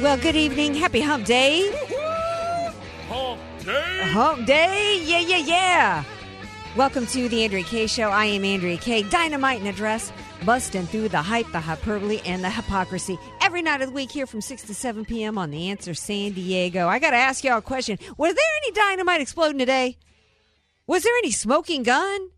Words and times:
Well, 0.00 0.16
good 0.16 0.36
evening. 0.36 0.74
Happy 0.74 1.00
Hump 1.00 1.24
Day. 1.26 1.70
Hump 3.08 3.40
day. 3.64 4.00
Hump 4.12 4.46
Day. 4.46 5.02
Yeah, 5.04 5.20
yeah, 5.20 5.36
yeah. 5.38 6.04
Welcome 6.76 7.06
to 7.08 7.28
the 7.28 7.44
Andrea 7.44 7.62
Kaye 7.64 7.86
Show. 7.86 8.08
I 8.08 8.24
am 8.26 8.44
Andrea 8.44 8.78
Kaye. 8.78 9.02
Dynamite 9.02 9.60
in 9.60 9.66
a 9.66 9.72
dress, 9.72 10.12
busting 10.44 10.86
through 10.86 11.08
the 11.10 11.20
hype, 11.22 11.50
the 11.52 11.60
hyperbole, 11.60 12.20
and 12.24 12.42
the 12.42 12.50
hypocrisy 12.50 13.18
every 13.40 13.62
night 13.62 13.80
of 13.82 13.88
the 13.88 13.94
week 13.94 14.10
here 14.10 14.26
from 14.26 14.40
6 14.40 14.62
to 14.62 14.74
7 14.74 15.04
p.m. 15.04 15.36
on 15.38 15.50
The 15.50 15.68
Answer 15.68 15.94
San 15.94 16.32
Diego. 16.32 16.88
I 16.88 16.98
got 16.98 17.10
to 17.10 17.16
ask 17.16 17.44
y'all 17.44 17.58
a 17.58 17.62
question. 17.62 17.98
Was 18.16 18.34
there 18.34 18.44
any 18.64 18.72
dynamite 18.72 19.20
exploding 19.20 19.58
today? 19.58 19.98
Was 20.86 21.02
there 21.02 21.16
any 21.18 21.30
smoking 21.30 21.82
gun? 21.82 22.30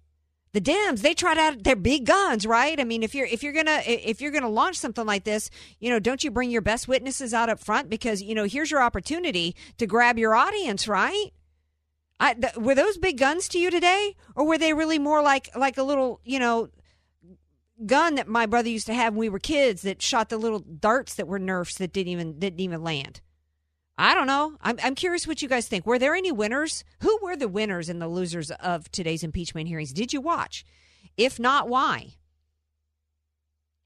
The 0.54 0.60
Dems, 0.60 1.00
they 1.00 1.14
tried 1.14 1.36
out 1.36 1.64
their 1.64 1.74
big 1.74 2.06
guns, 2.06 2.46
right? 2.46 2.78
I 2.78 2.84
mean, 2.84 3.02
if 3.02 3.12
you're 3.12 3.26
if 3.26 3.42
you're 3.42 3.52
gonna 3.52 3.82
if 3.84 4.20
you're 4.20 4.30
gonna 4.30 4.48
launch 4.48 4.76
something 4.76 5.04
like 5.04 5.24
this, 5.24 5.50
you 5.80 5.90
know, 5.90 5.98
don't 5.98 6.22
you 6.22 6.30
bring 6.30 6.48
your 6.48 6.62
best 6.62 6.86
witnesses 6.86 7.34
out 7.34 7.50
up 7.50 7.58
front 7.58 7.90
because 7.90 8.22
you 8.22 8.36
know 8.36 8.44
here's 8.44 8.70
your 8.70 8.80
opportunity 8.80 9.56
to 9.78 9.86
grab 9.88 10.16
your 10.16 10.36
audience, 10.36 10.86
right? 10.86 11.30
I, 12.20 12.34
th- 12.34 12.56
were 12.56 12.76
those 12.76 12.96
big 12.98 13.18
guns 13.18 13.48
to 13.48 13.58
you 13.58 13.68
today, 13.68 14.14
or 14.36 14.46
were 14.46 14.56
they 14.56 14.72
really 14.72 15.00
more 15.00 15.22
like 15.22 15.50
like 15.56 15.76
a 15.76 15.82
little, 15.82 16.20
you 16.22 16.38
know, 16.38 16.68
gun 17.84 18.14
that 18.14 18.28
my 18.28 18.46
brother 18.46 18.68
used 18.68 18.86
to 18.86 18.94
have 18.94 19.12
when 19.14 19.20
we 19.20 19.28
were 19.28 19.40
kids 19.40 19.82
that 19.82 20.00
shot 20.00 20.28
the 20.28 20.38
little 20.38 20.60
darts 20.60 21.16
that 21.16 21.26
were 21.26 21.40
nerfs 21.40 21.78
that 21.78 21.92
didn't 21.92 22.12
even 22.12 22.38
didn't 22.38 22.60
even 22.60 22.84
land? 22.84 23.20
I 23.96 24.14
don't 24.14 24.26
know. 24.26 24.56
I'm 24.60 24.78
I'm 24.82 24.94
curious 24.94 25.26
what 25.26 25.40
you 25.40 25.48
guys 25.48 25.68
think. 25.68 25.86
Were 25.86 25.98
there 25.98 26.14
any 26.14 26.32
winners? 26.32 26.84
Who 27.00 27.18
were 27.22 27.36
the 27.36 27.48
winners 27.48 27.88
and 27.88 28.02
the 28.02 28.08
losers 28.08 28.50
of 28.50 28.90
today's 28.90 29.22
impeachment 29.22 29.68
hearings? 29.68 29.92
Did 29.92 30.12
you 30.12 30.20
watch? 30.20 30.64
If 31.16 31.38
not, 31.38 31.68
why? 31.68 32.14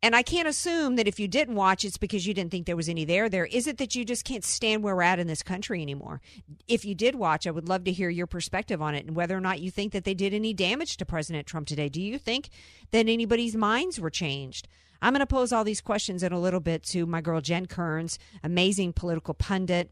And 0.00 0.14
I 0.14 0.22
can't 0.22 0.46
assume 0.46 0.94
that 0.96 1.08
if 1.08 1.18
you 1.18 1.26
didn't 1.26 1.56
watch, 1.56 1.84
it's 1.84 1.98
because 1.98 2.24
you 2.24 2.32
didn't 2.32 2.52
think 2.52 2.66
there 2.66 2.76
was 2.76 2.88
any 2.88 3.04
there. 3.04 3.28
There 3.28 3.46
is 3.46 3.66
it 3.66 3.78
that 3.78 3.96
you 3.96 4.04
just 4.04 4.24
can't 4.24 4.44
stand 4.44 4.82
where 4.82 4.94
we're 4.94 5.02
at 5.02 5.18
in 5.18 5.26
this 5.26 5.42
country 5.42 5.82
anymore. 5.82 6.20
If 6.68 6.84
you 6.84 6.94
did 6.94 7.16
watch, 7.16 7.48
I 7.48 7.50
would 7.50 7.68
love 7.68 7.82
to 7.84 7.92
hear 7.92 8.08
your 8.08 8.28
perspective 8.28 8.80
on 8.80 8.94
it 8.94 9.06
and 9.06 9.16
whether 9.16 9.36
or 9.36 9.40
not 9.40 9.60
you 9.60 9.72
think 9.72 9.92
that 9.92 10.04
they 10.04 10.14
did 10.14 10.32
any 10.32 10.54
damage 10.54 10.98
to 10.98 11.04
President 11.04 11.48
Trump 11.48 11.66
today. 11.66 11.88
Do 11.88 12.00
you 12.00 12.16
think 12.16 12.48
that 12.92 13.08
anybody's 13.08 13.56
minds 13.56 13.98
were 14.00 14.08
changed? 14.08 14.68
I'm 15.00 15.12
going 15.12 15.20
to 15.20 15.26
pose 15.26 15.52
all 15.52 15.64
these 15.64 15.80
questions 15.80 16.22
in 16.22 16.32
a 16.32 16.40
little 16.40 16.60
bit 16.60 16.82
to 16.84 17.06
my 17.06 17.20
girl 17.20 17.40
Jen 17.40 17.66
Kearns, 17.66 18.18
amazing 18.42 18.92
political 18.92 19.34
pundit, 19.34 19.90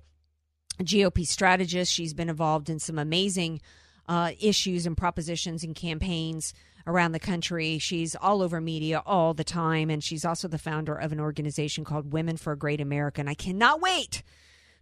GOP 0.80 1.26
strategist. 1.26 1.92
She's 1.92 2.14
been 2.14 2.28
involved 2.28 2.68
in 2.68 2.78
some 2.78 2.98
amazing 2.98 3.60
uh, 4.08 4.32
issues 4.40 4.86
and 4.86 4.96
propositions 4.96 5.64
and 5.64 5.74
campaigns 5.74 6.54
around 6.86 7.12
the 7.12 7.20
country. 7.20 7.78
She's 7.78 8.14
all 8.14 8.42
over 8.42 8.60
media 8.60 9.02
all 9.04 9.34
the 9.34 9.44
time, 9.44 9.90
and 9.90 10.02
she's 10.02 10.24
also 10.24 10.48
the 10.48 10.58
founder 10.58 10.94
of 10.94 11.12
an 11.12 11.20
organization 11.20 11.84
called 11.84 12.12
Women 12.12 12.36
for 12.36 12.52
a 12.52 12.58
Great 12.58 12.80
America. 12.80 13.20
And 13.20 13.30
I 13.30 13.34
cannot 13.34 13.80
wait 13.80 14.22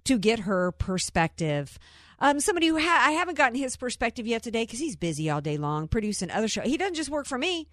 to 0.05 0.19
get 0.19 0.41
her 0.41 0.73
perspective. 0.73 1.79
Um, 2.19 2.41
somebody 2.41 2.69
who 2.69 2.79
ha- 2.79 3.05
I 3.07 3.13
haven't 3.13 3.39
gotten 3.39 3.59
his 3.59 3.77
perspective 3.77 4.27
yet 4.27 4.43
today 4.43 4.65
because 4.65 4.79
he's 4.79 4.97
busy 4.97 5.31
all 5.31 5.41
day 5.41 5.57
long 5.57 5.89
producing 5.89 6.31
other 6.31 6.49
shows. 6.49 6.67
He 6.67 6.77
doesn't 6.77 6.95
just 6.95 7.11
work 7.11 7.27
for 7.27 7.39
me. 7.39 7.69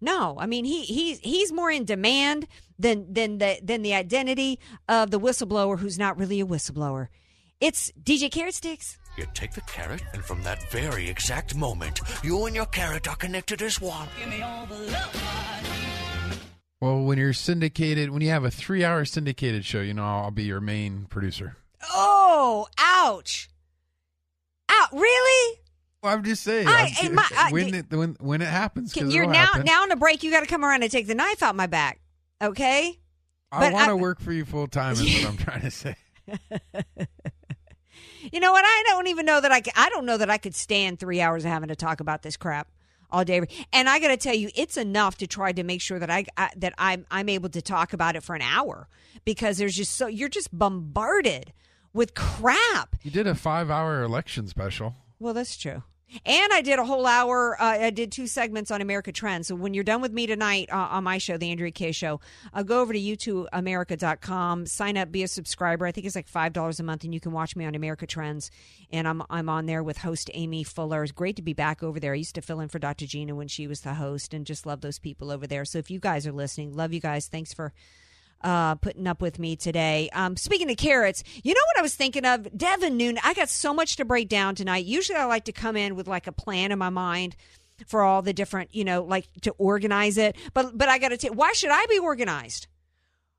No, 0.00 0.36
I 0.38 0.46
mean 0.46 0.64
he 0.64 0.82
he's 0.82 1.18
he's 1.20 1.52
more 1.52 1.70
in 1.70 1.84
demand 1.84 2.46
than 2.78 3.12
than 3.12 3.38
the 3.38 3.58
than 3.62 3.82
the 3.82 3.94
identity 3.94 4.58
of 4.88 5.10
the 5.10 5.20
whistleblower 5.20 5.78
who's 5.78 5.98
not 5.98 6.18
really 6.18 6.40
a 6.40 6.46
whistleblower. 6.46 7.08
It's 7.60 7.92
DJ 8.02 8.30
Carrot 8.30 8.54
Sticks. 8.54 8.98
You 9.16 9.26
take 9.32 9.52
the 9.52 9.60
carrot, 9.62 10.02
and 10.12 10.24
from 10.24 10.42
that 10.42 10.70
very 10.70 11.08
exact 11.08 11.54
moment, 11.54 12.00
you 12.22 12.46
and 12.46 12.54
your 12.54 12.66
carrot 12.66 13.08
are 13.08 13.14
connected 13.14 13.62
as 13.62 13.80
one. 13.80 14.08
Well, 16.80 17.00
when 17.00 17.16
you're 17.16 17.32
syndicated, 17.32 18.10
when 18.10 18.22
you 18.22 18.30
have 18.30 18.44
a 18.44 18.50
three-hour 18.50 19.04
syndicated 19.04 19.64
show, 19.64 19.80
you 19.80 19.94
know 19.94 20.04
I'll 20.04 20.32
be 20.32 20.42
your 20.42 20.60
main 20.60 21.06
producer. 21.08 21.56
Oh, 21.90 22.66
ouch! 22.76 23.48
Out, 24.68 24.92
really? 24.92 25.60
Well, 26.04 26.12
I'm 26.12 26.22
just 26.22 26.42
saying. 26.42 26.68
I- 26.68 26.92
I'm 27.02 27.14
my- 27.14 27.26
I- 27.34 27.50
when 27.50 27.72
it 27.74 27.86
when 27.90 28.14
when 28.20 28.42
it 28.42 28.48
happens, 28.48 28.92
Can, 28.92 29.10
you're 29.10 29.24
now 29.26 29.46
happen. 29.46 29.64
now 29.64 29.82
on 29.84 29.88
the 29.88 29.96
break. 29.96 30.22
You 30.22 30.30
got 30.30 30.40
to 30.40 30.46
come 30.46 30.62
around 30.62 30.82
and 30.82 30.92
take 30.92 31.06
the 31.06 31.14
knife 31.14 31.42
out 31.42 31.56
my 31.56 31.66
back. 31.66 31.98
Okay. 32.42 32.98
I 33.50 33.72
want 33.72 33.88
to 33.88 33.96
work 33.96 34.20
for 34.20 34.30
you 34.30 34.44
full 34.44 34.66
time. 34.66 34.92
Is 34.92 35.00
what 35.00 35.26
I'm 35.26 35.36
trying 35.38 35.62
to 35.62 35.70
say. 35.70 35.96
You 38.32 38.40
know 38.40 38.52
what? 38.52 38.64
I 38.66 38.82
don't 38.86 39.06
even 39.08 39.26
know 39.26 39.40
that 39.40 39.52
I. 39.52 39.60
Could, 39.60 39.74
I 39.76 39.90
don't 39.90 40.06
know 40.06 40.16
that 40.16 40.30
I 40.30 40.38
could 40.38 40.54
stand 40.54 40.98
three 40.98 41.20
hours 41.20 41.44
of 41.44 41.50
having 41.50 41.68
to 41.68 41.76
talk 41.76 42.00
about 42.00 42.22
this 42.22 42.38
crap 42.38 42.68
all 43.10 43.22
day. 43.22 43.42
And 43.72 43.88
I 43.88 43.98
got 44.00 44.08
to 44.08 44.16
tell 44.16 44.34
you, 44.34 44.48
it's 44.54 44.78
enough 44.78 45.18
to 45.18 45.26
try 45.26 45.52
to 45.52 45.62
make 45.62 45.82
sure 45.82 45.98
that 45.98 46.10
I, 46.10 46.24
I 46.36 46.50
that 46.56 46.72
I'm 46.78 47.04
I'm 47.10 47.28
able 47.28 47.50
to 47.50 47.60
talk 47.60 47.92
about 47.92 48.16
it 48.16 48.22
for 48.22 48.34
an 48.34 48.40
hour 48.42 48.88
because 49.26 49.58
there's 49.58 49.76
just 49.76 49.94
so 49.94 50.06
you're 50.06 50.30
just 50.30 50.56
bombarded 50.58 51.52
with 51.92 52.14
crap. 52.14 52.96
You 53.02 53.10
did 53.10 53.26
a 53.26 53.34
five-hour 53.34 54.02
election 54.02 54.48
special. 54.48 54.96
Well, 55.18 55.34
that's 55.34 55.56
true. 55.56 55.82
And 56.24 56.52
I 56.52 56.60
did 56.60 56.78
a 56.78 56.84
whole 56.84 57.06
hour. 57.06 57.60
Uh, 57.60 57.78
I 57.80 57.90
did 57.90 58.12
two 58.12 58.26
segments 58.26 58.70
on 58.70 58.80
America 58.80 59.12
Trends. 59.12 59.48
So 59.48 59.54
when 59.54 59.74
you're 59.74 59.84
done 59.84 60.00
with 60.00 60.12
me 60.12 60.26
tonight 60.26 60.68
uh, 60.72 60.88
on 60.90 61.04
my 61.04 61.18
show, 61.18 61.36
The 61.36 61.50
Andrea 61.50 61.70
Kaye 61.70 61.92
Show, 61.92 62.20
uh, 62.52 62.62
go 62.62 62.80
over 62.80 62.92
to 62.92 62.98
YouTubeAmerica.com, 62.98 64.66
sign 64.66 64.96
up, 64.96 65.10
be 65.10 65.22
a 65.22 65.28
subscriber. 65.28 65.86
I 65.86 65.92
think 65.92 66.06
it's 66.06 66.16
like 66.16 66.28
five 66.28 66.52
dollars 66.52 66.80
a 66.80 66.82
month, 66.82 67.04
and 67.04 67.12
you 67.12 67.20
can 67.20 67.32
watch 67.32 67.56
me 67.56 67.64
on 67.64 67.74
America 67.74 68.06
Trends. 68.06 68.50
And 68.90 69.08
I'm 69.08 69.22
I'm 69.30 69.48
on 69.48 69.66
there 69.66 69.82
with 69.82 69.98
host 69.98 70.30
Amy 70.34 70.64
Fuller. 70.64 71.02
It's 71.02 71.12
great 71.12 71.36
to 71.36 71.42
be 71.42 71.52
back 71.52 71.82
over 71.82 71.98
there. 71.98 72.12
I 72.12 72.16
used 72.16 72.34
to 72.36 72.42
fill 72.42 72.60
in 72.60 72.68
for 72.68 72.78
Dr. 72.78 73.06
Gina 73.06 73.34
when 73.34 73.48
she 73.48 73.66
was 73.66 73.80
the 73.80 73.94
host, 73.94 74.34
and 74.34 74.46
just 74.46 74.66
love 74.66 74.80
those 74.80 74.98
people 74.98 75.30
over 75.30 75.46
there. 75.46 75.64
So 75.64 75.78
if 75.78 75.90
you 75.90 75.98
guys 75.98 76.26
are 76.26 76.32
listening, 76.32 76.74
love 76.74 76.92
you 76.92 77.00
guys. 77.00 77.26
Thanks 77.26 77.52
for 77.52 77.72
uh, 78.44 78.74
putting 78.76 79.06
up 79.06 79.22
with 79.22 79.38
me 79.38 79.56
today. 79.56 80.10
Um, 80.12 80.36
speaking 80.36 80.70
of 80.70 80.76
carrots, 80.76 81.24
you 81.42 81.54
know 81.54 81.60
what 81.74 81.78
I 81.78 81.82
was 81.82 81.94
thinking 81.94 82.26
of? 82.26 82.46
Devin 82.56 82.96
Nunes. 82.96 83.18
I 83.24 83.34
got 83.34 83.48
so 83.48 83.72
much 83.72 83.96
to 83.96 84.04
break 84.04 84.28
down 84.28 84.54
tonight. 84.54 84.84
Usually 84.84 85.18
I 85.18 85.24
like 85.24 85.46
to 85.46 85.52
come 85.52 85.76
in 85.76 85.96
with 85.96 86.06
like 86.06 86.26
a 86.26 86.32
plan 86.32 86.70
in 86.70 86.78
my 86.78 86.90
mind 86.90 87.34
for 87.86 88.02
all 88.02 88.22
the 88.22 88.32
different, 88.34 88.74
you 88.74 88.84
know, 88.84 89.02
like 89.02 89.28
to 89.42 89.52
organize 89.52 90.18
it. 90.18 90.36
But 90.52 90.76
but 90.76 90.88
I 90.88 90.98
got 90.98 91.08
to 91.08 91.16
tell 91.16 91.32
why 91.32 91.52
should 91.54 91.70
I 91.70 91.86
be 91.86 91.98
organized? 91.98 92.68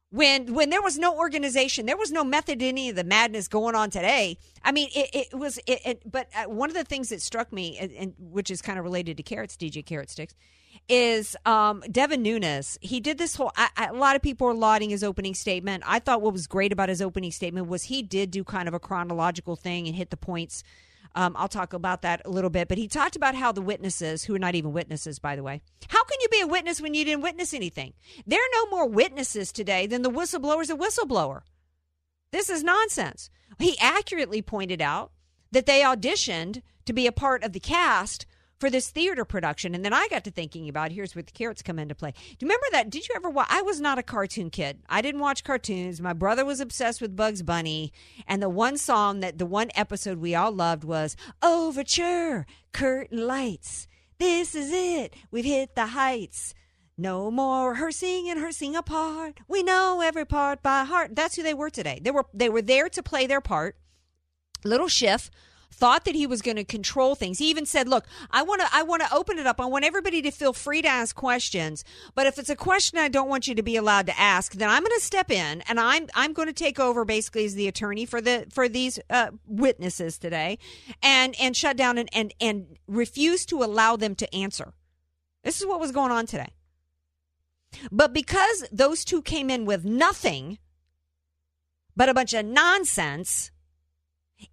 When 0.10 0.54
when 0.54 0.70
there 0.70 0.82
was 0.82 0.98
no 0.98 1.16
organization, 1.16 1.86
there 1.86 1.98
was 1.98 2.12
no 2.12 2.24
method 2.24 2.60
to 2.60 2.66
any 2.66 2.90
of 2.90 2.96
the 2.96 3.04
madness 3.04 3.48
going 3.48 3.76
on 3.76 3.92
today. 3.92 4.38
I 4.64 4.72
mean, 4.72 4.90
it, 4.96 5.10
it 5.14 5.38
was. 5.38 5.60
It, 5.68 5.82
it, 5.86 6.12
but 6.12 6.30
uh, 6.36 6.50
one 6.50 6.70
of 6.70 6.76
the 6.76 6.84
things 6.84 7.10
that 7.10 7.22
struck 7.22 7.52
me, 7.52 7.78
and, 7.78 7.92
and 7.92 8.14
which 8.18 8.50
is 8.50 8.62
kind 8.62 8.80
of 8.80 8.86
related 8.86 9.18
to 9.18 9.24
carrots, 9.24 9.58
DJ 9.58 9.86
Carrot 9.86 10.10
Sticks, 10.10 10.34
is 10.88 11.36
um, 11.46 11.84
Devin 11.92 12.22
Nunes. 12.22 12.78
He 12.82 13.00
did 13.00 13.18
this 13.18 13.36
whole. 13.36 13.52
I, 13.56 13.70
I, 13.76 13.86
a 13.88 13.94
lot 13.94 14.16
of 14.16 14.22
people 14.22 14.48
are 14.48 14.54
lauding 14.54 14.90
his 14.90 15.04
opening 15.04 15.34
statement. 15.34 15.84
I 15.86 16.00
thought 16.00 16.22
what 16.22 16.34
was 16.34 16.48
great 16.48 16.72
about 16.72 16.90
his 16.90 17.02
opening 17.02 17.32
statement 17.32 17.68
was 17.68 17.84
he 17.84 18.02
did 18.02 18.32
do 18.32 18.44
kind 18.44 18.68
of 18.68 18.74
a 18.74 18.80
chronological 18.80 19.56
thing 19.56 19.88
and 19.88 19.96
hit 19.96 20.10
the 20.10 20.18
points. 20.18 20.64
Um, 21.16 21.34
I'll 21.38 21.48
talk 21.48 21.74
about 21.74 22.02
that 22.02 22.22
a 22.26 22.30
little 22.30 22.50
bit. 22.50 22.68
But 22.68 22.78
he 22.78 22.88
talked 22.88 23.16
about 23.16 23.36
how 23.36 23.52
the 23.52 23.62
witnesses, 23.62 24.24
who 24.24 24.36
are 24.36 24.40
not 24.40 24.56
even 24.56 24.74
witnesses, 24.74 25.18
by 25.18 25.36
the 25.36 25.44
way, 25.44 25.62
how 25.88 26.04
can 26.04 26.20
you 26.22 26.28
be 26.30 26.42
a 26.42 26.48
witness 26.48 26.82
when 26.82 26.94
you 26.94 27.06
didn't 27.06 27.24
witness 27.24 27.54
anything? 27.54 27.94
There 28.28 28.40
are 28.40 28.54
no 28.54 28.70
more 28.70 28.88
witnesses 28.88 29.52
today 29.52 29.88
than 29.88 30.02
the 30.02 30.12
whistleblower's 30.12 30.70
a 30.70 30.76
whistleblower. 30.76 31.42
This 32.32 32.50
is 32.50 32.64
nonsense. 32.64 33.30
He 33.60 33.78
accurately 33.80 34.42
pointed 34.42 34.82
out 34.82 35.12
that 35.52 35.66
they 35.66 35.82
auditioned 35.82 36.62
to 36.86 36.92
be 36.92 37.08
a 37.08 37.14
part 37.14 37.44
of 37.44 37.54
the 37.54 37.62
cast 37.62 38.26
for 38.60 38.70
this 38.70 38.90
theater 38.90 39.26
production. 39.26 39.76
And 39.76 39.84
then 39.84 39.94
I 39.94 40.08
got 40.10 40.24
to 40.26 40.32
thinking 40.32 40.70
about 40.70 40.92
here's 40.92 41.16
where 41.16 41.24
the 41.24 41.32
carrots 41.32 41.62
come 41.62 41.80
into 41.80 41.96
play. 41.96 42.12
Do 42.12 42.18
you 42.40 42.48
remember 42.48 42.68
that? 42.72 42.90
Did 42.90 43.08
you 43.08 43.16
ever 43.16 43.30
watch? 43.30 43.48
I 43.50 43.62
was 43.62 43.82
not 43.82 44.00
a 44.00 44.04
cartoon 44.04 44.50
kid. 44.50 44.82
I 44.90 45.02
didn't 45.02 45.22
watch 45.22 45.44
cartoons. 45.44 46.02
My 46.02 46.14
brother 46.14 46.46
was 46.46 46.60
obsessed 46.60 47.02
with 47.02 47.16
Bugs 47.16 47.44
Bunny. 47.44 47.92
And 48.28 48.42
the 48.42 48.50
one 48.50 48.78
song 48.78 49.20
that 49.20 49.38
the 49.38 49.46
one 49.46 49.70
episode 49.76 50.20
we 50.20 50.36
all 50.36 50.52
loved 50.52 50.84
was 50.84 51.16
Overture, 51.42 52.46
Curtain 52.72 53.28
Lights. 53.28 53.88
This 54.18 54.56
is 54.56 54.72
it. 54.72 55.14
We've 55.32 55.46
hit 55.46 55.76
the 55.76 55.88
heights. 55.88 56.54
No 56.98 57.30
more 57.30 57.72
rehearsing 57.72 58.30
and 58.30 58.38
rehearsing 58.38 58.76
apart. 58.76 59.42
We 59.50 59.64
know 59.64 60.00
every 60.02 60.26
part 60.26 60.64
by 60.64 60.86
heart. 60.86 61.14
That's 61.14 61.36
who 61.36 61.44
they 61.44 61.54
were 61.54 61.70
today. 61.70 62.00
They 62.02 62.12
were 62.12 62.26
they 62.34 62.48
were 62.48 62.62
there 62.62 62.88
to 62.88 63.04
play 63.04 63.28
their 63.28 63.42
part. 63.42 63.76
Little 64.64 64.88
Schiff 64.88 65.30
thought 65.76 66.06
that 66.06 66.16
he 66.16 66.26
was 66.26 66.42
going 66.42 66.56
to 66.56 66.64
control 66.64 67.16
things. 67.16 67.38
He 67.38 67.50
even 67.50 67.66
said, 67.66 67.88
"Look, 67.88 68.06
I 68.32 68.42
want 68.44 68.62
to 68.62 68.68
I 68.72 68.84
want 68.84 69.02
to 69.04 69.14
open 69.14 69.38
it 69.38 69.46
up. 69.46 69.60
I 69.60 69.66
want 69.66 69.86
everybody 69.86 70.22
to 70.22 70.32
feel 70.32 70.54
free 70.54 70.82
to 70.82 70.88
ask 70.88 71.16
questions, 71.16 71.84
but 72.16 72.28
if 72.28 72.40
it's 72.40 72.50
a 72.50 72.56
question 72.56 72.98
I 72.98 73.10
don't 73.10 73.30
want 73.30 73.48
you 73.48 73.56
to 73.56 73.64
be 73.64 73.76
allowed 73.76 74.06
to 74.08 74.20
ask, 74.20 74.54
then 74.54 74.70
I'm 74.70 74.84
going 74.84 74.98
to 74.98 75.06
step 75.06 75.30
in 75.30 75.62
and 75.68 75.80
I'm 75.80 76.08
I'm 76.16 76.34
going 76.34 76.48
to 76.48 76.54
take 76.54 76.80
over 76.80 77.06
basically 77.06 77.46
as 77.46 77.56
the 77.56 77.68
attorney 77.68 78.06
for 78.06 78.22
the 78.22 78.48
for 78.50 78.70
these 78.70 79.00
uh, 79.10 79.32
witnesses 79.46 80.18
today 80.18 80.58
and 81.04 81.36
and 81.40 81.56
shut 81.56 81.78
down 81.78 81.98
and 81.98 82.10
and 82.14 82.34
and 82.40 82.78
refuse 82.88 83.46
to 83.48 83.64
allow 83.64 83.96
them 83.96 84.16
to 84.16 84.36
answer." 84.36 84.74
This 85.44 85.62
is 85.62 85.68
what 85.68 85.80
was 85.80 85.92
going 85.92 86.12
on 86.12 86.26
today. 86.26 86.54
But 87.92 88.14
because 88.14 88.66
those 88.72 89.06
two 89.06 89.22
came 89.22 89.50
in 89.50 89.66
with 89.66 89.86
nothing 89.86 90.58
but 91.96 92.10
a 92.10 92.14
bunch 92.14 92.34
of 92.34 92.46
nonsense, 92.46 93.52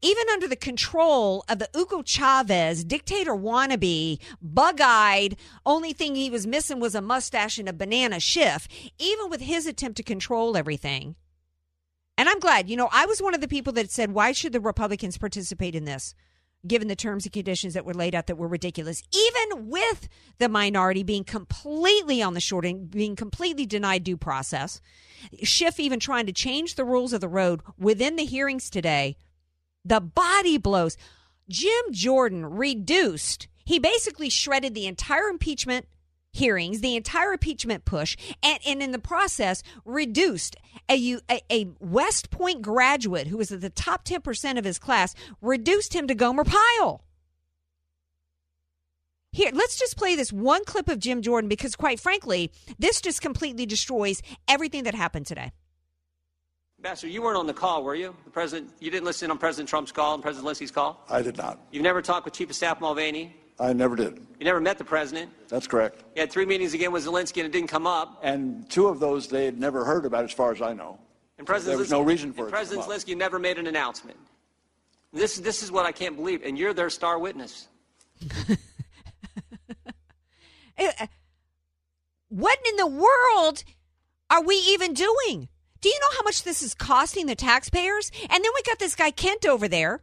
even 0.00 0.28
under 0.32 0.48
the 0.48 0.56
control 0.56 1.44
of 1.48 1.58
the 1.58 1.68
Hugo 1.74 2.02
Chavez 2.02 2.84
dictator 2.84 3.34
wannabe, 3.34 4.18
bug 4.40 4.80
eyed, 4.80 5.36
only 5.64 5.92
thing 5.92 6.14
he 6.14 6.30
was 6.30 6.46
missing 6.46 6.80
was 6.80 6.94
a 6.94 7.00
mustache 7.00 7.58
and 7.58 7.68
a 7.68 7.72
banana 7.72 8.20
Schiff, 8.20 8.68
even 8.98 9.30
with 9.30 9.40
his 9.40 9.66
attempt 9.66 9.96
to 9.96 10.02
control 10.02 10.56
everything. 10.56 11.16
And 12.18 12.28
I'm 12.28 12.40
glad, 12.40 12.68
you 12.68 12.76
know, 12.76 12.88
I 12.92 13.06
was 13.06 13.22
one 13.22 13.34
of 13.34 13.40
the 13.40 13.48
people 13.48 13.72
that 13.74 13.90
said, 13.90 14.12
why 14.12 14.32
should 14.32 14.52
the 14.52 14.60
Republicans 14.60 15.18
participate 15.18 15.74
in 15.74 15.84
this? 15.84 16.14
Given 16.64 16.86
the 16.86 16.94
terms 16.94 17.24
and 17.24 17.32
conditions 17.32 17.74
that 17.74 17.84
were 17.84 17.94
laid 17.94 18.14
out 18.14 18.28
that 18.28 18.38
were 18.38 18.46
ridiculous, 18.46 19.02
even 19.12 19.68
with 19.68 20.08
the 20.38 20.48
minority 20.48 21.02
being 21.02 21.24
completely 21.24 22.22
on 22.22 22.34
the 22.34 22.40
short 22.40 22.64
end, 22.64 22.90
being 22.90 23.16
completely 23.16 23.66
denied 23.66 24.04
due 24.04 24.16
process, 24.16 24.80
Schiff 25.42 25.80
even 25.80 25.98
trying 25.98 26.26
to 26.26 26.32
change 26.32 26.76
the 26.76 26.84
rules 26.84 27.12
of 27.12 27.20
the 27.20 27.28
road 27.28 27.62
within 27.76 28.14
the 28.14 28.24
hearings 28.24 28.70
today 28.70 29.16
the 29.84 30.00
body 30.00 30.58
blows. 30.58 30.96
Jim 31.48 31.84
Jordan 31.90 32.46
reduced, 32.46 33.48
he 33.64 33.78
basically 33.78 34.30
shredded 34.30 34.74
the 34.74 34.86
entire 34.86 35.28
impeachment 35.28 35.86
hearings, 36.32 36.80
the 36.80 36.96
entire 36.96 37.32
impeachment 37.32 37.84
push, 37.84 38.16
and, 38.42 38.58
and 38.66 38.82
in 38.82 38.92
the 38.92 38.98
process 38.98 39.62
reduced 39.84 40.56
a, 40.90 41.18
a, 41.30 41.40
a 41.50 41.68
West 41.78 42.30
Point 42.30 42.62
graduate 42.62 43.26
who 43.26 43.36
was 43.36 43.52
at 43.52 43.60
the 43.60 43.70
top 43.70 44.04
10% 44.04 44.58
of 44.58 44.64
his 44.64 44.78
class, 44.78 45.14
reduced 45.40 45.94
him 45.94 46.06
to 46.06 46.14
Gomer 46.14 46.44
Pyle. 46.44 47.04
Here, 49.32 49.50
let's 49.52 49.78
just 49.78 49.96
play 49.96 50.14
this 50.14 50.32
one 50.32 50.64
clip 50.64 50.88
of 50.88 50.98
Jim 50.98 51.22
Jordan 51.22 51.48
because, 51.48 51.74
quite 51.74 51.98
frankly, 51.98 52.52
this 52.78 53.00
just 53.00 53.22
completely 53.22 53.64
destroys 53.64 54.22
everything 54.46 54.84
that 54.84 54.94
happened 54.94 55.26
today. 55.26 55.52
Ambassador, 56.84 57.12
you 57.12 57.22
weren't 57.22 57.36
on 57.36 57.46
the 57.46 57.54
call, 57.54 57.84
were 57.84 57.94
you? 57.94 58.12
The 58.24 58.30
president, 58.30 58.72
you 58.80 58.90
didn't 58.90 59.04
listen 59.04 59.30
on 59.30 59.38
President 59.38 59.68
Trump's 59.68 59.92
call 59.92 60.14
and 60.14 60.22
President 60.22 60.48
Zelensky's 60.48 60.72
call. 60.72 61.00
I 61.08 61.22
did 61.22 61.36
not. 61.36 61.60
You've 61.70 61.84
never 61.84 62.02
talked 62.02 62.24
with 62.24 62.34
Chief 62.34 62.50
of 62.50 62.56
Staff 62.56 62.80
Mulvaney. 62.80 63.36
I 63.60 63.72
never 63.72 63.94
did. 63.94 64.18
You 64.40 64.44
never 64.44 64.60
met 64.60 64.78
the 64.78 64.84
president. 64.84 65.30
That's 65.46 65.68
correct. 65.68 66.02
You 66.16 66.22
had 66.22 66.32
three 66.32 66.44
meetings 66.44 66.74
again 66.74 66.90
with 66.90 67.06
Zelensky, 67.06 67.36
and 67.36 67.46
it 67.46 67.52
didn't 67.52 67.68
come 67.68 67.86
up. 67.86 68.18
And 68.24 68.68
two 68.68 68.88
of 68.88 68.98
those 68.98 69.28
they 69.28 69.44
had 69.44 69.60
never 69.60 69.84
heard 69.84 70.04
about, 70.06 70.24
as 70.24 70.32
far 70.32 70.50
as 70.50 70.60
I 70.60 70.72
know. 70.72 70.98
And 71.38 71.46
President 71.46 71.70
there 71.70 71.78
was 71.78 71.86
Zelensky, 71.86 71.90
no 71.92 72.00
reason 72.00 72.32
for 72.32 72.40
and 72.40 72.48
it. 72.48 72.50
President 72.50 72.84
Zelensky 72.84 73.16
never 73.16 73.38
made 73.38 73.58
an 73.58 73.68
announcement. 73.68 74.18
This, 75.12 75.36
this 75.38 75.62
is 75.62 75.70
what 75.70 75.86
I 75.86 75.92
can't 75.92 76.16
believe, 76.16 76.42
and 76.42 76.58
you're 76.58 76.74
their 76.74 76.90
star 76.90 77.16
witness. 77.20 77.68
Uh, 80.76 80.90
what 82.28 82.58
in 82.68 82.76
the 82.76 82.88
world 82.88 83.62
are 84.30 84.42
we 84.42 84.56
even 84.56 84.94
doing? 84.94 85.48
Do 85.82 85.88
you 85.88 85.98
know 85.98 86.16
how 86.16 86.22
much 86.22 86.44
this 86.44 86.62
is 86.62 86.74
costing 86.74 87.26
the 87.26 87.34
taxpayers? 87.34 88.12
And 88.22 88.44
then 88.44 88.52
we 88.54 88.62
got 88.62 88.78
this 88.78 88.94
guy 88.94 89.10
Kent 89.10 89.44
over 89.44 89.66
there 89.66 90.00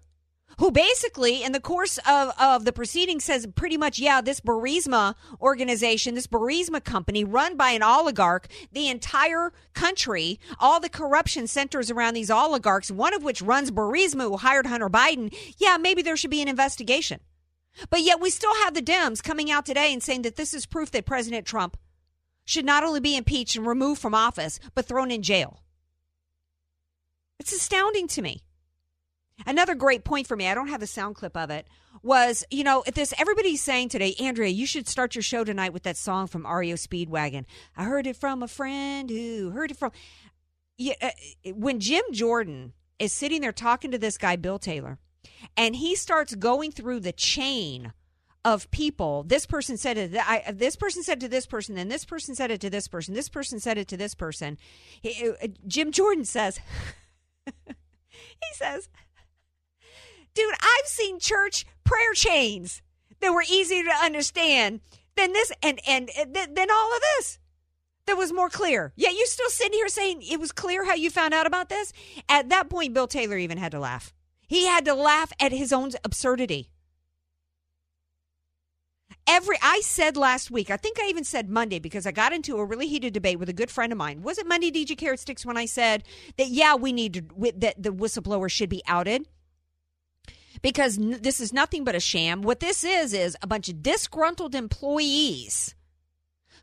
who 0.57 0.71
basically, 0.71 1.41
in 1.41 1.53
the 1.53 1.61
course 1.61 1.97
of, 1.99 2.33
of 2.37 2.65
the 2.65 2.73
proceedings, 2.73 3.23
says 3.23 3.47
pretty 3.55 3.77
much, 3.77 3.97
yeah, 3.97 4.19
this 4.19 4.41
Burisma 4.41 5.15
organization, 5.39 6.15
this 6.15 6.27
Burisma 6.27 6.83
company 6.83 7.23
run 7.23 7.55
by 7.55 7.69
an 7.69 7.81
oligarch, 7.81 8.49
the 8.73 8.89
entire 8.89 9.53
country, 9.73 10.37
all 10.59 10.81
the 10.81 10.89
corruption 10.89 11.47
centers 11.47 11.89
around 11.89 12.13
these 12.13 12.29
oligarchs, 12.29 12.91
one 12.91 13.13
of 13.13 13.23
which 13.23 13.41
runs 13.41 13.71
Burisma, 13.71 14.23
who 14.23 14.35
hired 14.35 14.65
Hunter 14.65 14.89
Biden. 14.89 15.33
Yeah, 15.57 15.77
maybe 15.77 16.01
there 16.01 16.17
should 16.17 16.31
be 16.31 16.41
an 16.41 16.49
investigation. 16.49 17.21
But 17.89 18.01
yet 18.01 18.19
we 18.19 18.29
still 18.29 18.55
have 18.63 18.73
the 18.73 18.81
Dems 18.81 19.23
coming 19.23 19.49
out 19.49 19.65
today 19.65 19.93
and 19.93 20.03
saying 20.03 20.23
that 20.23 20.35
this 20.35 20.53
is 20.53 20.65
proof 20.65 20.91
that 20.91 21.05
President 21.05 21.45
Trump 21.45 21.77
should 22.43 22.65
not 22.65 22.83
only 22.83 22.99
be 22.99 23.15
impeached 23.15 23.55
and 23.55 23.65
removed 23.65 24.01
from 24.01 24.13
office, 24.13 24.59
but 24.75 24.85
thrown 24.85 25.09
in 25.09 25.21
jail. 25.21 25.63
It's 27.39 27.53
astounding 27.53 28.07
to 28.09 28.21
me. 28.21 28.43
Another 29.47 29.73
great 29.73 30.03
point 30.03 30.27
for 30.27 30.35
me, 30.35 30.47
I 30.47 30.53
don't 30.53 30.67
have 30.67 30.81
a 30.81 30.87
sound 30.87 31.15
clip 31.15 31.37
of 31.37 31.49
it, 31.49 31.65
was, 32.03 32.43
you 32.51 32.63
know, 32.63 32.83
this, 32.93 33.13
everybody's 33.17 33.61
saying 33.61 33.89
today, 33.89 34.13
Andrea, 34.19 34.49
you 34.49 34.65
should 34.65 34.87
start 34.87 35.15
your 35.15 35.21
show 35.21 35.45
tonight 35.45 35.71
with 35.71 35.83
that 35.83 35.95
song 35.95 36.27
from 36.27 36.45
REO 36.45 36.75
Speedwagon. 36.75 37.45
I 37.77 37.85
heard 37.85 38.05
it 38.05 38.17
from 38.17 38.43
a 38.43 38.49
friend 38.49 39.09
who 39.09 39.51
heard 39.51 39.71
it 39.71 39.77
from. 39.77 39.91
Yeah, 40.77 40.95
uh, 41.01 41.11
when 41.55 41.79
Jim 41.79 42.03
Jordan 42.11 42.73
is 42.99 43.13
sitting 43.13 43.41
there 43.41 43.53
talking 43.53 43.91
to 43.91 43.97
this 43.97 44.17
guy, 44.17 44.35
Bill 44.35 44.59
Taylor, 44.59 44.97
and 45.55 45.77
he 45.77 45.95
starts 45.95 46.35
going 46.35 46.71
through 46.71 46.99
the 46.99 47.11
chain 47.13 47.93
of 48.45 48.69
people. 48.71 49.23
This 49.23 49.45
person 49.45 49.77
said 49.77 49.97
it. 49.97 50.15
I, 50.15 50.51
this 50.51 50.75
person 50.75 51.03
said 51.03 51.19
to 51.21 51.27
this 51.29 51.45
person, 51.45 51.75
then 51.75 51.89
this 51.89 52.05
person 52.05 52.35
said 52.35 52.51
it 52.51 52.61
to 52.61 52.69
this 52.69 52.87
person. 52.87 53.13
This 53.13 53.29
person 53.29 53.59
said 53.59 53.77
it 53.77 53.87
to 53.89 53.97
this 53.97 54.15
person. 54.15 54.57
He, 55.01 55.29
uh, 55.29 55.47
Jim 55.67 55.91
Jordan 55.91 56.25
says, 56.25 56.59
he 58.07 58.53
says, 58.53 58.89
dude, 60.33 60.53
I've 60.59 60.87
seen 60.87 61.19
church 61.19 61.65
prayer 61.83 62.13
chains 62.13 62.81
that 63.19 63.33
were 63.33 63.43
easier 63.49 63.83
to 63.83 64.03
understand 64.03 64.81
than 65.15 65.33
this, 65.33 65.51
and 65.61 65.79
and, 65.87 66.09
and 66.17 66.33
than 66.33 66.71
all 66.71 66.95
of 66.95 67.01
this. 67.17 67.39
That 68.05 68.17
was 68.17 68.33
more 68.33 68.49
clear. 68.49 68.91
Yet 68.95 69.13
you 69.13 69.27
still 69.27 69.49
sitting 69.49 69.73
here 69.73 69.87
saying 69.87 70.23
it 70.23 70.39
was 70.39 70.51
clear 70.51 70.83
how 70.83 70.95
you 70.95 71.11
found 71.11 71.33
out 71.33 71.45
about 71.45 71.69
this. 71.69 71.93
At 72.27 72.49
that 72.49 72.69
point, 72.69 72.93
Bill 72.93 73.05
Taylor 73.05 73.37
even 73.37 73.59
had 73.59 73.71
to 73.73 73.79
laugh. 73.79 74.13
He 74.47 74.65
had 74.65 74.85
to 74.85 74.95
laugh 74.95 75.31
at 75.39 75.51
his 75.51 75.71
own 75.71 75.91
absurdity. 76.03 76.71
Every 79.31 79.57
I 79.61 79.81
said 79.81 80.17
last 80.17 80.49
week, 80.49 80.71
I 80.71 80.77
think 80.77 80.99
I 80.99 81.05
even 81.05 81.23
said 81.23 81.51
Monday 81.51 81.77
because 81.77 82.07
I 82.07 82.11
got 82.11 82.33
into 82.33 82.57
a 82.57 82.65
really 82.65 82.87
heated 82.87 83.13
debate 83.13 83.37
with 83.37 83.47
a 83.47 83.53
good 83.53 83.69
friend 83.69 83.91
of 83.91 83.97
mine. 83.99 84.23
Was 84.23 84.39
it 84.39 84.47
Monday, 84.47 84.71
DJ 84.71 84.97
Carrot 84.97 85.19
Sticks, 85.19 85.45
when 85.45 85.55
I 85.55 85.67
said 85.67 86.03
that 86.37 86.47
yeah, 86.47 86.73
we 86.73 86.91
need 86.91 87.13
to, 87.13 87.51
that 87.57 87.75
the 87.77 87.91
whistleblower 87.91 88.49
should 88.49 88.69
be 88.69 88.81
outed 88.87 89.27
because 90.63 90.97
this 90.97 91.39
is 91.39 91.53
nothing 91.53 91.83
but 91.83 91.93
a 91.93 91.99
sham. 91.99 92.41
What 92.41 92.59
this 92.59 92.83
is 92.83 93.13
is 93.13 93.37
a 93.43 93.45
bunch 93.45 93.69
of 93.69 93.83
disgruntled 93.83 94.55
employees 94.55 95.75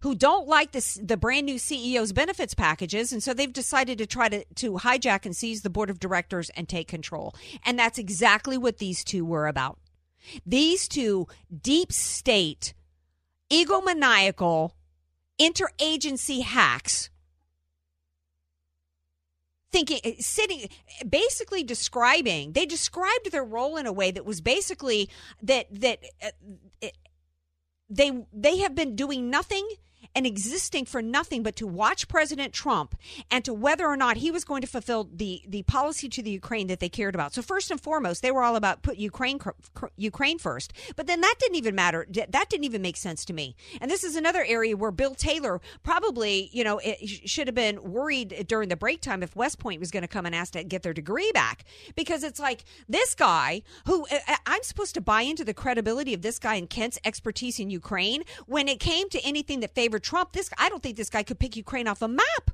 who 0.00 0.16
don't 0.16 0.48
like 0.48 0.72
this, 0.72 0.98
the 1.00 1.16
brand 1.16 1.46
new 1.46 1.60
CEO's 1.60 2.12
benefits 2.12 2.54
packages, 2.54 3.12
and 3.12 3.22
so 3.22 3.32
they've 3.32 3.52
decided 3.52 3.96
to 3.98 4.06
try 4.06 4.28
to, 4.28 4.44
to 4.56 4.72
hijack 4.72 5.24
and 5.24 5.36
seize 5.36 5.62
the 5.62 5.70
board 5.70 5.88
of 5.88 6.00
directors 6.00 6.50
and 6.56 6.68
take 6.68 6.88
control. 6.88 7.32
And 7.64 7.78
that's 7.78 7.96
exactly 7.96 8.58
what 8.58 8.78
these 8.78 9.04
two 9.04 9.24
were 9.24 9.46
about. 9.46 9.78
These 10.44 10.88
two 10.88 11.26
deep 11.62 11.92
state, 11.92 12.74
egomaniacal, 13.50 14.72
interagency 15.38 16.42
hacks 16.42 17.10
thinking 19.70 20.00
sitting 20.20 20.68
basically 21.06 21.62
describing 21.62 22.52
they 22.52 22.64
described 22.64 23.30
their 23.30 23.44
role 23.44 23.76
in 23.76 23.84
a 23.84 23.92
way 23.92 24.10
that 24.10 24.24
was 24.24 24.40
basically 24.40 25.10
that 25.42 25.66
that 25.70 25.98
uh, 26.22 26.88
they 27.90 28.24
they 28.32 28.58
have 28.58 28.74
been 28.74 28.96
doing 28.96 29.28
nothing 29.28 29.68
and 30.16 30.26
existing 30.26 30.86
for 30.86 31.02
nothing 31.02 31.42
but 31.42 31.54
to 31.56 31.66
watch 31.66 32.08
President 32.08 32.54
Trump 32.54 32.96
and 33.30 33.44
to 33.44 33.52
whether 33.52 33.86
or 33.86 33.98
not 33.98 34.16
he 34.16 34.30
was 34.30 34.44
going 34.44 34.62
to 34.62 34.66
fulfill 34.66 35.08
the 35.12 35.42
the 35.46 35.62
policy 35.64 36.08
to 36.08 36.22
the 36.22 36.30
Ukraine 36.30 36.68
that 36.68 36.80
they 36.80 36.88
cared 36.88 37.14
about. 37.14 37.34
So 37.34 37.42
first 37.42 37.70
and 37.70 37.78
foremost, 37.78 38.22
they 38.22 38.30
were 38.30 38.42
all 38.42 38.56
about 38.56 38.82
put 38.82 38.96
Ukraine 38.96 39.38
Ukraine 39.96 40.38
first. 40.38 40.72
But 40.96 41.06
then 41.06 41.20
that 41.20 41.34
didn't 41.38 41.56
even 41.56 41.74
matter. 41.74 42.06
That 42.10 42.48
didn't 42.48 42.64
even 42.64 42.80
make 42.80 42.96
sense 42.96 43.26
to 43.26 43.34
me. 43.34 43.54
And 43.80 43.90
this 43.90 44.02
is 44.02 44.16
another 44.16 44.42
area 44.42 44.74
where 44.74 44.90
Bill 44.90 45.14
Taylor 45.14 45.60
probably, 45.82 46.48
you 46.52 46.64
know, 46.64 46.80
should 47.04 47.46
have 47.46 47.54
been 47.54 47.82
worried 47.92 48.46
during 48.48 48.70
the 48.70 48.76
break 48.76 49.02
time 49.02 49.22
if 49.22 49.36
West 49.36 49.58
Point 49.58 49.80
was 49.80 49.90
going 49.90 50.02
to 50.02 50.08
come 50.08 50.24
and 50.24 50.34
ask 50.34 50.54
to 50.54 50.64
get 50.64 50.82
their 50.82 50.94
degree 50.94 51.30
back 51.34 51.64
because 51.94 52.24
it's 52.24 52.40
like 52.40 52.64
this 52.88 53.14
guy 53.14 53.60
who 53.84 54.06
uh, 54.10 54.18
uh, 54.28 54.36
I'm 54.46 54.62
supposed 54.62 54.94
to 54.94 55.02
buy 55.02 55.22
into 55.22 55.44
the 55.44 55.52
credibility 55.52 56.14
of 56.14 56.22
this 56.22 56.38
guy 56.38 56.54
and 56.54 56.70
Kent's 56.70 56.98
expertise 57.04 57.60
in 57.60 57.68
Ukraine 57.68 58.22
when 58.46 58.66
it 58.66 58.80
came 58.80 59.10
to 59.10 59.20
anything 59.22 59.60
that 59.60 59.74
favored 59.74 60.05
Trump, 60.06 60.32
this 60.32 60.48
I 60.56 60.68
don't 60.68 60.82
think 60.82 60.96
this 60.96 61.10
guy 61.10 61.24
could 61.24 61.40
pick 61.40 61.56
Ukraine 61.56 61.88
off 61.88 62.00
a 62.00 62.06
map. 62.06 62.52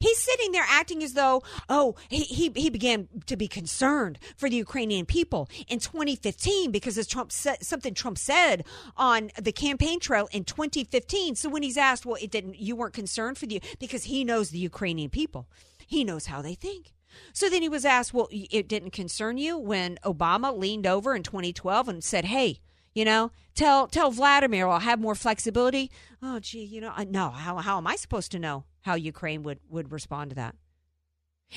He's 0.00 0.18
sitting 0.18 0.50
there 0.50 0.66
acting 0.68 1.04
as 1.04 1.14
though, 1.14 1.44
oh, 1.68 1.94
he, 2.08 2.24
he, 2.24 2.52
he 2.54 2.68
began 2.68 3.08
to 3.26 3.36
be 3.36 3.46
concerned 3.46 4.18
for 4.36 4.50
the 4.50 4.56
Ukrainian 4.56 5.06
people 5.06 5.48
in 5.68 5.78
2015 5.78 6.72
because 6.72 6.98
of 6.98 7.08
Trump 7.08 7.30
said, 7.30 7.64
something 7.64 7.94
Trump 7.94 8.18
said 8.18 8.64
on 8.96 9.30
the 9.40 9.52
campaign 9.52 10.00
trail 10.00 10.28
in 10.32 10.42
2015. 10.44 11.36
So 11.36 11.48
when 11.48 11.62
he's 11.62 11.78
asked, 11.78 12.04
well, 12.04 12.18
it 12.20 12.30
didn't, 12.30 12.58
you 12.58 12.74
weren't 12.74 12.92
concerned 12.92 13.38
for 13.38 13.46
the, 13.46 13.62
because 13.78 14.04
he 14.04 14.24
knows 14.24 14.50
the 14.50 14.58
Ukrainian 14.58 15.10
people. 15.10 15.46
He 15.86 16.02
knows 16.02 16.26
how 16.26 16.42
they 16.42 16.54
think. 16.54 16.92
So 17.32 17.48
then 17.48 17.62
he 17.62 17.68
was 17.68 17.84
asked, 17.84 18.12
well, 18.12 18.28
it 18.32 18.66
didn't 18.68 18.90
concern 18.90 19.38
you 19.38 19.56
when 19.56 19.98
Obama 20.04 20.54
leaned 20.54 20.88
over 20.88 21.14
in 21.14 21.22
2012 21.22 21.88
and 21.88 22.02
said, 22.02 22.24
hey, 22.24 22.58
you 22.94 23.04
know, 23.04 23.30
tell 23.54 23.86
tell 23.86 24.10
Vladimir 24.10 24.66
I'll 24.66 24.80
have 24.80 25.00
more 25.00 25.14
flexibility. 25.14 25.90
Oh, 26.22 26.38
gee, 26.38 26.64
you 26.64 26.80
know, 26.80 26.92
I, 26.94 27.04
no, 27.04 27.30
how, 27.30 27.56
how 27.58 27.76
am 27.78 27.86
I 27.86 27.96
supposed 27.96 28.32
to 28.32 28.38
know 28.38 28.64
how 28.82 28.94
Ukraine 28.94 29.42
would, 29.42 29.60
would 29.68 29.92
respond 29.92 30.30
to 30.30 30.36
that? 30.36 30.54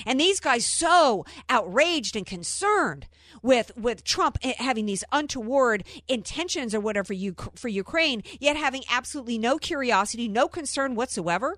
And 0.05 0.19
these 0.19 0.39
guys 0.39 0.65
so 0.65 1.25
outraged 1.49 2.15
and 2.15 2.25
concerned 2.25 3.07
with 3.41 3.75
with 3.77 4.03
Trump 4.03 4.37
eh, 4.43 4.53
having 4.57 4.85
these 4.85 5.03
untoward 5.11 5.83
intentions 6.07 6.75
or 6.75 6.79
whatever 6.79 7.13
you 7.13 7.35
for 7.55 7.67
Ukraine, 7.67 8.23
yet 8.39 8.57
having 8.57 8.83
absolutely 8.91 9.37
no 9.37 9.57
curiosity, 9.57 10.27
no 10.27 10.47
concern 10.47 10.95
whatsoever 10.95 11.57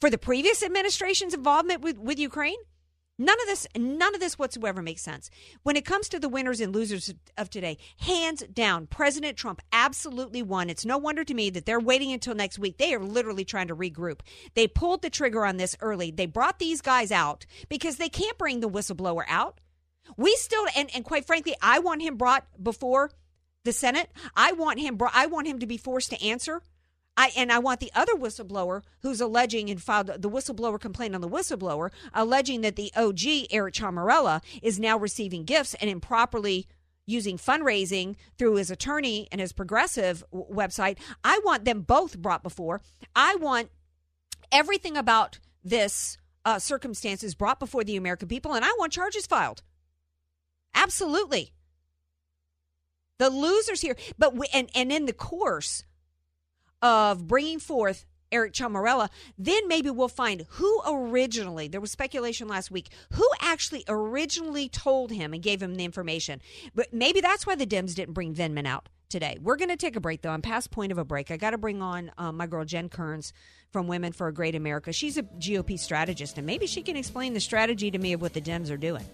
for 0.00 0.10
the 0.10 0.18
previous 0.18 0.62
administration's 0.62 1.34
involvement 1.34 1.80
with, 1.80 1.98
with 1.98 2.18
Ukraine. 2.18 2.58
None 3.18 3.40
of 3.40 3.46
this, 3.46 3.66
none 3.74 4.14
of 4.14 4.20
this 4.20 4.38
whatsoever 4.38 4.82
makes 4.82 5.00
sense. 5.00 5.30
When 5.62 5.74
it 5.74 5.86
comes 5.86 6.08
to 6.10 6.18
the 6.18 6.28
winners 6.28 6.60
and 6.60 6.74
losers 6.74 7.14
of 7.38 7.48
today, 7.48 7.78
hands 7.98 8.42
down, 8.52 8.86
President 8.88 9.38
Trump 9.38 9.62
absolutely 9.72 10.42
won. 10.42 10.68
It's 10.68 10.84
no 10.84 10.98
wonder 10.98 11.24
to 11.24 11.32
me 11.32 11.48
that 11.50 11.64
they're 11.64 11.80
waiting 11.80 12.12
until 12.12 12.34
next 12.34 12.58
week. 12.58 12.76
They 12.76 12.92
are 12.92 13.00
literally 13.00 13.44
trying 13.46 13.68
to 13.68 13.76
regroup. 13.76 14.20
They 14.54 14.68
pulled 14.68 15.00
the 15.00 15.08
trigger 15.08 15.46
on 15.46 15.56
this 15.56 15.76
early. 15.80 16.10
They 16.10 16.26
brought 16.26 16.58
these 16.58 16.82
guys 16.82 17.10
out 17.10 17.46
because 17.70 17.96
they 17.96 18.10
can't 18.10 18.36
bring 18.36 18.60
the 18.60 18.68
whistleblower 18.68 19.24
out. 19.28 19.60
We 20.18 20.36
still, 20.36 20.66
and, 20.76 20.90
and 20.94 21.04
quite 21.04 21.26
frankly, 21.26 21.54
I 21.62 21.78
want 21.78 22.02
him 22.02 22.16
brought 22.16 22.44
before 22.62 23.10
the 23.64 23.72
Senate. 23.72 24.10
I 24.36 24.52
want 24.52 24.78
him, 24.78 24.98
I 25.12 25.26
want 25.26 25.46
him 25.46 25.60
to 25.60 25.66
be 25.66 25.78
forced 25.78 26.10
to 26.10 26.22
answer 26.22 26.60
I 27.16 27.32
and 27.36 27.50
I 27.50 27.58
want 27.58 27.80
the 27.80 27.90
other 27.94 28.14
whistleblower 28.14 28.82
who's 29.02 29.20
alleging 29.20 29.70
and 29.70 29.82
filed 29.82 30.08
the 30.08 30.30
whistleblower 30.30 30.78
complaint 30.78 31.14
on 31.14 31.20
the 31.20 31.28
whistleblower, 31.28 31.90
alleging 32.12 32.60
that 32.60 32.76
the 32.76 32.92
OG 32.94 33.48
Eric 33.50 33.74
Ciaramella 33.74 34.42
is 34.62 34.78
now 34.78 34.98
receiving 34.98 35.44
gifts 35.44 35.74
and 35.74 35.88
improperly 35.88 36.66
using 37.06 37.38
fundraising 37.38 38.16
through 38.36 38.56
his 38.56 38.70
attorney 38.70 39.28
and 39.30 39.40
his 39.40 39.52
progressive 39.52 40.24
w- 40.32 40.52
website. 40.52 40.98
I 41.24 41.40
want 41.44 41.64
them 41.64 41.82
both 41.82 42.18
brought 42.18 42.42
before. 42.42 42.82
I 43.14 43.36
want 43.36 43.70
everything 44.50 44.96
about 44.96 45.38
this 45.64 46.18
uh, 46.44 46.58
circumstances 46.58 47.34
brought 47.34 47.60
before 47.60 47.84
the 47.84 47.96
American 47.96 48.28
people, 48.28 48.54
and 48.54 48.64
I 48.64 48.74
want 48.78 48.92
charges 48.92 49.26
filed. 49.26 49.62
Absolutely. 50.74 51.52
The 53.18 53.30
losers 53.30 53.80
here, 53.80 53.96
but 54.18 54.36
we, 54.36 54.46
and 54.52 54.68
and 54.74 54.92
in 54.92 55.06
the 55.06 55.12
course 55.12 55.84
of 56.82 57.26
bringing 57.26 57.58
forth 57.58 58.06
Eric 58.32 58.52
Ciaramella, 58.52 59.08
then 59.38 59.68
maybe 59.68 59.90
we'll 59.90 60.08
find 60.08 60.46
who 60.50 60.80
originally, 60.86 61.68
there 61.68 61.80
was 61.80 61.90
speculation 61.90 62.48
last 62.48 62.70
week, 62.70 62.88
who 63.12 63.28
actually 63.40 63.84
originally 63.88 64.68
told 64.68 65.10
him 65.10 65.32
and 65.32 65.42
gave 65.42 65.62
him 65.62 65.76
the 65.76 65.84
information. 65.84 66.40
But 66.74 66.92
maybe 66.92 67.20
that's 67.20 67.46
why 67.46 67.54
the 67.54 67.66
Dems 67.66 67.94
didn't 67.94 68.14
bring 68.14 68.34
Vindman 68.34 68.66
out 68.66 68.88
today. 69.08 69.38
We're 69.40 69.56
going 69.56 69.68
to 69.68 69.76
take 69.76 69.96
a 69.96 70.00
break, 70.00 70.22
though. 70.22 70.30
I'm 70.30 70.42
past 70.42 70.70
point 70.70 70.92
of 70.92 70.98
a 70.98 71.04
break. 71.04 71.30
I 71.30 71.36
got 71.36 71.50
to 71.50 71.58
bring 71.58 71.80
on 71.82 72.10
um, 72.18 72.36
my 72.36 72.46
girl 72.46 72.64
Jen 72.64 72.88
Kearns 72.88 73.32
from 73.70 73.86
Women 73.86 74.12
for 74.12 74.26
a 74.26 74.32
Great 74.32 74.54
America. 74.54 74.92
She's 74.92 75.16
a 75.16 75.22
GOP 75.22 75.78
strategist, 75.78 76.38
and 76.38 76.46
maybe 76.46 76.66
she 76.66 76.82
can 76.82 76.96
explain 76.96 77.34
the 77.34 77.40
strategy 77.40 77.90
to 77.90 77.98
me 77.98 78.12
of 78.12 78.20
what 78.20 78.32
the 78.32 78.40
Dems 78.40 78.70
are 78.70 78.76
doing. 78.76 79.04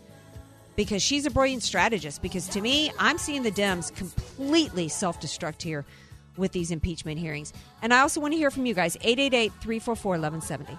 Because 0.75 1.03
she's 1.03 1.27
a 1.27 1.31
brilliant 1.31 1.63
strategist. 1.63 2.23
Because 2.23 2.49
to 2.49 2.61
me, 2.63 2.91
I'm 2.99 3.19
seeing 3.19 3.43
the 3.43 3.51
Dems 3.51 3.95
completely 3.95 4.89
self 4.89 5.21
destruct 5.21 5.61
here 5.61 5.85
with 6.37 6.53
these 6.53 6.71
impeachment 6.71 7.19
hearings. 7.19 7.53
And 7.83 7.93
I 7.93 8.01
also 8.01 8.21
want 8.21 8.33
to 8.33 8.39
hear 8.39 8.51
from 8.51 8.67
you 8.67 8.75
guys 8.75 8.97
888 9.03 9.53
344 9.61 10.19
1170. 10.19 10.79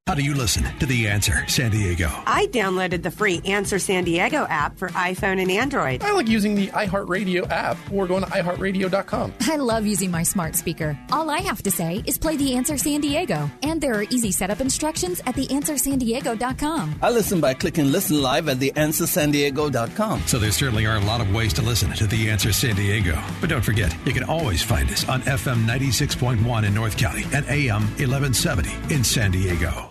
How 0.07 0.15
do 0.15 0.23
you 0.23 0.33
listen 0.33 0.63
to 0.79 0.85
The 0.87 1.07
Answer 1.07 1.47
San 1.47 1.69
Diego? 1.71 2.09
I 2.25 2.47
downloaded 2.47 3.03
the 3.03 3.11
free 3.11 3.39
Answer 3.45 3.77
San 3.77 4.03
Diego 4.03 4.45
app 4.49 4.77
for 4.77 4.89
iPhone 4.89 5.39
and 5.39 5.49
Android. 5.51 6.03
I 6.03 6.11
like 6.13 6.27
using 6.27 6.55
the 6.55 6.67
iHeartRadio 6.69 7.49
app 7.49 7.77
or 7.93 8.07
going 8.07 8.23
to 8.23 8.29
iHeartRadio.com. 8.31 9.33
I 9.41 9.55
love 9.57 9.85
using 9.85 10.09
my 10.09 10.23
smart 10.23 10.55
speaker. 10.55 10.97
All 11.11 11.29
I 11.29 11.37
have 11.41 11.61
to 11.63 11.71
say 11.71 12.03
is 12.07 12.17
play 12.17 12.35
The 12.35 12.55
Answer 12.55 12.77
San 12.77 12.99
Diego. 12.99 13.49
And 13.61 13.79
there 13.79 13.93
are 13.93 14.01
easy 14.03 14.31
setup 14.31 14.59
instructions 14.59 15.21
at 15.27 15.35
TheAnswerSanDiego.com. 15.35 16.95
I 17.01 17.09
listen 17.11 17.39
by 17.39 17.53
clicking 17.53 17.91
Listen 17.91 18.21
Live 18.23 18.49
at 18.49 18.57
TheAnswerSanDiego.com. 18.57 20.23
So 20.25 20.39
there 20.39 20.51
certainly 20.51 20.87
are 20.87 20.97
a 20.97 21.05
lot 21.05 21.21
of 21.21 21.31
ways 21.33 21.53
to 21.53 21.61
listen 21.61 21.91
to 21.93 22.07
The 22.07 22.29
Answer 22.29 22.51
San 22.51 22.75
Diego. 22.75 23.21
But 23.39 23.51
don't 23.51 23.63
forget, 23.63 23.95
you 24.05 24.13
can 24.13 24.23
always 24.23 24.63
find 24.63 24.89
us 24.89 25.07
on 25.07 25.21
FM 25.21 25.63
96.1 25.65 26.65
in 26.65 26.73
North 26.73 26.97
County 26.97 27.23
and 27.33 27.45
AM 27.45 27.83
1170 27.99 28.93
in 28.93 29.03
San 29.03 29.31
Diego. 29.31 29.90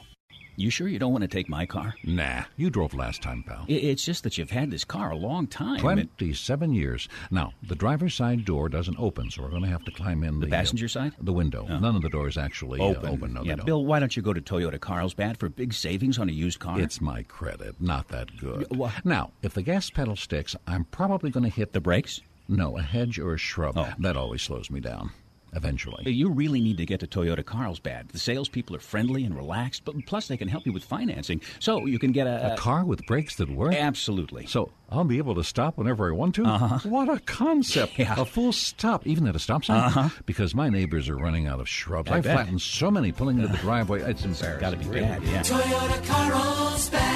You 0.60 0.68
sure 0.68 0.88
you 0.88 0.98
don't 0.98 1.12
want 1.12 1.22
to 1.22 1.28
take 1.28 1.48
my 1.48 1.64
car? 1.64 1.94
Nah, 2.04 2.42
you 2.58 2.68
drove 2.68 2.92
last 2.92 3.22
time, 3.22 3.42
pal. 3.42 3.64
It's 3.66 4.04
just 4.04 4.24
that 4.24 4.36
you've 4.36 4.50
had 4.50 4.70
this 4.70 4.84
car 4.84 5.10
a 5.10 5.16
long 5.16 5.46
time. 5.46 5.80
27 5.80 6.74
years. 6.74 7.08
Now, 7.30 7.54
the 7.62 7.74
driver's 7.74 8.14
side 8.14 8.44
door 8.44 8.68
doesn't 8.68 8.98
open, 8.98 9.30
so 9.30 9.42
we're 9.42 9.48
going 9.48 9.62
to 9.62 9.68
have 9.68 9.86
to 9.86 9.90
climb 9.90 10.22
in 10.22 10.38
the, 10.38 10.44
the 10.44 10.52
passenger 10.52 10.84
uh, 10.84 10.88
side? 10.90 11.12
The 11.18 11.32
window. 11.32 11.66
Oh. 11.66 11.78
None 11.78 11.96
of 11.96 12.02
the 12.02 12.10
doors 12.10 12.36
actually 12.36 12.78
open. 12.78 13.08
Uh, 13.08 13.12
open. 13.12 13.32
No, 13.32 13.42
yeah, 13.42 13.54
Bill, 13.54 13.86
why 13.86 14.00
don't 14.00 14.14
you 14.14 14.22
go 14.22 14.34
to 14.34 14.40
Toyota 14.42 14.78
Carlsbad 14.78 15.38
for 15.38 15.48
big 15.48 15.72
savings 15.72 16.18
on 16.18 16.28
a 16.28 16.32
used 16.32 16.58
car? 16.58 16.78
It's 16.78 17.00
my 17.00 17.22
credit. 17.22 17.80
Not 17.80 18.08
that 18.08 18.36
good. 18.36 18.66
Well, 18.76 18.92
now, 19.02 19.30
if 19.40 19.54
the 19.54 19.62
gas 19.62 19.88
pedal 19.88 20.14
sticks, 20.14 20.54
I'm 20.66 20.84
probably 20.84 21.30
going 21.30 21.44
to 21.44 21.50
hit 21.56 21.72
the 21.72 21.80
brakes? 21.80 22.20
No, 22.48 22.76
a 22.76 22.82
hedge 22.82 23.18
or 23.18 23.32
a 23.32 23.38
shrub. 23.38 23.78
Oh. 23.78 23.94
That 23.98 24.14
always 24.14 24.42
slows 24.42 24.70
me 24.70 24.80
down 24.80 25.12
eventually. 25.54 26.10
You 26.10 26.30
really 26.30 26.60
need 26.60 26.78
to 26.78 26.86
get 26.86 27.00
to 27.00 27.06
Toyota 27.06 27.44
Carlsbad. 27.44 28.08
The 28.10 28.18
salespeople 28.18 28.76
are 28.76 28.80
friendly 28.80 29.24
and 29.24 29.36
relaxed, 29.36 29.84
but 29.84 29.94
plus 30.06 30.28
they 30.28 30.36
can 30.36 30.48
help 30.48 30.66
you 30.66 30.72
with 30.72 30.84
financing, 30.84 31.40
so 31.58 31.86
you 31.86 31.98
can 31.98 32.12
get 32.12 32.26
a, 32.26 32.54
a 32.54 32.56
car 32.56 32.84
with 32.84 33.04
brakes 33.06 33.36
that 33.36 33.50
work. 33.50 33.74
Absolutely. 33.74 34.46
So 34.46 34.70
I'll 34.90 35.04
be 35.04 35.18
able 35.18 35.34
to 35.36 35.44
stop 35.44 35.78
whenever 35.78 36.08
I 36.08 36.14
want 36.14 36.34
to. 36.36 36.44
Uh-huh. 36.44 36.88
What 36.88 37.08
a 37.08 37.20
concept! 37.20 37.92
Yeah. 38.00 38.14
A 38.18 38.24
full 38.24 38.52
stop, 38.52 39.06
even 39.06 39.26
at 39.26 39.36
a 39.36 39.38
stop 39.38 39.64
sign. 39.64 39.78
Uh-huh. 39.78 40.08
Because 40.24 40.54
my 40.54 40.70
neighbors 40.70 41.08
are 41.08 41.16
running 41.16 41.46
out 41.46 41.60
of 41.60 41.68
shrubs. 41.68 42.10
I 42.10 42.18
I, 42.18 42.22
flattened 42.22 42.62
so 42.62 42.90
many 42.90 43.12
pulling 43.12 43.36
into 43.38 43.48
the 43.48 43.58
driveway. 43.62 44.00
It's 44.00 44.24
embarrassing. 44.24 44.60
Got 44.60 44.70
to 44.70 44.76
be 44.76 44.86
really. 44.86 45.00
bad. 45.02 45.22
Yeah. 45.24 45.42
Toyota 45.42 46.06
Carlsbad. 46.06 47.09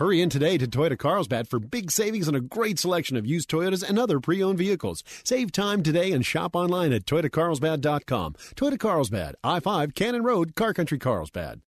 Hurry 0.00 0.22
in 0.22 0.30
today 0.30 0.56
to 0.56 0.66
Toyota 0.66 0.96
Carlsbad 0.96 1.46
for 1.46 1.58
big 1.58 1.90
savings 1.90 2.26
on 2.26 2.34
a 2.34 2.40
great 2.40 2.78
selection 2.78 3.18
of 3.18 3.26
used 3.26 3.50
Toyotas 3.50 3.86
and 3.86 3.98
other 3.98 4.18
pre-owned 4.18 4.56
vehicles. 4.56 5.04
Save 5.24 5.52
time 5.52 5.82
today 5.82 6.12
and 6.12 6.24
shop 6.24 6.56
online 6.56 6.94
at 6.94 7.04
toyotacarlsbad.com. 7.04 8.32
Toyota 8.54 8.78
Carlsbad, 8.78 9.34
I-5 9.44 9.94
Cannon 9.94 10.22
Road, 10.22 10.54
Car 10.54 10.72
Country 10.72 10.98
Carlsbad. 10.98 11.60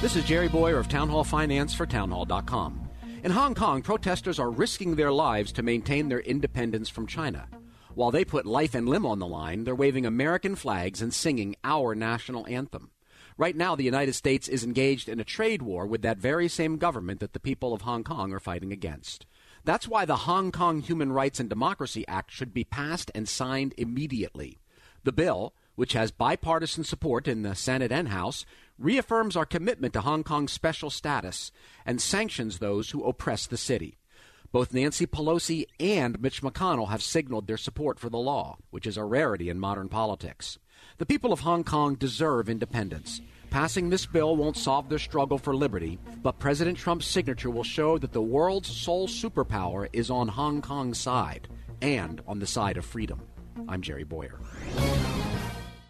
This 0.00 0.16
is 0.16 0.24
Jerry 0.24 0.48
Bowyer 0.48 0.78
of 0.78 0.88
Town 0.88 1.08
Hall 1.08 1.22
Finance 1.22 1.74
for 1.74 1.86
townhall.com. 1.86 2.90
In 3.22 3.30
Hong 3.30 3.54
Kong, 3.54 3.82
protesters 3.82 4.40
are 4.40 4.50
risking 4.50 4.96
their 4.96 5.12
lives 5.12 5.52
to 5.52 5.62
maintain 5.62 6.08
their 6.08 6.18
independence 6.18 6.88
from 6.88 7.06
China. 7.06 7.46
While 7.94 8.10
they 8.10 8.24
put 8.24 8.46
life 8.46 8.74
and 8.74 8.88
limb 8.88 9.06
on 9.06 9.20
the 9.20 9.28
line, 9.28 9.62
they're 9.62 9.76
waving 9.76 10.06
American 10.06 10.56
flags 10.56 11.00
and 11.00 11.14
singing 11.14 11.54
our 11.62 11.94
national 11.94 12.48
anthem. 12.48 12.90
Right 13.40 13.56
now, 13.56 13.74
the 13.74 13.84
United 13.84 14.12
States 14.12 14.48
is 14.48 14.64
engaged 14.64 15.08
in 15.08 15.18
a 15.18 15.24
trade 15.24 15.62
war 15.62 15.86
with 15.86 16.02
that 16.02 16.18
very 16.18 16.46
same 16.46 16.76
government 16.76 17.20
that 17.20 17.32
the 17.32 17.40
people 17.40 17.72
of 17.72 17.80
Hong 17.80 18.04
Kong 18.04 18.34
are 18.34 18.38
fighting 18.38 18.70
against. 18.70 19.24
That's 19.64 19.88
why 19.88 20.04
the 20.04 20.28
Hong 20.28 20.52
Kong 20.52 20.82
Human 20.82 21.10
Rights 21.10 21.40
and 21.40 21.48
Democracy 21.48 22.06
Act 22.06 22.30
should 22.30 22.52
be 22.52 22.64
passed 22.64 23.10
and 23.14 23.26
signed 23.26 23.72
immediately. 23.78 24.58
The 25.04 25.12
bill, 25.12 25.54
which 25.74 25.94
has 25.94 26.10
bipartisan 26.10 26.84
support 26.84 27.26
in 27.26 27.40
the 27.40 27.54
Senate 27.54 27.90
and 27.90 28.08
House, 28.08 28.44
reaffirms 28.78 29.36
our 29.36 29.46
commitment 29.46 29.94
to 29.94 30.02
Hong 30.02 30.22
Kong's 30.22 30.52
special 30.52 30.90
status 30.90 31.50
and 31.86 31.98
sanctions 31.98 32.58
those 32.58 32.90
who 32.90 33.04
oppress 33.04 33.46
the 33.46 33.56
city. 33.56 33.96
Both 34.52 34.74
Nancy 34.74 35.06
Pelosi 35.06 35.64
and 35.78 36.20
Mitch 36.20 36.42
McConnell 36.42 36.90
have 36.90 37.02
signaled 37.02 37.46
their 37.46 37.56
support 37.56 37.98
for 37.98 38.10
the 38.10 38.18
law, 38.18 38.58
which 38.68 38.86
is 38.86 38.98
a 38.98 39.04
rarity 39.04 39.48
in 39.48 39.58
modern 39.58 39.88
politics. 39.88 40.58
The 41.00 41.06
people 41.06 41.32
of 41.32 41.40
Hong 41.40 41.64
Kong 41.64 41.94
deserve 41.94 42.50
independence. 42.50 43.22
Passing 43.48 43.88
this 43.88 44.04
bill 44.04 44.36
won't 44.36 44.58
solve 44.58 44.90
their 44.90 44.98
struggle 44.98 45.38
for 45.38 45.56
liberty, 45.56 45.98
but 46.22 46.38
President 46.38 46.76
Trump's 46.76 47.06
signature 47.06 47.48
will 47.48 47.64
show 47.64 47.96
that 47.96 48.12
the 48.12 48.20
world's 48.20 48.68
sole 48.68 49.08
superpower 49.08 49.88
is 49.94 50.10
on 50.10 50.28
Hong 50.28 50.60
Kong's 50.60 51.00
side 51.00 51.48
and 51.80 52.20
on 52.26 52.38
the 52.38 52.46
side 52.46 52.76
of 52.76 52.84
freedom. 52.84 53.22
I'm 53.66 53.80
Jerry 53.80 54.04
Bowyer. 54.04 54.38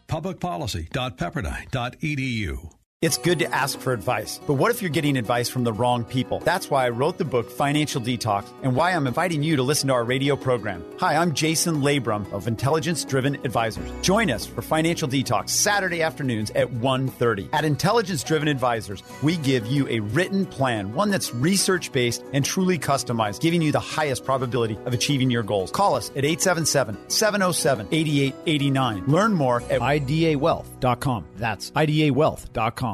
Publicpolicy.pepperdine.edu. 0.07 2.79
It's 3.02 3.16
good 3.16 3.38
to 3.38 3.50
ask 3.50 3.78
for 3.78 3.95
advice, 3.95 4.40
but 4.47 4.57
what 4.57 4.71
if 4.71 4.83
you're 4.83 4.90
getting 4.90 5.16
advice 5.16 5.49
from 5.49 5.64
the 5.64 5.73
wrong 5.73 6.04
people? 6.04 6.40
That's 6.40 6.69
why 6.69 6.85
I 6.85 6.90
wrote 6.90 7.16
the 7.16 7.25
book 7.25 7.50
Financial 7.50 7.99
Detox 7.99 8.45
and 8.62 8.76
why 8.76 8.90
I'm 8.90 9.07
inviting 9.07 9.42
you 9.42 9.57
to 9.57 9.62
listen 9.62 9.88
to 9.88 9.95
our 9.95 10.04
radio 10.04 10.37
program. 10.37 10.85
Hi, 10.99 11.16
I'm 11.16 11.33
Jason 11.33 11.76
Labrum 11.76 12.30
of 12.30 12.47
Intelligence 12.47 13.02
Driven 13.07 13.37
Advisors. 13.37 13.90
Join 14.02 14.30
us 14.30 14.45
for 14.45 14.61
Financial 14.61 15.09
Detox 15.09 15.49
Saturday 15.49 16.02
afternoons 16.02 16.50
at 16.50 16.71
1:30. 16.71 17.49
At 17.54 17.64
Intelligence 17.64 18.23
Driven 18.23 18.49
Advisors, 18.49 19.02
we 19.23 19.38
give 19.38 19.66
you 19.66 19.88
a 19.88 20.00
written 20.00 20.45
plan, 20.45 20.92
one 20.92 21.11
that's 21.11 21.35
research-based 21.35 22.23
and 22.35 22.45
truly 22.45 22.78
customized, 22.78 23.40
giving 23.40 23.62
you 23.62 23.73
the 23.73 23.80
highest 23.80 24.26
probability 24.26 24.76
of 24.85 24.92
achieving 24.92 25.30
your 25.30 25.42
goals. 25.42 25.71
Call 25.71 25.95
us 25.95 26.11
at 26.16 26.25
877-707-8889. 26.25 29.09
Learn 29.09 29.33
more 29.33 29.62
at 29.71 29.80
idawealth.com. 29.80 31.25
That's 31.38 31.71
idawealth.com. 31.71 32.89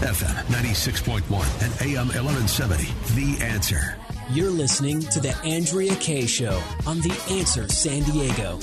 FM 0.00 0.34
96.1 0.46 1.22
and 1.62 1.72
AM 1.82 2.08
1170. 2.08 2.84
The 3.14 3.44
Answer. 3.44 3.96
You're 4.30 4.50
listening 4.50 5.00
to 5.00 5.20
The 5.20 5.36
Andrea 5.44 5.94
Kaye 5.96 6.26
Show 6.26 6.60
on 6.86 7.00
The 7.00 7.12
Answer 7.30 7.68
San 7.68 8.02
Diego. 8.04 8.58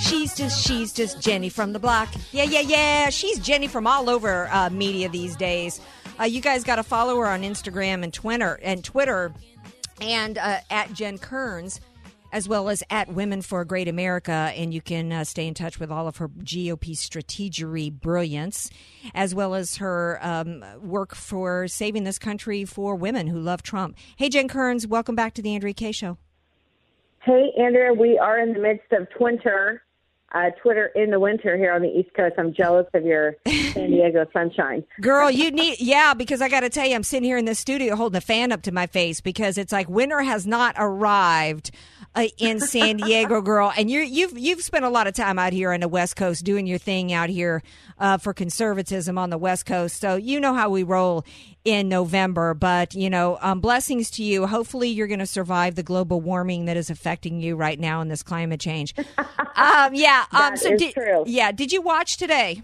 She's 0.00 0.34
just 0.34 0.66
she's 0.66 0.92
just 0.92 1.20
Jenny 1.20 1.48
from 1.48 1.72
the 1.72 1.78
block. 1.78 2.08
Yeah, 2.32 2.44
yeah, 2.44 2.60
yeah. 2.60 3.10
She's 3.10 3.38
Jenny 3.38 3.66
from 3.66 3.86
all 3.86 4.08
over 4.08 4.48
uh, 4.50 4.70
media 4.70 5.08
these 5.08 5.36
days. 5.36 5.80
Uh, 6.18 6.24
you 6.24 6.40
guys 6.40 6.64
got 6.64 6.76
to 6.76 6.82
follow 6.82 7.16
her 7.18 7.26
on 7.26 7.42
Instagram 7.42 8.02
and 8.02 8.12
Twitter 8.12 8.58
and 8.62 8.82
Twitter, 8.82 9.32
and 10.00 10.38
uh, 10.38 10.58
at 10.70 10.92
Jen 10.92 11.18
Kearns, 11.18 11.80
as 12.32 12.48
well 12.48 12.68
as 12.68 12.82
at 12.90 13.08
Women 13.08 13.42
for 13.42 13.60
a 13.60 13.64
Great 13.64 13.88
America. 13.88 14.52
And 14.56 14.72
you 14.72 14.80
can 14.80 15.12
uh, 15.12 15.24
stay 15.24 15.46
in 15.46 15.54
touch 15.54 15.80
with 15.80 15.90
all 15.90 16.08
of 16.08 16.18
her 16.18 16.28
GOP 16.28 16.90
strategery 16.92 17.92
brilliance, 17.92 18.70
as 19.14 19.34
well 19.34 19.54
as 19.54 19.76
her 19.76 20.18
um, 20.22 20.64
work 20.80 21.14
for 21.14 21.68
saving 21.68 22.04
this 22.04 22.18
country 22.18 22.64
for 22.64 22.94
women 22.94 23.26
who 23.26 23.38
love 23.38 23.62
Trump. 23.62 23.96
Hey, 24.16 24.28
Jen 24.28 24.48
Kearns, 24.48 24.86
welcome 24.86 25.14
back 25.14 25.34
to 25.34 25.42
the 25.42 25.54
Andrea 25.54 25.74
Kaye 25.74 25.92
Show. 25.92 26.18
Hey, 27.22 27.52
Andrea, 27.58 27.92
we 27.92 28.16
are 28.18 28.38
in 28.38 28.52
the 28.52 28.60
midst 28.60 28.90
of 28.92 29.08
Twinter, 29.18 29.80
uh, 30.32 30.50
Twitter 30.62 30.86
in 30.94 31.10
the 31.10 31.18
winter 31.18 31.56
here 31.56 31.72
on 31.72 31.82
the 31.82 31.88
East 31.88 32.10
Coast. 32.14 32.34
I'm 32.38 32.52
jealous 32.54 32.86
of 32.94 33.04
your 33.04 33.36
San 33.46 33.90
Diego 33.90 34.26
sunshine. 34.32 34.84
Girl, 35.00 35.30
you 35.30 35.50
need, 35.50 35.80
yeah, 35.80 36.14
because 36.14 36.42
I 36.42 36.48
got 36.48 36.60
to 36.60 36.70
tell 36.70 36.86
you, 36.86 36.94
I'm 36.94 37.02
sitting 37.02 37.24
here 37.24 37.38
in 37.38 37.44
the 37.44 37.54
studio 37.54 37.96
holding 37.96 38.16
a 38.16 38.20
fan 38.20 38.52
up 38.52 38.62
to 38.62 38.72
my 38.72 38.86
face 38.86 39.20
because 39.20 39.58
it's 39.58 39.72
like 39.72 39.88
winter 39.88 40.20
has 40.20 40.46
not 40.46 40.74
arrived. 40.78 41.70
Uh, 42.18 42.28
in 42.38 42.58
San 42.58 42.96
Diego, 42.98 43.40
girl, 43.40 43.72
and 43.76 43.88
you 43.88 44.00
you've 44.00 44.36
you've 44.36 44.62
spent 44.62 44.84
a 44.84 44.88
lot 44.88 45.06
of 45.06 45.14
time 45.14 45.38
out 45.38 45.52
here 45.52 45.72
on 45.72 45.80
the 45.80 45.88
West 45.88 46.16
Coast 46.16 46.44
doing 46.44 46.66
your 46.66 46.78
thing 46.78 47.12
out 47.12 47.28
here 47.28 47.62
uh, 47.98 48.18
for 48.18 48.34
conservatism 48.34 49.16
on 49.16 49.30
the 49.30 49.38
West 49.38 49.66
Coast. 49.66 50.00
So 50.00 50.16
you 50.16 50.40
know 50.40 50.52
how 50.52 50.68
we 50.68 50.82
roll 50.82 51.24
in 51.64 51.88
November. 51.88 52.54
But 52.54 52.94
you 52.94 53.08
know, 53.08 53.38
um, 53.40 53.60
blessings 53.60 54.10
to 54.12 54.24
you. 54.24 54.46
Hopefully, 54.46 54.88
you're 54.88 55.06
going 55.06 55.20
to 55.20 55.26
survive 55.26 55.76
the 55.76 55.84
global 55.84 56.20
warming 56.20 56.64
that 56.64 56.76
is 56.76 56.90
affecting 56.90 57.40
you 57.40 57.54
right 57.54 57.78
now 57.78 58.00
in 58.00 58.08
this 58.08 58.24
climate 58.24 58.60
change. 58.60 58.94
um, 59.54 59.94
yeah. 59.94 60.24
Um, 60.32 60.56
so 60.56 60.76
did, 60.76 60.94
true. 60.94 61.22
yeah. 61.26 61.52
Did 61.52 61.72
you 61.72 61.82
watch 61.82 62.16
today? 62.16 62.62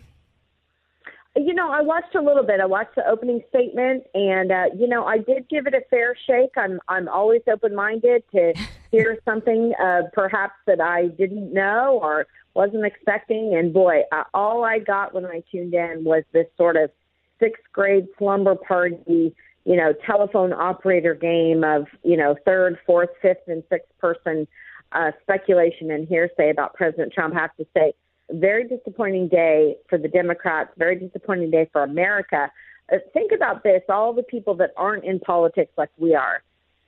You 1.37 1.53
know, 1.53 1.71
I 1.73 1.83
watched 1.83 2.15
a 2.15 2.23
little 2.23 2.45
bit. 2.45 2.61
I 2.61 2.67
watched 2.67 2.95
the 2.95 3.09
opening 3.09 3.43
statement, 3.49 4.05
and 4.15 4.53
uh, 4.53 4.67
you 4.79 4.87
know, 4.87 5.05
I 5.05 5.19
did 5.19 5.49
give 5.49 5.67
it 5.67 5.75
a 5.75 5.81
fair 5.91 6.17
shake. 6.27 6.53
I'm 6.57 6.81
I'm 6.89 7.09
always 7.09 7.43
open 7.53 7.75
minded 7.75 8.23
to 8.33 8.55
hear 8.93 9.19
something, 9.25 9.73
uh, 9.83 10.03
perhaps 10.13 10.55
that 10.67 10.81
I 10.81 11.09
didn't 11.09 11.53
know 11.53 11.99
or 12.01 12.27
wasn't 12.55 12.85
expecting. 12.85 13.57
And 13.57 13.73
boy, 13.73 14.03
uh, 14.13 14.23
all 14.33 14.65
I 14.65 14.79
got 14.79 15.13
when 15.13 15.27
I 15.27 15.43
tuned 15.51 15.75
in 15.75 16.05
was 16.05 16.23
this 16.33 16.47
sort 16.57 16.77
of 16.77 16.91
sixth 17.41 17.65
grade 17.73 18.07
slumber 18.17 18.55
party, 18.55 19.35
you 19.65 19.77
know, 19.77 19.93
telephone 20.07 20.53
operator 20.53 21.15
game 21.15 21.65
of 21.65 21.87
you 22.05 22.17
know 22.17 22.37
third, 22.45 22.79
fourth, 22.87 23.11
fifth, 23.21 23.49
and 23.49 23.65
sixth 23.69 23.91
person 23.99 24.47
uh, 24.93 25.11
speculation 25.23 25.91
and 25.91 26.07
hearsay 26.07 26.51
about 26.51 26.75
President 26.75 27.13
Trump. 27.13 27.35
I 27.35 27.41
have 27.41 27.57
to 27.57 27.67
say 27.77 27.93
very 28.31 28.67
disappointing 28.67 29.29
day 29.29 29.77
for 29.89 29.99
the 29.99 30.09
Democrats, 30.09 30.71
very 30.77 30.97
disappointing 30.97 31.51
day 31.51 31.69
for 31.73 31.83
America. 31.83 32.51
Uh, 32.93 32.97
think 33.13 33.33
about 33.33 33.63
this 33.63 33.83
all 33.89 34.13
the 34.13 34.23
people 34.23 34.55
that 34.57 34.71
aren't 34.77 35.05
in 35.05 35.19
politics 35.21 35.73
like 35.77 35.91
we 35.99 36.15
are, 36.15 36.43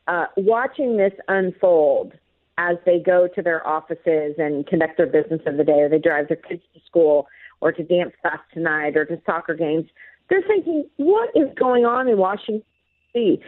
uh, 0.09 0.27
watching 0.37 0.97
this 0.97 1.13
unfold 1.29 2.13
as 2.59 2.77
they 2.87 2.99
go 2.99 3.29
to 3.35 3.43
their 3.43 3.67
offices 3.67 4.35
and 4.39 4.67
conduct 4.67 4.97
their 4.97 5.07
business 5.07 5.41
of 5.47 5.57
the 5.57 5.65
day, 5.65 5.81
or 5.81 5.89
they 5.89 5.99
drive 5.99 6.29
their 6.29 6.39
kids 6.39 6.63
to 6.75 6.81
school, 6.87 7.27
or 7.61 7.73
to 7.73 7.83
dance 7.83 8.13
class 8.23 8.39
tonight, 8.53 8.97
or 8.97 9.05
to 9.05 9.21
soccer 9.27 9.55
games. 9.55 9.87
They're 10.29 10.43
thinking, 10.47 10.89
what 10.97 11.31
is 11.35 11.49
going 11.59 11.85
on 11.85 12.09
in 12.09 12.19
Washington, 12.19 12.63
D.C.? 13.15 13.43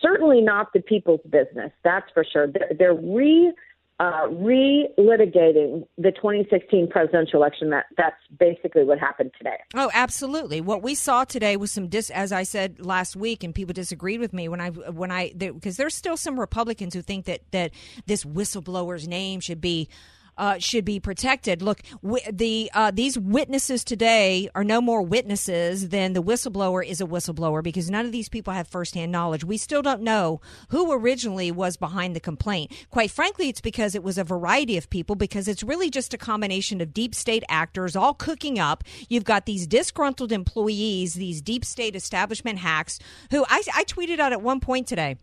Certainly 0.00 0.42
not 0.42 0.72
the 0.72 0.80
people's 0.80 1.20
business, 1.28 1.72
that's 1.82 2.06
for 2.14 2.24
sure. 2.24 2.46
They're, 2.46 2.70
they're 2.78 2.94
re 2.94 3.52
uh, 4.00 4.26
re-litigating 4.30 5.86
the 5.96 6.10
2016 6.12 6.88
presidential 6.88 7.38
election. 7.40 7.70
That 7.70 7.86
that's 7.96 8.16
basically 8.38 8.84
what 8.84 8.98
happened 8.98 9.32
today. 9.38 9.56
Oh, 9.74 9.90
absolutely. 9.94 10.60
What 10.60 10.82
we 10.82 10.94
saw 10.94 11.24
today 11.24 11.56
was 11.56 11.70
some 11.70 11.88
dis 11.88 12.10
as 12.10 12.32
I 12.32 12.42
said 12.42 12.84
last 12.84 13.16
week 13.16 13.44
and 13.44 13.54
people 13.54 13.72
disagreed 13.72 14.20
with 14.20 14.32
me 14.32 14.48
when 14.48 14.60
I 14.60 14.70
when 14.70 15.10
I 15.10 15.32
because 15.32 15.76
there's 15.76 15.94
still 15.94 16.16
some 16.16 16.38
Republicans 16.38 16.94
who 16.94 17.02
think 17.02 17.26
that 17.26 17.42
that 17.52 17.72
this 18.06 18.24
whistleblower's 18.24 19.06
name 19.06 19.40
should 19.40 19.60
be 19.60 19.88
uh, 20.38 20.58
should 20.58 20.84
be 20.84 21.00
protected. 21.00 21.62
Look, 21.62 21.82
w- 22.02 22.24
the 22.30 22.70
uh, 22.74 22.90
these 22.90 23.18
witnesses 23.18 23.84
today 23.84 24.48
are 24.54 24.64
no 24.64 24.80
more 24.80 25.02
witnesses 25.02 25.90
than 25.90 26.12
the 26.12 26.22
whistleblower 26.22 26.84
is 26.84 27.00
a 27.00 27.06
whistleblower 27.06 27.62
because 27.62 27.90
none 27.90 28.06
of 28.06 28.12
these 28.12 28.28
people 28.28 28.52
have 28.52 28.68
firsthand 28.68 29.12
knowledge. 29.12 29.44
We 29.44 29.56
still 29.56 29.82
don't 29.82 30.02
know 30.02 30.40
who 30.68 30.92
originally 30.92 31.50
was 31.50 31.76
behind 31.76 32.16
the 32.16 32.20
complaint. 32.20 32.72
Quite 32.90 33.10
frankly, 33.10 33.48
it's 33.48 33.60
because 33.60 33.94
it 33.94 34.02
was 34.02 34.18
a 34.18 34.24
variety 34.24 34.76
of 34.76 34.90
people 34.90 35.16
because 35.16 35.48
it's 35.48 35.62
really 35.62 35.90
just 35.90 36.14
a 36.14 36.18
combination 36.18 36.80
of 36.80 36.94
deep 36.94 37.14
state 37.14 37.44
actors 37.48 37.96
all 37.96 38.14
cooking 38.14 38.58
up. 38.58 38.84
You've 39.08 39.24
got 39.24 39.46
these 39.46 39.66
disgruntled 39.66 40.32
employees, 40.32 41.14
these 41.14 41.40
deep 41.40 41.64
state 41.64 41.96
establishment 41.96 42.58
hacks 42.58 42.98
who 43.30 43.44
I, 43.48 43.62
I 43.74 43.84
tweeted 43.84 44.18
out 44.18 44.32
at 44.32 44.42
one 44.42 44.60
point 44.60 44.86
today 44.86 45.16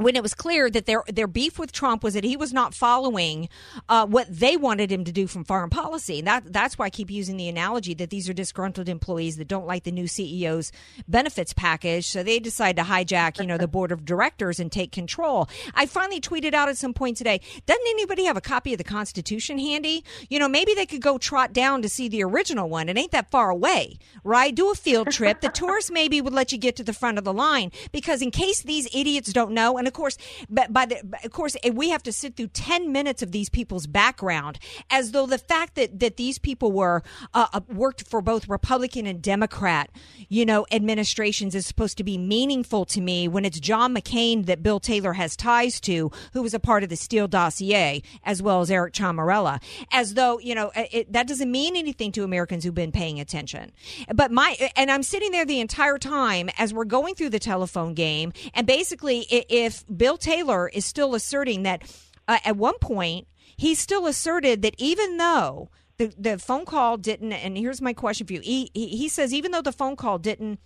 when 0.00 0.16
it 0.16 0.22
was 0.22 0.34
clear 0.34 0.70
that 0.70 0.86
their 0.86 1.04
their 1.08 1.26
beef 1.26 1.58
with 1.58 1.72
Trump 1.72 2.02
was 2.02 2.14
that 2.14 2.24
he 2.24 2.36
was 2.36 2.52
not 2.52 2.74
following 2.74 3.48
uh, 3.88 4.06
what 4.06 4.26
they 4.30 4.56
wanted 4.56 4.90
him 4.90 5.04
to 5.04 5.12
do 5.12 5.26
from 5.26 5.44
foreign 5.44 5.68
policy. 5.68 6.20
And 6.20 6.26
that 6.26 6.52
that's 6.52 6.78
why 6.78 6.86
I 6.86 6.90
keep 6.90 7.10
using 7.10 7.36
the 7.36 7.48
analogy 7.48 7.92
that 7.94 8.10
these 8.10 8.28
are 8.28 8.32
disgruntled 8.32 8.88
employees 8.88 9.36
that 9.36 9.46
don't 9.48 9.66
like 9.66 9.84
the 9.84 9.92
new 9.92 10.04
CEO's 10.04 10.72
benefits 11.06 11.52
package, 11.52 12.06
so 12.06 12.22
they 12.22 12.38
decide 12.38 12.76
to 12.76 12.82
hijack, 12.82 13.38
you 13.38 13.46
know, 13.46 13.58
the 13.58 13.68
board 13.68 13.92
of 13.92 14.04
directors 14.04 14.58
and 14.58 14.72
take 14.72 14.90
control. 14.90 15.48
I 15.74 15.84
finally 15.86 16.20
tweeted 16.20 16.54
out 16.54 16.68
at 16.68 16.78
some 16.78 16.94
point 16.94 17.18
today, 17.18 17.40
doesn't 17.66 17.86
anybody 17.88 18.24
have 18.24 18.36
a 18.36 18.40
copy 18.40 18.72
of 18.72 18.78
the 18.78 18.84
Constitution 18.84 19.58
handy? 19.58 20.04
You 20.30 20.38
know, 20.38 20.48
maybe 20.48 20.72
they 20.72 20.86
could 20.86 21.02
go 21.02 21.18
trot 21.18 21.52
down 21.52 21.82
to 21.82 21.88
see 21.88 22.08
the 22.08 22.24
original 22.24 22.68
one. 22.68 22.88
It 22.88 22.96
ain't 22.96 23.12
that 23.12 23.30
far 23.30 23.50
away, 23.50 23.98
right? 24.24 24.54
Do 24.54 24.70
a 24.70 24.74
field 24.74 25.10
trip. 25.10 25.42
The 25.42 25.48
tourist 25.54 25.92
maybe 25.92 26.20
would 26.20 26.32
let 26.32 26.52
you 26.52 26.58
get 26.58 26.76
to 26.76 26.84
the 26.84 26.94
front 26.94 27.18
of 27.18 27.24
the 27.24 27.32
line 27.32 27.70
because 27.92 28.22
in 28.22 28.30
case 28.30 28.62
these 28.62 28.88
idiots 28.94 29.32
don't 29.32 29.52
know, 29.52 29.76
and 29.76 29.89
of 29.90 29.94
course, 29.94 30.16
but 30.48 30.72
by 30.72 30.86
the 30.86 31.02
of 31.24 31.32
course, 31.32 31.56
we 31.72 31.90
have 31.90 32.02
to 32.04 32.12
sit 32.12 32.36
through 32.36 32.48
ten 32.48 32.92
minutes 32.92 33.22
of 33.22 33.32
these 33.32 33.50
people's 33.50 33.88
background, 33.88 34.58
as 34.88 35.10
though 35.10 35.26
the 35.26 35.38
fact 35.38 35.74
that 35.74 35.98
that 35.98 36.16
these 36.16 36.38
people 36.38 36.70
were 36.70 37.02
uh, 37.34 37.48
uh, 37.52 37.60
worked 37.68 38.06
for 38.06 38.22
both 38.22 38.48
Republican 38.48 39.04
and 39.06 39.20
Democrat, 39.20 39.90
you 40.28 40.46
know, 40.46 40.64
administrations 40.70 41.54
is 41.56 41.66
supposed 41.66 41.98
to 41.98 42.04
be 42.04 42.16
meaningful 42.16 42.84
to 42.84 43.00
me 43.00 43.26
when 43.26 43.44
it's 43.44 43.58
John 43.58 43.94
McCain 43.94 44.46
that 44.46 44.62
Bill 44.62 44.78
Taylor 44.78 45.14
has 45.14 45.36
ties 45.36 45.80
to, 45.80 46.12
who 46.32 46.42
was 46.42 46.54
a 46.54 46.60
part 46.60 46.84
of 46.84 46.88
the 46.88 46.96
Steele 46.96 47.26
dossier, 47.28 48.02
as 48.24 48.40
well 48.40 48.60
as 48.60 48.70
Eric 48.70 48.94
Ciaramella, 48.94 49.60
as 49.90 50.14
though 50.14 50.38
you 50.38 50.54
know 50.54 50.70
it, 50.76 51.12
that 51.12 51.26
doesn't 51.26 51.50
mean 51.50 51.74
anything 51.76 52.12
to 52.12 52.22
Americans 52.22 52.62
who've 52.62 52.74
been 52.74 52.92
paying 52.92 53.18
attention. 53.18 53.72
But 54.14 54.30
my 54.30 54.56
and 54.76 54.90
I'm 54.90 55.02
sitting 55.02 55.32
there 55.32 55.44
the 55.44 55.60
entire 55.60 55.98
time 55.98 56.48
as 56.58 56.72
we're 56.72 56.84
going 56.84 57.16
through 57.16 57.30
the 57.30 57.40
telephone 57.40 57.94
game, 57.94 58.32
and 58.54 58.66
basically, 58.66 59.26
if 59.30 59.79
Bill 59.84 60.16
Taylor 60.16 60.68
is 60.68 60.84
still 60.84 61.14
asserting 61.14 61.62
that 61.64 61.82
uh, 62.28 62.38
at 62.44 62.56
one 62.56 62.78
point 62.78 63.26
he 63.56 63.74
still 63.74 64.06
asserted 64.06 64.62
that 64.62 64.74
even 64.78 65.18
though 65.18 65.70
the 65.98 66.12
the 66.18 66.38
phone 66.38 66.64
call 66.64 66.96
didn't, 66.96 67.32
and 67.32 67.56
here's 67.58 67.82
my 67.82 67.92
question 67.92 68.26
for 68.26 68.32
you, 68.32 68.40
he 68.40 68.70
he, 68.72 68.88
he 68.88 69.08
says 69.08 69.34
even 69.34 69.52
though 69.52 69.62
the 69.62 69.72
phone 69.72 69.96
call 69.96 70.18
didn't 70.18 70.58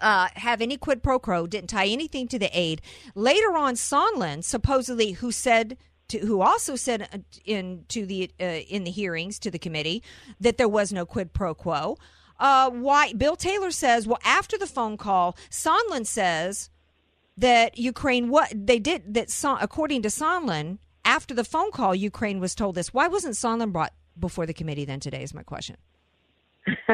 uh, 0.00 0.28
have 0.34 0.60
any 0.60 0.76
quid 0.76 1.02
pro 1.02 1.18
quo, 1.18 1.46
didn't 1.46 1.70
tie 1.70 1.86
anything 1.86 2.28
to 2.28 2.38
the 2.38 2.50
aid. 2.58 2.82
Later 3.14 3.56
on, 3.56 3.74
Sondland 3.74 4.44
supposedly, 4.44 5.12
who 5.12 5.32
said 5.32 5.76
to, 6.08 6.18
who 6.18 6.40
also 6.40 6.76
said 6.76 7.08
uh, 7.12 7.18
in 7.44 7.84
to 7.88 8.06
the 8.06 8.30
uh, 8.40 8.44
in 8.44 8.84
the 8.84 8.90
hearings 8.90 9.38
to 9.40 9.50
the 9.50 9.58
committee 9.58 10.02
that 10.40 10.58
there 10.58 10.68
was 10.68 10.92
no 10.92 11.04
quid 11.04 11.32
pro 11.32 11.54
quo. 11.54 11.96
Uh, 12.38 12.70
why 12.70 13.14
Bill 13.14 13.34
Taylor 13.34 13.70
says, 13.70 14.06
well, 14.06 14.18
after 14.22 14.58
the 14.58 14.66
phone 14.66 14.98
call, 14.98 15.36
Sondland 15.50 16.06
says 16.06 16.68
that 17.38 17.78
Ukraine 17.78 18.28
what 18.28 18.52
they 18.54 18.78
did 18.78 19.14
that 19.14 19.28
according 19.60 20.02
to 20.02 20.08
Sondland 20.08 20.78
after 21.04 21.34
the 21.34 21.44
phone 21.44 21.70
call, 21.70 21.94
Ukraine 21.94 22.40
was 22.40 22.54
told 22.54 22.74
this. 22.74 22.92
Why 22.92 23.06
wasn't 23.08 23.34
Sondland 23.34 23.72
brought 23.72 23.92
before 24.18 24.44
the 24.44 24.54
committee 24.54 24.84
then? 24.84 25.00
Today 25.00 25.22
is 25.22 25.32
my 25.32 25.42
question. 25.42 25.76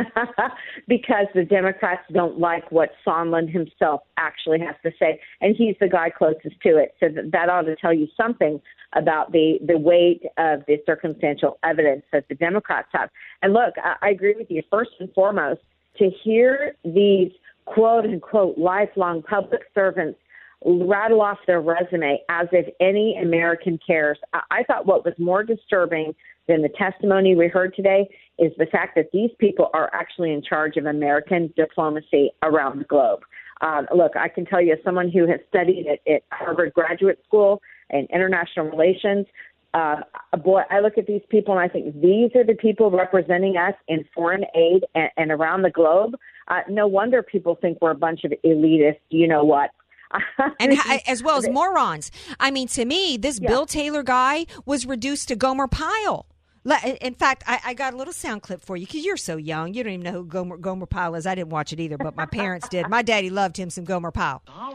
because 0.86 1.26
the 1.34 1.44
Democrats 1.44 2.02
don't 2.12 2.38
like 2.38 2.70
what 2.70 2.90
Sondland 3.06 3.50
himself 3.50 4.02
actually 4.18 4.60
has 4.60 4.76
to 4.82 4.92
say, 4.98 5.18
and 5.40 5.56
he's 5.56 5.76
the 5.80 5.88
guy 5.88 6.10
closest 6.10 6.60
to 6.62 6.76
it. 6.76 6.94
So 7.00 7.08
that, 7.08 7.32
that 7.32 7.48
ought 7.48 7.62
to 7.62 7.76
tell 7.76 7.94
you 7.94 8.06
something 8.14 8.60
about 8.94 9.32
the 9.32 9.58
the 9.66 9.78
weight 9.78 10.24
of 10.36 10.60
the 10.66 10.76
circumstantial 10.84 11.58
evidence 11.64 12.02
that 12.12 12.28
the 12.28 12.34
Democrats 12.34 12.88
have. 12.92 13.08
And 13.40 13.54
look, 13.54 13.72
I, 13.82 13.94
I 14.02 14.10
agree 14.10 14.34
with 14.36 14.50
you. 14.50 14.62
First 14.70 14.90
and 15.00 15.10
foremost, 15.14 15.62
to 15.96 16.10
hear 16.22 16.76
these 16.84 17.32
quote 17.64 18.04
unquote 18.04 18.58
lifelong 18.58 19.22
public 19.22 19.62
servants 19.74 20.18
rattle 20.64 21.20
off 21.20 21.38
their 21.46 21.60
resume 21.60 22.20
as 22.28 22.48
if 22.52 22.66
any 22.80 23.16
American 23.20 23.78
cares. 23.84 24.18
I, 24.32 24.62
thought 24.64 24.86
what 24.86 25.04
was 25.04 25.14
more 25.18 25.42
disturbing 25.42 26.14
than 26.48 26.62
the 26.62 26.68
testimony 26.68 27.36
we 27.36 27.48
heard 27.48 27.74
today 27.74 28.08
is 28.38 28.52
the 28.58 28.66
fact 28.66 28.94
that 28.96 29.06
these 29.12 29.30
people 29.38 29.70
are 29.74 29.90
actually 29.92 30.32
in 30.32 30.42
charge 30.42 30.76
of 30.76 30.86
American 30.86 31.52
diplomacy 31.56 32.30
around 32.42 32.78
the 32.78 32.84
globe. 32.84 33.20
Um, 33.60 33.86
look, 33.94 34.16
I 34.16 34.28
can 34.28 34.44
tell 34.44 34.60
you, 34.60 34.72
as 34.72 34.78
someone 34.84 35.10
who 35.10 35.26
has 35.28 35.40
studied 35.48 35.86
at, 35.86 36.12
at 36.12 36.22
Harvard 36.32 36.72
Graduate 36.74 37.20
School 37.26 37.62
and 37.90 38.08
international 38.10 38.66
relations, 38.66 39.26
uh, 39.74 39.96
boy, 40.44 40.62
I 40.70 40.80
look 40.80 40.98
at 40.98 41.06
these 41.06 41.22
people 41.30 41.56
and 41.56 41.62
I 41.62 41.68
think 41.68 41.94
these 42.00 42.30
are 42.34 42.44
the 42.44 42.54
people 42.54 42.90
representing 42.90 43.56
us 43.56 43.74
in 43.88 44.04
foreign 44.14 44.44
aid 44.54 44.84
and, 44.94 45.10
and 45.16 45.30
around 45.30 45.62
the 45.62 45.70
globe. 45.70 46.14
Uh, 46.48 46.60
no 46.68 46.86
wonder 46.86 47.22
people 47.22 47.56
think 47.60 47.78
we're 47.80 47.92
a 47.92 47.94
bunch 47.94 48.24
of 48.24 48.32
elitists. 48.44 49.00
You 49.08 49.28
know 49.28 49.44
what? 49.44 49.70
And 50.60 50.78
as 51.06 51.22
well 51.22 51.36
as 51.38 51.48
morons. 51.48 52.10
I 52.40 52.50
mean, 52.50 52.68
to 52.68 52.84
me, 52.84 53.16
this 53.16 53.40
yeah. 53.40 53.48
Bill 53.48 53.66
Taylor 53.66 54.02
guy 54.02 54.46
was 54.64 54.86
reduced 54.86 55.28
to 55.28 55.36
Gomer 55.36 55.68
Pyle. 55.68 56.26
In 57.00 57.14
fact, 57.14 57.42
I, 57.46 57.60
I, 57.66 57.74
got 57.74 57.92
a 57.92 57.96
little 57.96 58.12
sound 58.12 58.42
clip 58.42 58.64
for 58.64 58.76
you 58.76 58.86
because 58.86 59.04
you're 59.04 59.16
so 59.16 59.36
young. 59.36 59.74
You 59.74 59.82
don't 59.82 59.94
even 59.94 60.04
know 60.04 60.12
who 60.12 60.24
Gomer, 60.24 60.56
Gomer 60.56 60.86
Pyle 60.86 61.16
is. 61.16 61.26
I 61.26 61.34
didn't 61.34 61.50
watch 61.50 61.72
it 61.72 61.80
either, 61.80 61.98
but 61.98 62.14
my 62.14 62.26
parents 62.26 62.68
did. 62.68 62.88
My 62.88 63.02
daddy 63.02 63.30
loved 63.30 63.56
him 63.56 63.68
some 63.68 63.84
Gomer 63.84 64.12
Pyle. 64.12 64.42
Oh, 64.46 64.72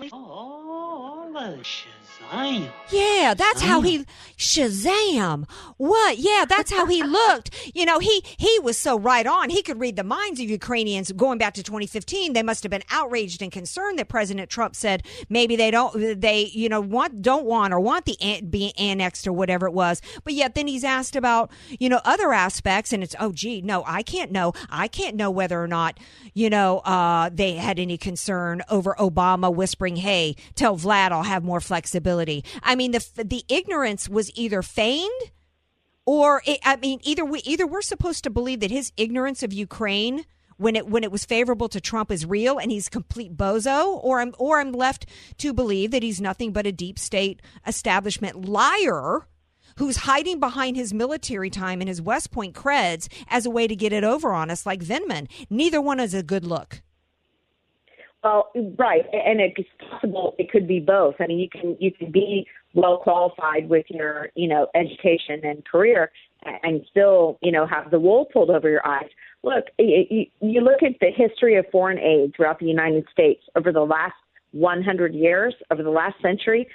Shazam. 2.32 2.72
Yeah, 2.90 3.34
that's 3.34 3.62
how 3.62 3.82
he 3.82 4.06
Shazam. 4.38 5.50
What? 5.78 6.18
Yeah, 6.18 6.46
that's 6.48 6.72
how 6.72 6.86
he 6.86 7.04
looked. 7.28 7.76
You 7.76 7.86
know, 7.86 8.00
he 8.00 8.24
he 8.38 8.60
was 8.60 8.78
so 8.78 8.98
right 8.98 9.26
on. 9.26 9.50
He 9.50 9.62
could 9.62 9.80
read 9.80 9.96
the 9.96 10.04
minds 10.04 10.40
of 10.40 10.50
Ukrainians 10.50 11.12
going 11.12 11.38
back 11.38 11.54
to 11.56 11.64
2015. 11.64 12.34
They 12.34 12.44
must 12.44 12.64
have 12.64 12.70
been 12.70 12.84
outraged 12.90 13.42
and 13.42 13.52
concerned 13.52 14.00
that 14.00 14.08
President 14.08 14.50
Trump 14.50 14.76
said 14.76 15.04
maybe 15.30 15.56
they 15.56 15.72
don't 15.72 16.22
they 16.22 16.50
you 16.54 16.70
know 16.70 16.80
want 16.80 17.22
don't 17.22 17.46
want 17.46 17.74
or 17.74 17.80
want 17.80 18.06
the 18.06 18.42
be 18.50 18.74
annexed 18.78 19.28
or 19.28 19.34
whatever 19.34 19.68
it 19.68 19.74
was. 19.74 20.02
But 20.24 20.34
yet 20.34 20.56
then 20.56 20.68
he's 20.68 20.84
asked 20.84 21.16
about, 21.16 21.52
you 21.80 21.90
know, 21.90 22.02
other 22.06 22.32
aspects 22.32 22.94
and 22.94 23.04
it's 23.04 23.16
oh 23.20 23.32
gee, 23.32 23.62
no, 23.62 23.84
I 23.86 24.04
can't 24.04 24.32
know. 24.32 24.54
I 24.70 24.88
can't 24.88 25.16
know 25.16 25.30
whether 25.30 25.62
or 25.62 25.68
not, 25.68 26.00
you 26.34 26.50
know, 26.50 26.80
uh, 26.80 27.30
they 27.34 27.54
had 27.54 27.80
any 27.80 27.98
concern 27.98 28.62
over 28.70 28.96
Obama 28.98 29.54
whispering, 29.54 29.98
"Hey, 29.98 30.36
tell 30.56 30.78
Vlad 30.78 31.12
I'll 31.12 31.24
have 31.24 31.44
more 31.44 31.60
flexibility." 31.60 32.17
I 32.64 32.76
mean, 32.76 32.92
the 32.92 33.06
the 33.16 33.44
ignorance 33.48 34.10
was 34.10 34.32
either 34.36 34.62
feigned, 34.62 35.32
or 36.06 36.42
it, 36.46 36.60
I 36.64 36.76
mean, 36.78 37.00
either 37.04 37.26
we 37.26 37.40
either 37.40 37.68
we're 37.68 37.82
supposed 37.82 38.24
to 38.24 38.30
believe 38.30 38.60
that 38.62 38.72
his 38.72 38.92
ignorance 38.98 39.44
of 39.44 39.54
Ukraine 39.54 40.26
when 40.58 40.76
it 40.76 40.88
when 40.88 41.04
it 41.04 41.12
was 41.12 41.26
favorable 41.26 41.70
to 41.70 41.80
Trump 41.80 42.12
is 42.12 42.26
real 42.26 42.58
and 42.58 42.72
he's 42.72 42.90
complete 42.90 43.38
bozo, 43.38 44.04
or 44.04 44.20
I'm 44.20 44.34
or 44.38 44.60
I'm 44.60 44.72
left 44.72 45.06
to 45.38 45.54
believe 45.54 45.92
that 45.92 46.04
he's 46.04 46.20
nothing 46.20 46.52
but 46.52 46.68
a 46.68 46.72
deep 46.72 47.00
state 47.00 47.42
establishment 47.66 48.46
liar 48.46 49.28
who's 49.78 49.98
hiding 49.98 50.40
behind 50.40 50.76
his 50.76 50.94
military 50.94 51.50
time 51.50 51.82
and 51.82 51.88
his 51.88 52.02
West 52.02 52.32
Point 52.32 52.56
creds 52.56 53.08
as 53.28 53.46
a 53.46 53.50
way 53.50 53.68
to 53.68 53.76
get 53.76 53.94
it 53.94 54.04
over 54.04 54.34
on 54.34 54.50
us, 54.50 54.66
like 54.66 54.82
Vindman. 54.84 55.28
Neither 55.50 55.80
one 55.80 56.00
is 56.00 56.14
a 56.14 56.24
good 56.24 56.46
look. 56.46 56.82
Well, 58.24 58.52
right, 58.78 59.04
and 59.14 59.40
it's 59.40 59.70
possible 59.90 60.36
it 60.40 60.52
could 60.52 60.68
be 60.68 60.80
both. 60.80 61.16
I 61.20 61.28
mean, 61.28 61.40
you 61.40 61.50
can 61.50 61.78
you 61.80 61.92
can 61.92 62.12
be 62.12 62.48
well 62.74 62.98
qualified 62.98 63.70
with 63.70 63.86
your 63.90 64.30
you 64.36 64.48
know 64.48 64.68
education 64.76 65.42
and 65.44 65.64
career, 65.66 66.12
and 66.64 66.82
still 66.90 67.38
you 67.42 67.52
know 67.52 67.68
have 67.68 67.92
the 67.92 68.00
wool 68.00 68.26
pulled 68.34 68.50
over 68.50 68.70
your 68.70 68.86
eyes. 68.86 69.10
Look, 69.44 69.66
you, 69.78 70.26
you 70.42 70.62
look 70.62 70.82
at 70.84 71.00
the 71.00 71.12
history 71.16 71.56
of 71.58 71.66
foreign 71.72 72.00
aid 72.00 72.34
throughout 72.36 72.60
the 72.60 72.66
United 72.66 73.06
States 73.12 73.44
over 73.56 73.72
the 73.72 73.82
last 73.82 74.16
100 74.52 75.14
years, 75.14 75.54
over 75.72 75.84
the 75.84 75.92
last 75.92 76.16
century. 76.22 76.68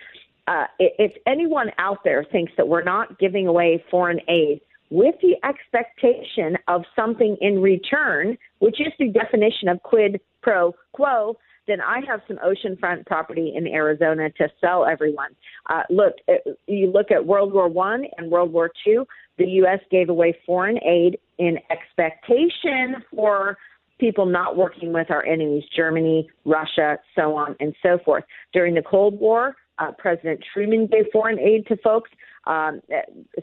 Uh, 0.46 0.64
if 0.78 1.12
anyone 1.26 1.70
out 1.78 1.98
there 2.04 2.24
thinks 2.24 2.52
that 2.56 2.66
we're 2.66 2.82
not 2.82 3.18
giving 3.18 3.46
away 3.46 3.84
foreign 3.90 4.20
aid 4.28 4.60
with 4.92 5.14
the 5.22 5.36
expectation 5.42 6.58
of 6.68 6.82
something 6.94 7.36
in 7.40 7.62
return, 7.62 8.36
which 8.58 8.78
is 8.78 8.92
the 8.98 9.08
definition 9.08 9.68
of 9.68 9.82
quid 9.82 10.20
pro 10.42 10.74
quo, 10.92 11.34
then 11.66 11.80
I 11.80 12.00
have 12.06 12.20
some 12.28 12.38
oceanfront 12.38 13.06
property 13.06 13.54
in 13.56 13.66
Arizona 13.66 14.28
to 14.30 14.48
sell 14.60 14.84
everyone. 14.84 15.30
Uh, 15.70 15.82
look, 15.88 16.14
uh, 16.28 16.50
you 16.66 16.90
look 16.90 17.10
at 17.10 17.24
World 17.24 17.54
War 17.54 17.68
One 17.68 18.04
and 18.18 18.30
World 18.30 18.52
War 18.52 18.70
Two. 18.84 19.06
The 19.38 19.46
U.S. 19.46 19.78
gave 19.90 20.10
away 20.10 20.36
foreign 20.44 20.78
aid 20.84 21.18
in 21.38 21.58
expectation 21.70 23.02
for 23.14 23.56
people 23.98 24.26
not 24.26 24.56
working 24.58 24.92
with 24.92 25.10
our 25.10 25.24
enemies, 25.24 25.64
Germany, 25.74 26.28
Russia, 26.44 26.98
so 27.16 27.34
on 27.34 27.56
and 27.60 27.74
so 27.82 27.98
forth. 28.04 28.24
During 28.52 28.74
the 28.74 28.82
Cold 28.82 29.18
War, 29.18 29.56
uh, 29.78 29.92
President 29.98 30.44
Truman 30.52 30.86
gave 30.86 31.06
foreign 31.12 31.38
aid 31.38 31.66
to 31.68 31.76
folks, 31.78 32.10
um, 32.46 32.80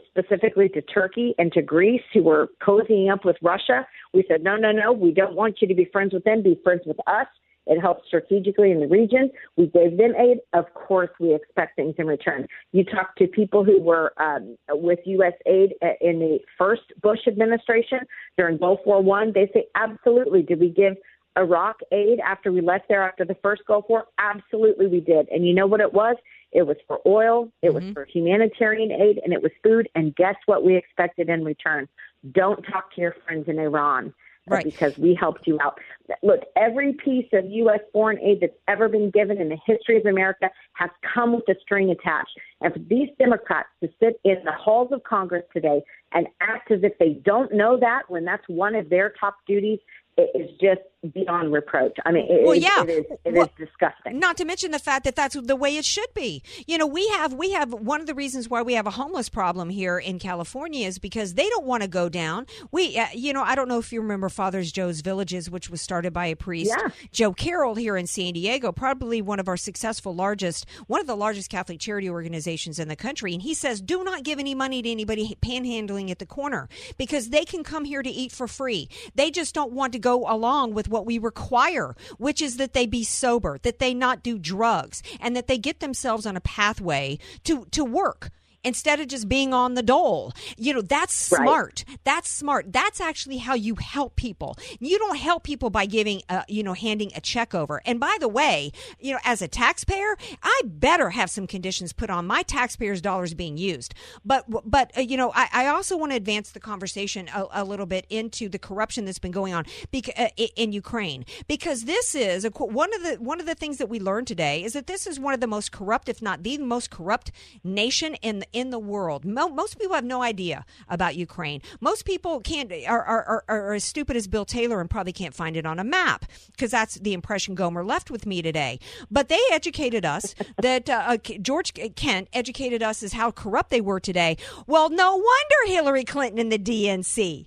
specifically 0.08 0.68
to 0.70 0.82
Turkey 0.82 1.34
and 1.38 1.52
to 1.52 1.62
Greece, 1.62 2.02
who 2.12 2.22
were 2.22 2.48
cozying 2.62 3.12
up 3.12 3.24
with 3.24 3.36
Russia. 3.42 3.86
We 4.12 4.24
said, 4.28 4.42
no, 4.42 4.56
no, 4.56 4.72
no, 4.72 4.92
we 4.92 5.12
don't 5.12 5.34
want 5.34 5.58
you 5.60 5.68
to 5.68 5.74
be 5.74 5.86
friends 5.92 6.12
with 6.12 6.24
them, 6.24 6.42
be 6.42 6.58
friends 6.62 6.82
with 6.86 6.98
us. 7.06 7.26
It 7.66 7.80
helps 7.80 8.06
strategically 8.06 8.72
in 8.72 8.80
the 8.80 8.88
region. 8.88 9.30
We 9.56 9.66
gave 9.66 9.96
them 9.96 10.12
aid. 10.18 10.38
Of 10.54 10.72
course, 10.74 11.10
we 11.20 11.34
expect 11.34 11.76
things 11.76 11.94
in 11.98 12.06
return. 12.06 12.46
You 12.72 12.84
talk 12.84 13.14
to 13.16 13.26
people 13.26 13.64
who 13.64 13.80
were 13.80 14.12
um, 14.20 14.56
with 14.70 14.98
U.S. 15.04 15.34
aid 15.46 15.74
in 16.00 16.18
the 16.18 16.38
first 16.58 16.82
Bush 17.00 17.20
administration 17.28 17.98
during 18.36 18.56
Gulf 18.56 18.80
War 18.86 19.02
One. 19.02 19.32
They 19.32 19.48
say, 19.54 19.66
absolutely. 19.76 20.42
Did 20.42 20.58
we 20.58 20.70
give 20.70 20.94
Iraq 21.36 21.80
aid 21.92 22.18
after 22.20 22.52
we 22.52 22.60
left 22.60 22.88
there 22.88 23.02
after 23.02 23.24
the 23.24 23.36
first 23.42 23.62
Gulf 23.66 23.86
War? 23.88 24.06
Absolutely, 24.18 24.86
we 24.86 25.00
did. 25.00 25.28
And 25.28 25.46
you 25.46 25.54
know 25.54 25.66
what 25.66 25.80
it 25.80 25.92
was? 25.92 26.16
It 26.52 26.66
was 26.66 26.76
for 26.86 27.00
oil, 27.06 27.50
it 27.62 27.68
mm-hmm. 27.68 27.74
was 27.86 27.94
for 27.94 28.04
humanitarian 28.04 28.90
aid, 28.90 29.20
and 29.22 29.32
it 29.32 29.42
was 29.42 29.52
food. 29.62 29.88
And 29.94 30.14
guess 30.16 30.36
what 30.46 30.64
we 30.64 30.76
expected 30.76 31.28
in 31.28 31.44
return? 31.44 31.88
Don't 32.32 32.62
talk 32.62 32.92
to 32.94 33.00
your 33.00 33.14
friends 33.24 33.48
in 33.48 33.58
Iran. 33.58 34.12
Right. 34.46 34.64
Because 34.64 34.98
we 34.98 35.14
helped 35.14 35.46
you 35.46 35.60
out. 35.60 35.78
Look, 36.22 36.40
every 36.56 36.94
piece 36.94 37.28
of 37.32 37.44
U.S. 37.48 37.80
foreign 37.92 38.18
aid 38.18 38.38
that's 38.40 38.56
ever 38.66 38.88
been 38.88 39.10
given 39.10 39.38
in 39.38 39.48
the 39.48 39.58
history 39.64 39.98
of 39.98 40.06
America 40.06 40.50
has 40.72 40.90
come 41.14 41.34
with 41.34 41.48
a 41.48 41.54
string 41.60 41.90
attached. 41.90 42.36
And 42.60 42.72
for 42.72 42.80
these 42.80 43.10
Democrats 43.18 43.68
to 43.80 43.88
sit 44.00 44.18
in 44.24 44.38
the 44.44 44.52
halls 44.52 44.92
of 44.92 45.04
Congress 45.04 45.44
today 45.52 45.82
and 46.12 46.26
act 46.40 46.72
as 46.72 46.80
if 46.82 46.98
they 46.98 47.20
don't 47.24 47.52
know 47.52 47.78
that 47.78 48.04
when 48.08 48.24
that's 48.24 48.42
one 48.48 48.74
of 48.74 48.88
their 48.88 49.12
top 49.20 49.36
duties, 49.46 49.78
it 50.16 50.30
is 50.34 50.50
just 50.60 50.80
beyond 51.14 51.52
reproach. 51.52 51.96
I 52.04 52.12
mean, 52.12 52.26
it, 52.28 52.44
well, 52.44 52.54
yeah, 52.54 52.82
it 52.82 52.90
is 52.90 53.04
it 53.24 53.32
Well, 53.34 53.44
is 53.58 53.66
disgusting. 53.66 54.18
Not 54.18 54.36
to 54.38 54.44
mention 54.44 54.70
the 54.70 54.78
fact 54.78 55.04
that 55.04 55.16
that's 55.16 55.34
the 55.34 55.56
way 55.56 55.76
it 55.76 55.84
should 55.84 56.12
be. 56.14 56.42
You 56.66 56.78
know, 56.78 56.86
we 56.86 57.08
have 57.08 57.32
we 57.32 57.52
have 57.52 57.72
one 57.72 58.00
of 58.00 58.06
the 58.06 58.14
reasons 58.14 58.48
why 58.48 58.62
we 58.62 58.74
have 58.74 58.86
a 58.86 58.90
homeless 58.90 59.28
problem 59.28 59.70
here 59.70 59.98
in 59.98 60.18
California 60.18 60.86
is 60.86 60.98
because 60.98 61.34
they 61.34 61.48
don't 61.48 61.64
want 61.64 61.82
to 61.82 61.88
go 61.88 62.08
down. 62.08 62.46
We, 62.70 62.98
uh, 62.98 63.06
you 63.14 63.32
know, 63.32 63.42
I 63.42 63.54
don't 63.54 63.68
know 63.68 63.78
if 63.78 63.92
you 63.92 64.00
remember 64.00 64.28
Father's 64.28 64.70
Joe's 64.72 65.00
Villages, 65.00 65.50
which 65.50 65.70
was 65.70 65.80
started 65.80 66.12
by 66.12 66.26
a 66.26 66.36
priest, 66.36 66.72
Yeah. 66.76 66.88
Joe 67.12 67.32
Carroll 67.32 67.74
here 67.74 67.96
in 67.96 68.06
San 68.06 68.34
Diego, 68.34 68.72
probably 68.72 69.22
one 69.22 69.40
of 69.40 69.48
our 69.48 69.56
successful 69.56 70.14
largest, 70.14 70.66
one 70.86 71.00
of 71.00 71.06
the 71.06 71.16
largest 71.16 71.50
Catholic 71.50 71.80
charity 71.80 72.10
organizations 72.10 72.78
in 72.78 72.88
the 72.88 72.96
country. 72.96 73.32
And 73.32 73.42
he 73.42 73.54
says, 73.54 73.80
do 73.80 74.04
not 74.04 74.22
give 74.22 74.38
any 74.38 74.54
money 74.54 74.82
to 74.82 74.90
anybody 74.90 75.36
panhandling 75.40 76.10
at 76.10 76.18
the 76.18 76.26
corner 76.26 76.68
because 76.98 77.30
they 77.30 77.44
can 77.44 77.64
come 77.64 77.84
here 77.84 78.02
to 78.02 78.10
eat 78.10 78.32
for 78.32 78.46
free. 78.46 78.88
They 79.14 79.30
just 79.30 79.54
don't 79.54 79.72
want 79.72 79.92
to 79.94 79.98
go 79.98 80.24
along 80.28 80.74
with 80.74 80.89
what 80.90 81.06
we 81.06 81.18
require, 81.18 81.94
which 82.18 82.42
is 82.42 82.56
that 82.56 82.74
they 82.74 82.86
be 82.86 83.04
sober, 83.04 83.58
that 83.62 83.78
they 83.78 83.94
not 83.94 84.22
do 84.22 84.38
drugs, 84.38 85.02
and 85.20 85.34
that 85.36 85.46
they 85.46 85.58
get 85.58 85.80
themselves 85.80 86.26
on 86.26 86.36
a 86.36 86.40
pathway 86.40 87.18
to, 87.44 87.66
to 87.70 87.84
work 87.84 88.30
instead 88.64 89.00
of 89.00 89.08
just 89.08 89.28
being 89.28 89.54
on 89.54 89.74
the 89.74 89.82
dole. 89.82 90.32
You 90.56 90.74
know, 90.74 90.82
that's 90.82 91.30
Right. 91.32 91.42
smart. 91.44 91.84
That's 92.04 92.28
smart. 92.30 92.72
That's 92.72 93.00
actually 93.00 93.38
how 93.38 93.54
you 93.54 93.76
help 93.76 94.16
people. 94.16 94.56
You 94.78 94.98
don't 94.98 95.16
help 95.16 95.44
people 95.44 95.70
by 95.70 95.86
giving, 95.86 96.22
uh, 96.28 96.42
you 96.48 96.62
know, 96.62 96.74
handing 96.74 97.10
a 97.14 97.20
check 97.20 97.54
over. 97.54 97.80
And 97.86 97.98
by 97.98 98.16
the 98.20 98.28
way, 98.28 98.72
you 98.98 99.12
know, 99.12 99.18
as 99.24 99.40
a 99.42 99.48
taxpayer, 99.48 100.16
I 100.42 100.60
better 100.66 101.10
have 101.10 101.30
some 101.30 101.46
conditions 101.46 101.92
put 101.92 102.10
on 102.10 102.26
my 102.26 102.42
taxpayers' 102.42 103.00
dollars 103.00 103.34
being 103.34 103.56
used. 103.56 103.94
But, 104.24 104.44
but 104.70 104.90
uh, 104.96 105.00
you 105.00 105.16
know, 105.16 105.32
I, 105.34 105.48
I 105.52 105.66
also 105.68 105.96
want 105.96 106.12
to 106.12 106.16
advance 106.16 106.50
the 106.50 106.60
conversation 106.60 107.28
a, 107.34 107.46
a 107.52 107.64
little 107.64 107.86
bit 107.86 108.06
into 108.10 108.48
the 108.48 108.58
corruption 108.58 109.04
that's 109.06 109.18
been 109.18 109.32
going 109.32 109.54
on 109.54 109.64
bec- 109.90 110.18
uh, 110.18 110.28
in 110.56 110.72
Ukraine 110.72 111.24
because 111.48 111.84
this 111.84 112.14
is 112.14 112.44
a, 112.44 112.50
one 112.50 112.92
of 112.94 113.02
the 113.02 113.16
one 113.20 113.40
of 113.40 113.46
the 113.46 113.54
things 113.54 113.78
that 113.78 113.88
we 113.88 113.98
learned 114.00 114.26
today 114.26 114.62
is 114.62 114.74
that 114.74 114.86
this 114.86 115.06
is 115.06 115.18
one 115.18 115.34
of 115.34 115.40
the 115.40 115.46
most 115.46 115.72
corrupt, 115.72 116.08
if 116.08 116.20
not 116.20 116.42
the 116.42 116.58
most 116.58 116.90
corrupt 116.90 117.32
nation 117.64 118.14
in 118.16 118.44
in 118.52 118.70
the 118.70 118.78
world. 118.78 119.24
Mo- 119.24 119.48
most 119.48 119.78
people 119.78 119.94
have 119.94 120.04
no 120.04 120.22
idea 120.22 120.64
about 120.88 121.16
Ukraine. 121.16 121.62
Most 121.80 122.04
people 122.04 122.40
can't 122.40 122.72
are, 122.86 123.02
are, 123.02 123.44
are, 123.48 123.72
as 123.74 123.84
stupid 123.84 124.16
as 124.16 124.26
Bill 124.26 124.44
Taylor 124.44 124.80
and 124.80 124.90
probably 124.90 125.12
can't 125.12 125.34
find 125.34 125.56
it 125.56 125.66
on 125.66 125.78
a 125.78 125.84
map 125.84 126.24
because 126.52 126.70
that's 126.70 126.96
the 126.96 127.12
impression 127.12 127.54
Gomer 127.54 127.84
left 127.84 128.10
with 128.10 128.26
me 128.26 128.42
today. 128.42 128.78
But 129.10 129.28
they 129.28 129.40
educated 129.52 130.04
us 130.04 130.34
that 130.62 130.88
uh, 130.88 131.02
uh, 131.06 131.16
George 131.40 131.72
Kent 131.96 132.28
educated 132.32 132.82
us 132.82 133.02
as 133.02 133.12
how 133.12 133.30
corrupt 133.30 133.70
they 133.70 133.80
were 133.80 134.00
today. 134.00 134.36
Well, 134.66 134.90
no 134.90 135.16
wonder 135.16 135.72
Hillary 135.72 136.04
Clinton 136.04 136.38
and 136.38 136.52
the 136.52 136.58
DNC 136.58 137.46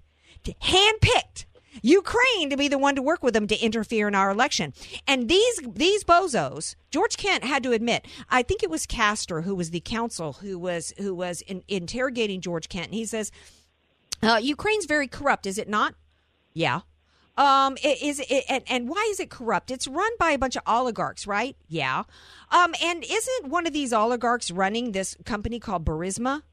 handpicked 0.61 1.45
Ukraine 1.81 2.49
to 2.49 2.57
be 2.57 2.67
the 2.67 2.77
one 2.77 2.95
to 2.95 3.01
work 3.01 3.23
with 3.23 3.33
them 3.33 3.47
to 3.47 3.59
interfere 3.59 4.07
in 4.07 4.15
our 4.15 4.29
election. 4.29 4.73
And 5.07 5.29
these 5.29 5.61
these 5.65 6.03
bozos, 6.03 6.75
George 6.91 7.17
Kent 7.17 7.43
had 7.43 7.63
to 7.63 7.71
admit, 7.71 8.05
I 8.29 8.43
think 8.43 8.63
it 8.63 8.69
was 8.69 8.85
Castor 8.85 9.41
who 9.41 9.55
was 9.55 9.71
the 9.71 9.79
counsel 9.79 10.33
who 10.33 10.59
was 10.59 10.93
who 10.97 11.13
was 11.13 11.41
in, 11.41 11.63
interrogating 11.67 12.41
George 12.41 12.69
Kent. 12.69 12.87
And 12.87 12.95
he 12.95 13.05
says, 13.05 13.31
uh, 14.21 14.39
"Ukraine's 14.41 14.85
very 14.85 15.07
corrupt, 15.07 15.45
is 15.45 15.57
it 15.57 15.67
not?" 15.67 15.95
Yeah. 16.53 16.81
Um, 17.35 17.77
is 17.83 18.19
it, 18.19 18.45
and, 18.47 18.63
and 18.67 18.87
why 18.87 19.07
is 19.09 19.19
it 19.19 19.31
corrupt? 19.31 19.71
It's 19.71 19.87
run 19.87 20.11
by 20.19 20.31
a 20.31 20.37
bunch 20.37 20.55
of 20.55 20.61
oligarchs, 20.67 21.25
right? 21.25 21.55
Yeah. 21.67 22.03
Um, 22.51 22.75
and 22.81 23.03
isn't 23.03 23.47
one 23.49 23.65
of 23.65 23.73
these 23.73 23.91
oligarchs 23.91 24.51
running 24.51 24.91
this 24.91 25.17
company 25.25 25.59
called 25.59 25.83
Burisma? 25.83 26.43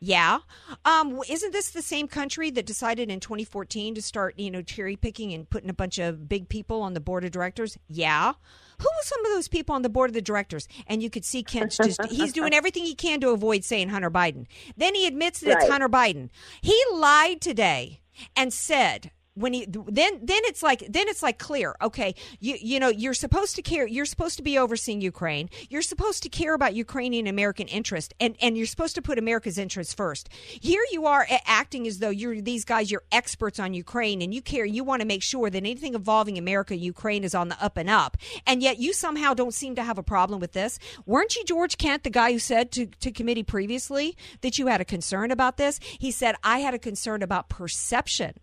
Yeah. 0.00 0.38
Um, 0.86 1.20
isn't 1.28 1.52
this 1.52 1.70
the 1.70 1.82
same 1.82 2.08
country 2.08 2.50
that 2.52 2.64
decided 2.64 3.10
in 3.10 3.20
2014 3.20 3.94
to 3.94 4.02
start, 4.02 4.38
you 4.38 4.50
know, 4.50 4.62
cherry 4.62 4.96
picking 4.96 5.34
and 5.34 5.48
putting 5.48 5.68
a 5.68 5.74
bunch 5.74 5.98
of 5.98 6.26
big 6.26 6.48
people 6.48 6.80
on 6.80 6.94
the 6.94 7.00
board 7.00 7.22
of 7.22 7.32
directors? 7.32 7.76
Yeah. 7.86 8.32
Who 8.78 8.84
was 8.84 9.06
some 9.06 9.24
of 9.26 9.32
those 9.32 9.46
people 9.46 9.74
on 9.74 9.82
the 9.82 9.90
board 9.90 10.08
of 10.08 10.14
the 10.14 10.22
directors? 10.22 10.66
And 10.86 11.02
you 11.02 11.10
could 11.10 11.26
see 11.26 11.42
Kent's 11.42 11.76
just, 11.76 12.02
he's 12.06 12.32
doing 12.32 12.54
everything 12.54 12.84
he 12.84 12.94
can 12.94 13.20
to 13.20 13.28
avoid 13.28 13.62
saying 13.62 13.90
Hunter 13.90 14.10
Biden. 14.10 14.46
Then 14.74 14.94
he 14.94 15.06
admits 15.06 15.40
that 15.40 15.58
it's 15.58 15.68
Hunter 15.68 15.88
Biden. 15.88 16.30
He 16.62 16.80
lied 16.94 17.42
today 17.42 18.00
and 18.34 18.54
said, 18.54 19.10
when 19.34 19.52
he 19.52 19.66
then 19.66 20.20
then 20.22 20.42
it's 20.44 20.62
like 20.62 20.84
then 20.88 21.08
it's 21.08 21.22
like 21.22 21.38
clear. 21.38 21.76
Okay. 21.80 22.14
You 22.40 22.56
you 22.60 22.80
know 22.80 22.88
you're 22.88 23.14
supposed 23.14 23.56
to 23.56 23.62
care 23.62 23.86
you're 23.86 24.04
supposed 24.04 24.36
to 24.36 24.42
be 24.42 24.58
overseeing 24.58 25.00
Ukraine. 25.00 25.48
You're 25.68 25.82
supposed 25.82 26.22
to 26.24 26.28
care 26.28 26.54
about 26.54 26.74
Ukrainian 26.74 27.26
American 27.26 27.68
interest 27.68 28.12
and 28.18 28.36
and 28.40 28.56
you're 28.56 28.66
supposed 28.66 28.94
to 28.96 29.02
put 29.02 29.18
America's 29.18 29.58
interests 29.58 29.94
first. 29.94 30.28
Here 30.32 30.82
you 30.90 31.06
are 31.06 31.26
acting 31.46 31.86
as 31.86 31.98
though 31.98 32.10
you're 32.10 32.40
these 32.40 32.64
guys 32.64 32.90
you're 32.90 33.04
experts 33.12 33.60
on 33.60 33.72
Ukraine 33.72 34.20
and 34.22 34.34
you 34.34 34.42
care 34.42 34.64
you 34.64 34.82
want 34.84 35.00
to 35.00 35.06
make 35.06 35.22
sure 35.22 35.48
that 35.48 35.58
anything 35.58 35.94
involving 35.94 36.36
America 36.36 36.76
Ukraine 36.76 37.24
is 37.24 37.34
on 37.34 37.48
the 37.48 37.62
up 37.62 37.76
and 37.76 37.88
up. 37.88 38.16
And 38.46 38.62
yet 38.62 38.78
you 38.78 38.92
somehow 38.92 39.34
don't 39.34 39.54
seem 39.54 39.76
to 39.76 39.84
have 39.84 39.98
a 39.98 40.02
problem 40.02 40.40
with 40.40 40.52
this. 40.52 40.78
Weren't 41.06 41.36
you 41.36 41.44
George 41.44 41.78
Kent 41.78 42.02
the 42.02 42.10
guy 42.10 42.32
who 42.32 42.38
said 42.38 42.72
to 42.72 42.86
to 42.86 43.12
committee 43.12 43.44
previously 43.44 44.16
that 44.40 44.58
you 44.58 44.66
had 44.66 44.80
a 44.80 44.84
concern 44.84 45.30
about 45.30 45.56
this? 45.56 45.78
He 45.82 46.10
said 46.10 46.34
I 46.42 46.58
had 46.58 46.74
a 46.74 46.78
concern 46.78 47.22
about 47.22 47.48
perception 47.48 48.34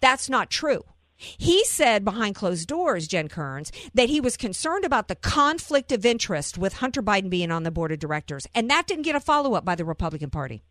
that's 0.00 0.28
not 0.28 0.50
true. 0.50 0.84
He 1.16 1.64
said 1.64 2.04
behind 2.04 2.34
closed 2.34 2.68
doors, 2.68 3.08
Jen 3.08 3.28
Kearns, 3.28 3.72
that 3.94 4.10
he 4.10 4.20
was 4.20 4.36
concerned 4.36 4.84
about 4.84 5.08
the 5.08 5.14
conflict 5.14 5.90
of 5.90 6.04
interest 6.04 6.58
with 6.58 6.74
Hunter 6.74 7.02
Biden 7.02 7.30
being 7.30 7.50
on 7.50 7.62
the 7.62 7.70
board 7.70 7.90
of 7.90 7.98
directors. 7.98 8.46
And 8.54 8.68
that 8.70 8.86
didn't 8.86 9.04
get 9.04 9.16
a 9.16 9.20
follow 9.20 9.54
up 9.54 9.64
by 9.64 9.74
the 9.74 9.84
Republican 9.84 10.30
Party. 10.30 10.62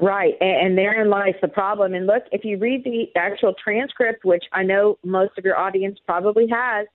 Right, 0.00 0.34
and, 0.40 0.76
therein 0.76 1.08
lies 1.08 1.34
the 1.40 1.48
problem. 1.48 1.94
And 1.94 2.06
look, 2.06 2.24
if 2.32 2.44
you 2.44 2.58
read 2.58 2.84
the 2.84 3.06
actual 3.16 3.54
transcript, 3.62 4.24
which 4.24 4.44
I 4.52 4.64
know 4.64 4.98
most 5.04 5.38
of 5.38 5.44
your 5.44 5.56
audience 5.56 5.98
probably 6.04 6.48
has, 6.48 6.86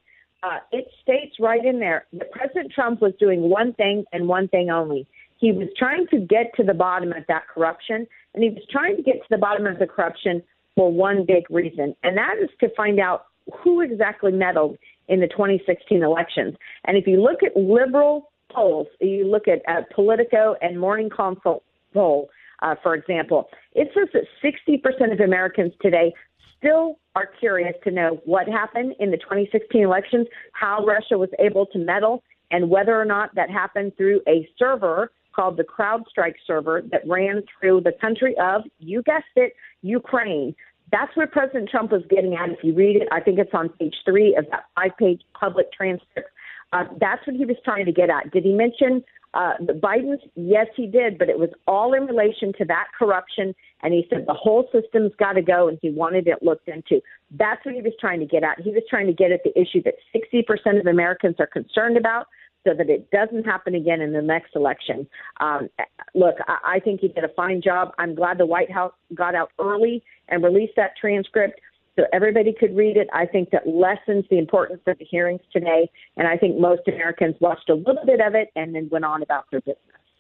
uh, 0.44 0.60
it 0.72 0.88
states 1.02 1.38
right 1.40 1.64
in 1.64 1.80
there 1.80 2.06
that 2.14 2.32
President 2.32 2.72
Trump 2.74 3.02
was 3.02 3.14
doing 3.20 3.50
one 3.50 3.74
thing 3.74 4.06
and 4.12 4.28
one 4.28 4.48
thing 4.50 4.70
only. 4.70 5.08
He 5.38 5.54
was 5.54 5.70
trying 5.78 6.08
to 6.08 6.20
get 6.20 6.54
to 6.58 6.64
the 6.64 6.74
bottom 6.74 7.14
of 7.14 7.24
that 7.30 7.48
corruption, 7.48 8.06
and 8.34 8.44
he 8.44 8.50
was 8.50 8.64
trying 8.70 8.96
to 8.96 9.02
get 9.02 9.16
to 9.16 9.28
the 9.30 9.38
bottom 9.38 9.66
of 9.66 9.80
the 9.80 9.88
corruption 9.88 10.44
for 10.76 10.92
one 10.92 11.26
big 11.26 11.50
reason, 11.50 11.96
and 12.04 12.18
that 12.18 12.36
is 12.42 12.50
to 12.60 12.70
find 12.76 13.00
out 13.00 13.26
who 13.64 13.82
exactly 13.82 14.32
meddled 14.32 14.78
in 15.08 15.20
the 15.20 15.28
2016 15.28 16.04
elections. 16.04 16.56
And 16.86 16.98
if 16.98 17.08
you 17.08 17.22
look 17.22 17.44
at 17.44 17.58
liberal 17.58 18.32
polls, 18.52 18.88
you 19.02 19.26
look 19.26 19.48
at 19.48 19.62
uh, 19.68 19.82
Politico 19.94 20.56
and 20.62 20.80
Morning 20.80 21.10
Consult 21.10 21.64
poll, 21.94 22.30
uh, 22.62 22.76
for 22.84 22.94
example, 22.94 23.50
it 23.74 23.90
says 23.94 24.10
that 24.14 24.24
60% 24.44 25.14
of 25.14 25.20
Americans 25.20 25.74
today 25.82 26.14
still 26.58 27.00
are 27.16 27.28
curious 27.40 27.74
to 27.84 27.92
know 27.92 28.20
what 28.26 28.48
happened 28.48 28.94
in 29.00 29.12
the 29.12 29.18
2016 29.18 29.82
elections, 29.82 30.28
how 30.52 30.86
Russia 30.86 31.18
was 31.18 31.30
able 31.40 31.66
to 31.68 31.80
meddle, 31.80 32.24
and 32.52 32.70
whether 32.70 33.00
or 33.00 33.06
not 33.06 33.34
that 33.36 33.50
happened 33.50 33.96
through 33.98 34.22
a 34.28 34.48
server 34.58 35.12
called 35.40 35.56
the 35.56 35.64
CrowdStrike 35.64 36.36
server 36.46 36.82
that 36.92 37.02
ran 37.08 37.44
through 37.60 37.82
the 37.82 37.94
country 38.02 38.36
of, 38.42 38.64
you 38.80 39.02
guessed 39.04 39.24
it, 39.38 39.54
Ukraine. 39.82 40.54
That's 40.92 41.16
where 41.16 41.28
President 41.28 41.70
Trump 41.70 41.92
was 41.92 42.02
getting 42.10 42.36
at. 42.36 42.50
If 42.50 42.60
you 42.62 42.74
read 42.74 42.98
it, 42.98 43.08
I 43.12 43.22
think 43.22 43.40
it's 43.40 43.54
on 43.54 43.70
page 43.70 43.96
three 44.04 44.36
of 44.36 44.46
that 44.52 44.66
five 44.76 44.98
page 44.98 45.22
public 45.40 45.72
transcript. 45.72 46.30
Uh, 46.74 46.86
that's 47.00 47.26
what 47.26 47.38
he 47.38 47.46
was 47.46 47.56
trying 47.64 47.86
to 47.86 47.92
get 47.92 48.10
at. 48.10 48.32
Did 48.32 48.44
he 48.44 48.52
mention 48.52 49.04
uh, 49.34 49.54
the 49.66 49.74
Biden's? 49.74 50.22
Yes, 50.36 50.68
he 50.76 50.88
did, 50.88 51.18
but 51.18 51.30
it 51.30 51.40
was 51.40 51.50
all 51.68 51.94
in 51.94 52.06
relation 52.06 52.52
to 52.58 52.66
that 52.66 52.88
corruption. 52.98 53.56
And 53.82 53.94
he 53.94 54.06
said 54.10 54.26
the 54.28 54.34
whole 54.34 54.68
system's 54.74 55.14
got 55.18 55.34
to 55.34 55.42
go, 55.42 55.70
and 55.70 55.80
he 55.82 55.90
wanted 55.90 56.28
it 56.28 56.44
looked 56.44 56.68
into. 56.68 57.02
That's 57.32 57.64
what 57.66 57.76
he 57.76 57.82
was 57.82 57.94
trying 58.00 58.20
to 58.20 58.26
get 58.26 58.44
at. 58.44 58.60
He 58.60 58.72
was 58.72 58.84
trying 58.90 59.08
to 59.08 59.14
get 59.14 59.32
at 59.32 59.42
the 59.44 59.58
issue 59.58 59.82
that 59.84 59.96
60% 60.14 60.80
of 60.80 60.86
Americans 60.86 61.36
are 61.40 61.48
concerned 61.48 61.96
about, 61.96 62.28
so 62.68 62.74
that 62.74 62.90
it 62.90 63.10
doesn't 63.12 63.46
happen 63.46 63.76
again 63.76 64.02
in 64.02 64.12
the 64.12 64.22
next 64.22 64.56
election. 64.56 65.08
Um, 65.40 65.70
look, 66.14 66.36
I, 66.48 66.76
I 66.76 66.80
think 66.80 67.02
he 67.02 67.08
did 67.08 67.24
a 67.24 67.34
fine 67.36 67.62
job. 67.62 67.92
I'm 67.98 68.16
glad 68.16 68.38
the 68.38 68.46
White 68.46 68.72
House 68.72 68.94
got 69.14 69.36
out 69.36 69.52
early 69.60 70.04
and 70.28 70.44
released 70.44 70.74
that 70.76 70.92
transcript 71.00 71.60
so 71.98 72.06
everybody 72.14 72.54
could 72.58 72.76
read 72.76 72.98
it. 72.98 73.08
I 73.14 73.26
think 73.26 73.50
that 73.52 73.68
lessens 73.68 74.26
the 74.30 74.38
importance 74.38 74.82
of 74.88 74.98
the 75.00 75.06
hearings 75.06 75.42
today, 75.52 75.90
and 76.18 76.28
I 76.28 76.38
think 76.38 76.58
most 76.58 76.82
Americans 76.88 77.36
watched 77.40 77.70
a 77.70 77.76
little 77.76 78.06
bit 78.06 78.22
of 78.22 78.36
it 78.36 78.50
and 78.56 78.76
then 78.76 78.90
went 78.92 79.06
on 79.06 79.22
about 79.22 79.46
their 79.52 79.62
business. 79.62 79.78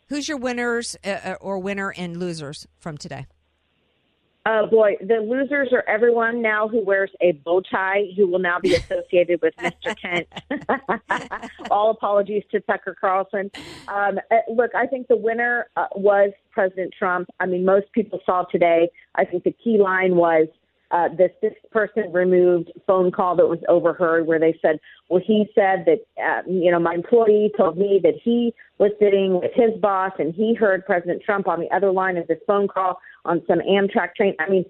Who's 0.09 0.27
your 0.27 0.37
winners 0.37 0.97
uh, 1.03 1.35
or 1.39 1.59
winner 1.59 1.93
and 1.95 2.17
losers 2.17 2.67
from 2.79 2.97
today? 2.97 3.27
Oh 4.45 4.67
boy, 4.67 4.95
the 5.01 5.17
losers 5.17 5.69
are 5.73 5.83
everyone 5.87 6.41
now 6.41 6.67
who 6.67 6.83
wears 6.83 7.11
a 7.19 7.33
bow 7.33 7.61
tie, 7.61 8.05
who 8.15 8.25
will 8.25 8.39
now 8.39 8.57
be 8.59 8.73
associated 8.73 9.41
with 9.41 9.53
Mr. 9.57 9.95
Kent. 10.01 10.27
All 11.71 11.91
apologies 11.91 12.43
to 12.51 12.61
Tucker 12.61 12.95
Carlson. 12.99 13.51
Um, 13.89 14.17
uh, 14.31 14.37
look, 14.51 14.73
I 14.73 14.87
think 14.87 15.07
the 15.07 15.17
winner 15.17 15.67
uh, 15.75 15.87
was 15.93 16.31
President 16.51 16.93
Trump. 16.97 17.29
I 17.39 17.47
mean, 17.47 17.65
most 17.65 17.91
people 17.91 18.21
saw 18.25 18.45
today. 18.45 18.89
I 19.15 19.25
think 19.25 19.43
the 19.43 19.55
key 19.63 19.77
line 19.77 20.15
was 20.15 20.47
uh, 20.91 21.09
the 21.09 21.29
sixth 21.41 21.69
person 21.71 22.11
removed 22.11 22.71
phone 22.87 23.11
call 23.11 23.35
that 23.35 23.47
was 23.47 23.59
overheard, 23.67 24.25
where 24.25 24.39
they 24.39 24.57
said, 24.61 24.79
"Well, 25.09 25.21
he 25.23 25.47
said 25.53 25.85
that 25.85 25.99
uh, 26.17 26.41
you 26.49 26.71
know 26.71 26.79
my 26.79 26.95
employee 26.95 27.51
told 27.55 27.77
me 27.77 27.99
that 28.03 28.15
he 28.23 28.53
was 28.79 28.91
sitting 28.99 29.39
with 29.39 29.51
his 29.53 29.79
boss 29.81 30.13
and 30.17 30.33
he 30.33 30.55
heard 30.55 30.85
President 30.85 31.21
Trump 31.21 31.47
on 31.47 31.59
the 31.59 31.69
other 31.75 31.91
line 31.91 32.17
of 32.17 32.25
this 32.27 32.39
phone 32.47 32.67
call 32.67 32.99
on 33.25 33.41
some 33.47 33.59
Amtrak 33.59 34.15
train." 34.15 34.35
I 34.39 34.49
mean, 34.49 34.65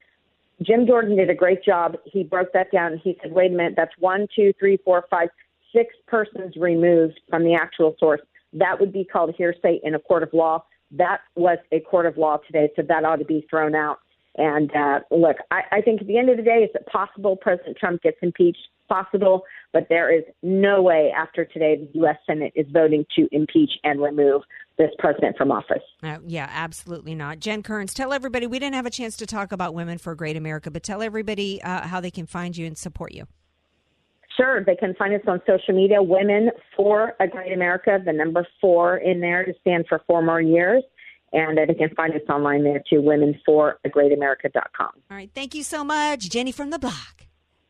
Jim 0.62 0.85
Jordan 0.85 1.15
did 1.15 1.29
a 1.29 1.35
great 1.35 1.63
job. 1.63 1.95
He 2.05 2.23
broke 2.23 2.51
that 2.53 2.71
down. 2.71 2.99
He 3.03 3.17
said, 3.21 3.31
wait 3.31 3.51
a 3.51 3.55
minute, 3.55 3.73
that's 3.77 3.93
one, 3.99 4.27
two, 4.35 4.53
three, 4.59 4.77
four, 4.83 5.05
five, 5.09 5.29
six 5.73 5.95
persons 6.07 6.55
removed 6.57 7.19
from 7.29 7.43
the 7.43 7.53
actual 7.53 7.95
source. 7.97 8.21
That 8.53 8.79
would 8.79 8.91
be 8.91 9.05
called 9.05 9.33
hearsay 9.38 9.79
in 9.83 9.95
a 9.95 9.99
court 9.99 10.23
of 10.23 10.33
law. 10.33 10.63
That 10.91 11.21
was 11.35 11.59
a 11.71 11.79
court 11.81 12.07
of 12.07 12.17
law 12.17 12.38
today, 12.38 12.69
so 12.75 12.81
that 12.81 13.05
ought 13.05 13.17
to 13.17 13.25
be 13.25 13.45
thrown 13.49 13.75
out. 13.75 13.99
And 14.39 14.73
uh, 14.73 14.99
look, 15.12 15.36
I, 15.52 15.62
I 15.73 15.82
think 15.82 15.99
at 16.02 16.08
the 16.08 16.17
end 16.17 16.30
of 16.30 16.38
the 16.38 16.43
day, 16.43 16.63
is 16.63 16.69
it 16.73 16.86
possible 16.88 17.36
President 17.36 17.78
Trump 17.78 18.02
gets 18.02 18.17
impeached? 18.21 18.69
Possible, 18.88 19.43
but 19.71 19.86
there 19.88 20.12
is 20.12 20.23
no 20.41 20.82
way 20.82 21.13
after 21.15 21.45
today 21.45 21.75
the 21.75 21.99
U.S. 21.99 22.15
Senate 22.25 22.52
is 22.56 22.65
voting 22.73 23.06
to 23.15 23.28
impeach 23.32 23.69
and 23.84 24.02
remove 24.02 24.41
this 24.80 24.89
president 24.97 25.38
from 25.38 25.52
office. 25.52 25.84
Uh, 26.02 26.17
yeah, 26.25 26.49
absolutely 26.49 27.13
not. 27.13 27.39
Jen 27.39 27.62
Kearns, 27.62 27.93
tell 27.93 28.13
everybody 28.13 28.47
we 28.47 28.58
didn't 28.58 28.73
have 28.73 28.88
a 28.88 28.89
chance 28.89 29.15
to 29.17 29.28
talk 29.28 29.52
about 29.52 29.75
Women 29.75 29.99
for 29.99 30.13
a 30.13 30.17
Great 30.17 30.38
America, 30.38 30.71
but 30.71 30.82
tell 30.82 31.04
everybody 31.04 31.62
uh, 31.62 31.86
how 31.86 31.99
they 31.99 32.10
can 32.10 32.25
find 32.25 32.58
you 32.58 32.65
and 32.65 32.78
support 32.78 33.13
you. 33.13 33.28
Sure, 34.36 34.63
they 34.63 34.75
can 34.75 34.95
find 34.95 35.13
us 35.13 35.21
on 35.28 35.41
social 35.45 35.75
media. 35.75 36.02
Women 36.02 36.49
for 36.75 37.13
a 37.19 37.28
Great 37.28 37.52
America, 37.52 37.99
the 38.04 38.13
number 38.13 38.47
four 38.62 38.97
in 38.97 39.19
there 39.19 39.43
to 39.43 39.54
stand 39.62 39.86
for 39.88 40.02
four 40.08 40.23
more 40.23 40.41
years. 40.41 40.82
And 41.31 41.57
they 41.57 41.73
can 41.73 41.89
find 41.95 42.13
us 42.13 42.21
online 42.29 42.63
there 42.63 42.81
too, 42.89 43.01
womenforagreatamerica.com. 43.01 44.91
All 45.11 45.17
right. 45.17 45.29
Thank 45.33 45.55
you 45.55 45.63
so 45.63 45.83
much, 45.83 46.29
Jenny 46.29 46.51
from 46.51 46.69
the 46.69 46.79
block. 46.79 47.25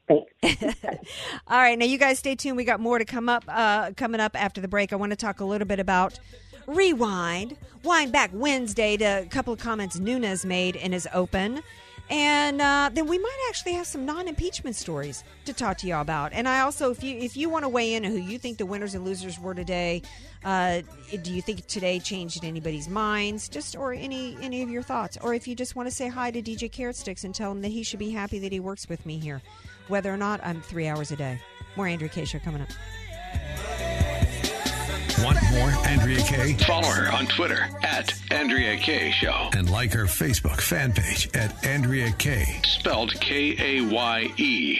Thanks. 0.08 0.32
All 1.48 1.58
right. 1.58 1.78
Now, 1.78 1.86
you 1.86 1.98
guys 1.98 2.19
stay 2.19 2.36
tuned. 2.36 2.58
We 2.58 2.63
got 2.63 2.80
more 2.80 2.98
to 2.98 3.06
come 3.06 3.30
up, 3.30 3.43
uh, 3.48 3.91
coming 3.95 4.19
up 4.19 4.36
after 4.41 4.60
the 4.60 4.67
break. 4.67 4.91
I 4.91 4.95
want 4.95 5.12
to 5.12 5.15
talk 5.15 5.39
a 5.39 5.45
little 5.45 5.67
bit 5.67 5.80
about 5.80 6.19
Rewind. 6.67 7.58
Wind 7.84 8.12
back 8.12 8.32
Wednesday 8.34 8.98
to 8.98 9.06
a 9.06 9.26
couple 9.26 9.54
of 9.54 9.60
comments 9.60 10.00
Nunes 10.00 10.45
made 10.45 10.76
in 10.76 10.91
his 10.91 11.08
open. 11.13 11.62
And 12.10 12.60
uh, 12.60 12.89
then 12.91 13.08
we 13.08 13.19
might 13.19 13.48
actually 13.50 13.74
have 13.74 13.86
some 13.86 14.06
non-impeachment 14.06 14.76
stories 14.76 15.24
to 15.45 15.54
talk 15.54 15.78
to 15.80 15.88
y'all 15.88 16.02
about. 16.02 16.34
And 16.34 16.48
I 16.48 16.62
also, 16.62 16.89
if 16.89 17.04
you 17.04 17.17
if 17.17 17.38
you 17.38 17.50
want 17.50 17.65
to 17.65 17.69
weigh 17.69 17.93
in 17.93 18.04
on 18.04 18.12
who 18.12 18.17
you 18.17 18.39
think 18.39 18.58
the 18.58 18.65
winners 18.65 18.95
and 18.95 19.06
losers 19.06 19.39
were 19.39 19.54
today, 19.54 20.02
uh, 20.43 20.82
do 21.22 21.32
you 21.32 21.41
think 21.41 21.67
today 21.67 22.00
changed 22.00 22.43
anybody's 22.43 22.89
minds? 22.89 23.48
Just 23.48 23.76
or 23.76 23.93
any 23.93 24.38
any 24.41 24.63
of 24.63 24.69
your 24.69 24.82
thoughts, 24.82 25.17
or 25.22 25.36
if 25.36 25.48
you 25.48 25.56
just 25.56 25.76
want 25.76 25.88
to 25.88 25.93
say 25.93 26.08
hi 26.08 26.32
to 26.32 26.41
DJ 26.41 26.72
Carrot 26.72 26.95
Sticks 26.95 27.24
and 27.24 27.36
tell 27.36 27.52
him 27.52 27.62
that 27.62 27.69
he 27.69 27.84
should 27.84 28.00
be 28.00 28.10
happy 28.10 28.39
that 28.39 28.52
he 28.52 28.60
works 28.60 28.89
with 28.89 29.06
me 29.06 29.19
here, 29.19 29.41
whether 29.88 30.12
or 30.12 30.17
not 30.17 30.39
I'm 30.43 30.62
three 30.62 30.88
hours 30.88 31.12
a 31.12 31.15
day. 31.15 31.39
More 31.76 31.88
Andrea 31.88 32.10
Kaye 32.10 32.26
show 32.26 32.39
coming 32.39 32.62
up. 32.62 32.69
Want 35.24 35.38
more 35.52 35.70
Andrea 35.86 36.22
Kaye? 36.24 36.54
Follow 36.66 36.88
her 36.88 37.12
on 37.12 37.26
Twitter 37.28 37.68
at 37.84 38.14
Andrea 38.32 38.78
Kaye 38.78 39.12
Show. 39.12 39.50
And 39.54 39.70
like 39.70 39.92
her 39.94 40.06
Facebook 40.06 40.62
fan 40.62 40.94
page 40.94 41.30
at 41.34 41.66
Andrea 41.66 42.12
Kaye, 42.14 42.62
Spelled 42.64 43.14
K 43.20 43.56
A 43.60 43.82
Y 43.86 44.34
E. 44.38 44.80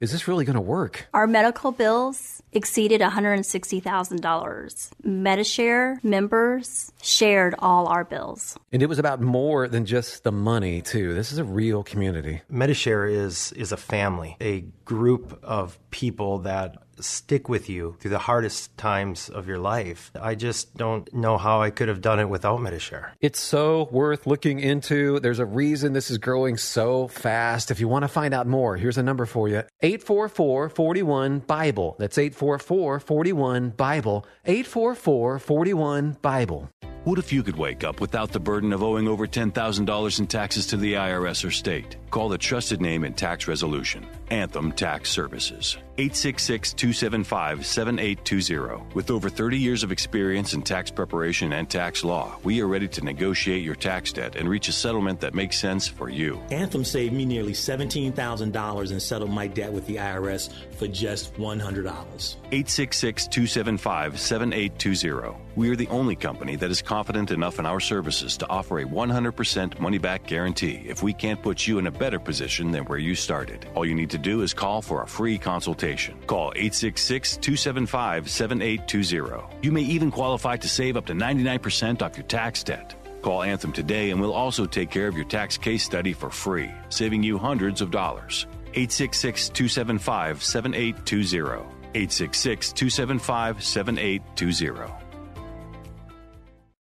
is 0.00 0.12
this 0.12 0.26
really 0.26 0.46
going 0.46 0.54
to 0.54 0.60
work? 0.62 1.08
Our 1.12 1.26
medical 1.26 1.72
bills 1.72 2.42
exceeded 2.52 3.02
$160,000. 3.02 4.90
MediShare 5.04 6.02
members 6.02 6.90
shared 7.02 7.54
all 7.58 7.86
our 7.86 8.04
bills. 8.04 8.58
And 8.72 8.82
it 8.82 8.88
was 8.88 8.98
about 8.98 9.20
more 9.20 9.68
than 9.68 9.84
just 9.84 10.24
the 10.24 10.32
money, 10.32 10.80
too. 10.80 11.12
This 11.12 11.32
is 11.32 11.38
a 11.38 11.44
real 11.44 11.82
community. 11.82 12.40
MediShare 12.50 13.12
is 13.12 13.52
is 13.52 13.72
a 13.72 13.76
family, 13.76 14.36
a 14.40 14.62
group 14.86 15.38
of 15.42 15.78
people 15.90 16.38
that 16.40 16.76
stick 17.02 17.48
with 17.48 17.68
you 17.68 17.96
through 18.00 18.10
the 18.10 18.18
hardest 18.18 18.76
times 18.76 19.28
of 19.28 19.46
your 19.46 19.58
life. 19.58 20.10
I 20.20 20.34
just 20.34 20.76
don't 20.76 21.12
know 21.12 21.38
how 21.38 21.62
I 21.62 21.70
could 21.70 21.88
have 21.88 22.00
done 22.00 22.20
it 22.20 22.28
without 22.28 22.60
MediShare. 22.60 23.10
It's 23.20 23.40
so 23.40 23.88
worth 23.90 24.26
looking 24.26 24.60
into. 24.60 25.20
There's 25.20 25.38
a 25.38 25.46
reason 25.46 25.92
this 25.92 26.10
is 26.10 26.18
growing 26.18 26.56
so 26.56 27.08
fast. 27.08 27.70
If 27.70 27.80
you 27.80 27.88
want 27.88 28.02
to 28.02 28.08
find 28.08 28.34
out 28.34 28.46
more, 28.46 28.76
here's 28.76 28.98
a 28.98 29.02
number 29.02 29.26
for 29.26 29.48
you 29.48 29.62
844 29.82 30.68
41 30.68 31.40
Bible. 31.40 31.96
That's 31.98 32.18
844 32.18 33.00
41 33.00 33.70
Bible. 33.70 34.26
844 34.44 35.38
41 35.38 36.16
Bible. 36.22 36.70
What 37.04 37.18
if 37.18 37.32
you 37.32 37.42
could 37.42 37.56
wake 37.56 37.82
up 37.82 38.02
without 38.02 38.30
the 38.30 38.40
burden 38.40 38.74
of 38.74 38.82
owing 38.82 39.08
over 39.08 39.26
$10,000 39.26 40.18
in 40.18 40.26
taxes 40.26 40.66
to 40.66 40.76
the 40.76 40.94
IRS 40.94 41.46
or 41.46 41.50
state? 41.50 41.96
Call 42.10 42.28
the 42.28 42.38
trusted 42.38 42.80
name 42.80 43.04
in 43.04 43.14
tax 43.14 43.46
resolution, 43.46 44.04
Anthem 44.30 44.72
Tax 44.72 45.10
Services. 45.10 45.76
866 46.00 46.72
275 46.72 47.66
7820. 47.66 48.94
With 48.94 49.10
over 49.10 49.28
30 49.28 49.58
years 49.58 49.82
of 49.82 49.92
experience 49.92 50.54
in 50.54 50.62
tax 50.62 50.90
preparation 50.90 51.52
and 51.52 51.68
tax 51.68 52.02
law, 52.02 52.36
we 52.42 52.62
are 52.62 52.66
ready 52.66 52.88
to 52.88 53.04
negotiate 53.04 53.62
your 53.62 53.74
tax 53.74 54.12
debt 54.12 54.34
and 54.34 54.48
reach 54.48 54.68
a 54.68 54.72
settlement 54.72 55.20
that 55.20 55.34
makes 55.34 55.58
sense 55.58 55.86
for 55.86 56.08
you. 56.08 56.40
Anthem 56.50 56.84
saved 56.84 57.12
me 57.12 57.26
nearly 57.26 57.52
$17,000 57.52 58.90
and 58.90 59.02
settled 59.02 59.30
my 59.30 59.46
debt 59.46 59.72
with 59.72 59.86
the 59.86 59.96
IRS 59.96 60.50
for 60.76 60.86
just 60.88 61.34
$100. 61.34 61.84
866 61.84 63.26
275 63.26 64.18
7820. 64.18 65.36
We 65.56 65.68
are 65.68 65.76
the 65.76 65.88
only 65.88 66.16
company 66.16 66.56
that 66.56 66.70
is 66.70 66.80
confident 66.80 67.30
enough 67.30 67.58
in 67.58 67.66
our 67.66 67.80
services 67.80 68.38
to 68.38 68.48
offer 68.48 68.78
a 68.78 68.84
100% 68.84 69.78
money 69.78 69.98
back 69.98 70.26
guarantee 70.26 70.82
if 70.86 71.02
we 71.02 71.12
can't 71.12 71.42
put 71.42 71.66
you 71.66 71.78
in 71.78 71.86
a 71.88 71.90
better 72.00 72.18
position 72.18 72.72
than 72.72 72.84
where 72.86 72.98
you 72.98 73.14
started. 73.14 73.68
All 73.74 73.84
you 73.84 73.94
need 73.94 74.10
to 74.10 74.18
do 74.18 74.40
is 74.40 74.54
call 74.54 74.82
for 74.82 75.02
a 75.02 75.06
free 75.06 75.38
consultation. 75.38 76.16
Call 76.26 76.50
866 76.56 77.36
275 77.36 78.28
7820. 78.28 79.44
You 79.62 79.70
may 79.70 79.82
even 79.82 80.10
qualify 80.10 80.56
to 80.56 80.68
save 80.68 80.96
up 80.96 81.06
to 81.06 81.12
99% 81.12 82.02
off 82.02 82.16
your 82.16 82.26
tax 82.26 82.64
debt. 82.64 82.96
Call 83.22 83.42
Anthem 83.42 83.72
today 83.72 84.10
and 84.10 84.20
we'll 84.20 84.32
also 84.32 84.64
take 84.64 84.90
care 84.90 85.06
of 85.06 85.14
your 85.14 85.26
tax 85.26 85.58
case 85.58 85.84
study 85.84 86.14
for 86.14 86.30
free, 86.30 86.70
saving 86.88 87.22
you 87.22 87.36
hundreds 87.38 87.82
of 87.82 87.90
dollars. 87.90 88.46
866 88.72 89.50
275 89.50 90.42
7820. 90.42 91.62
866 91.94 92.72
275 92.72 93.62
7820. 93.62 95.09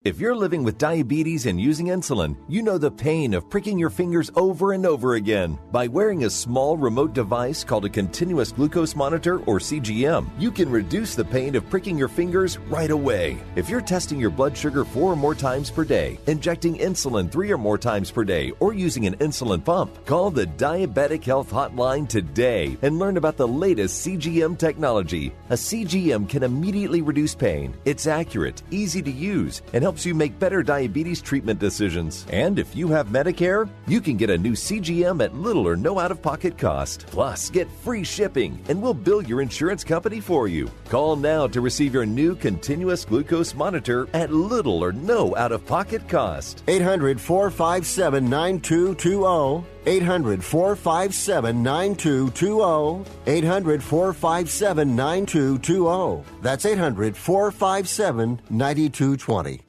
If 0.06 0.20
you're 0.20 0.36
living 0.36 0.62
with 0.62 0.78
diabetes 0.78 1.46
and 1.46 1.60
using 1.60 1.86
insulin, 1.88 2.36
you 2.48 2.62
know 2.62 2.78
the 2.78 2.92
pain 2.92 3.34
of 3.34 3.50
pricking 3.50 3.76
your 3.76 3.90
fingers 3.90 4.30
over 4.36 4.72
and 4.72 4.86
over 4.86 5.16
again. 5.16 5.58
By 5.72 5.88
wearing 5.88 6.22
a 6.22 6.30
small 6.30 6.76
remote 6.76 7.12
device 7.12 7.64
called 7.64 7.86
a 7.86 7.88
continuous 7.88 8.52
glucose 8.52 8.94
monitor 8.94 9.40
or 9.46 9.58
CGM, 9.58 10.30
you 10.38 10.52
can 10.52 10.70
reduce 10.70 11.16
the 11.16 11.24
pain 11.24 11.56
of 11.56 11.68
pricking 11.68 11.98
your 11.98 12.06
fingers 12.06 12.56
right 12.70 12.92
away. 12.92 13.38
If 13.56 13.68
you're 13.68 13.80
testing 13.80 14.20
your 14.20 14.30
blood 14.30 14.56
sugar 14.56 14.84
four 14.84 15.12
or 15.12 15.16
more 15.16 15.34
times 15.34 15.72
per 15.72 15.84
day, 15.84 16.20
injecting 16.28 16.78
insulin 16.78 17.28
three 17.28 17.50
or 17.50 17.58
more 17.58 17.76
times 17.76 18.12
per 18.12 18.22
day, 18.22 18.52
or 18.60 18.72
using 18.72 19.08
an 19.08 19.16
insulin 19.16 19.64
pump, 19.64 20.06
call 20.06 20.30
the 20.30 20.46
Diabetic 20.46 21.24
Health 21.24 21.50
Hotline 21.50 22.08
today 22.08 22.78
and 22.82 23.00
learn 23.00 23.16
about 23.16 23.36
the 23.36 23.48
latest 23.48 24.06
CGM 24.06 24.56
technology. 24.56 25.34
A 25.50 25.54
CGM 25.54 26.28
can 26.28 26.44
immediately 26.44 27.02
reduce 27.02 27.34
pain. 27.34 27.74
It's 27.84 28.06
accurate, 28.06 28.62
easy 28.70 29.02
to 29.02 29.10
use, 29.10 29.62
and 29.72 29.82
helps 29.82 29.95
you 30.04 30.14
make 30.14 30.38
better 30.38 30.62
diabetes 30.62 31.22
treatment 31.22 31.60
decisions. 31.60 32.26
And 32.30 32.58
if 32.58 32.74
you 32.74 32.88
have 32.88 33.08
Medicare, 33.08 33.68
you 33.86 34.00
can 34.00 34.16
get 34.16 34.30
a 34.30 34.36
new 34.36 34.52
CGM 34.52 35.24
at 35.24 35.34
little 35.34 35.66
or 35.66 35.76
no 35.76 35.98
out 35.98 36.10
of 36.10 36.20
pocket 36.20 36.58
cost. 36.58 37.06
Plus, 37.06 37.48
get 37.48 37.70
free 37.70 38.04
shipping, 38.04 38.62
and 38.68 38.82
we'll 38.82 38.94
bill 38.94 39.22
your 39.22 39.40
insurance 39.40 39.84
company 39.84 40.20
for 40.20 40.48
you. 40.48 40.70
Call 40.88 41.16
now 41.16 41.46
to 41.46 41.60
receive 41.60 41.94
your 41.94 42.04
new 42.04 42.34
continuous 42.34 43.04
glucose 43.04 43.54
monitor 43.54 44.08
at 44.12 44.32
little 44.32 44.82
or 44.84 44.92
no 44.92 45.34
out 45.36 45.52
of 45.52 45.64
pocket 45.64 46.08
cost. 46.08 46.62
800 46.68 47.20
457 47.20 48.28
9220. 48.28 49.64
800 49.86 50.42
457 50.44 51.62
9220. 51.62 53.10
800 53.26 53.82
457 53.82 54.96
9220. 54.96 56.24
That's 56.42 56.66
800 56.66 57.16
457 57.16 58.40
9220. 58.50 59.65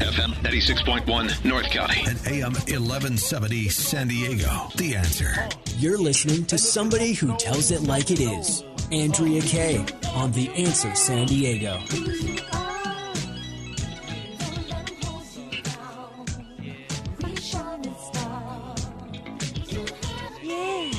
FM 0.00 0.32
96.1 0.42 1.44
North 1.44 1.70
County 1.70 2.00
and 2.06 2.18
AM 2.26 2.52
1170 2.52 3.68
San 3.68 4.08
Diego. 4.08 4.68
The 4.76 4.96
answer. 4.96 5.32
You're 5.78 5.98
listening 5.98 6.44
to 6.46 6.58
somebody 6.58 7.12
who 7.12 7.36
tells 7.36 7.70
it 7.70 7.82
like 7.82 8.10
it 8.10 8.20
is. 8.20 8.64
Andrea 8.90 9.40
Kaye 9.42 9.84
on 10.14 10.32
The 10.32 10.50
Answer 10.56 10.94
San 10.94 11.26
Diego. 11.26 11.78
Yeah. 20.42 20.90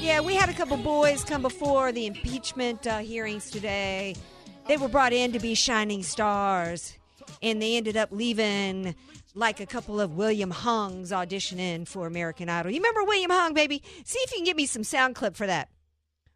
Yeah, 0.00 0.20
we 0.20 0.34
had 0.34 0.48
a 0.48 0.52
couple 0.52 0.76
boys 0.76 1.24
come 1.24 1.42
before 1.42 1.92
the 1.92 2.06
impeachment 2.06 2.86
uh, 2.86 2.98
hearings 2.98 3.50
today. 3.50 4.14
They 4.66 4.76
were 4.76 4.88
brought 4.88 5.12
in 5.12 5.32
to 5.32 5.40
be 5.40 5.54
shining 5.54 6.02
stars, 6.02 6.96
and 7.42 7.60
they 7.60 7.76
ended 7.76 7.96
up 7.96 8.10
leaving 8.12 8.94
like 9.34 9.60
a 9.60 9.66
couple 9.66 10.00
of 10.00 10.16
William 10.16 10.50
Hungs 10.50 11.10
auditioning 11.10 11.86
for 11.86 12.06
American 12.06 12.48
Idol. 12.48 12.70
You 12.70 12.78
remember 12.78 13.04
William 13.04 13.30
Hung, 13.30 13.54
baby? 13.54 13.82
See 14.04 14.18
if 14.20 14.30
you 14.30 14.38
can 14.38 14.44
give 14.44 14.56
me 14.56 14.66
some 14.66 14.84
sound 14.84 15.14
clip 15.14 15.36
for 15.36 15.46
that. 15.46 15.68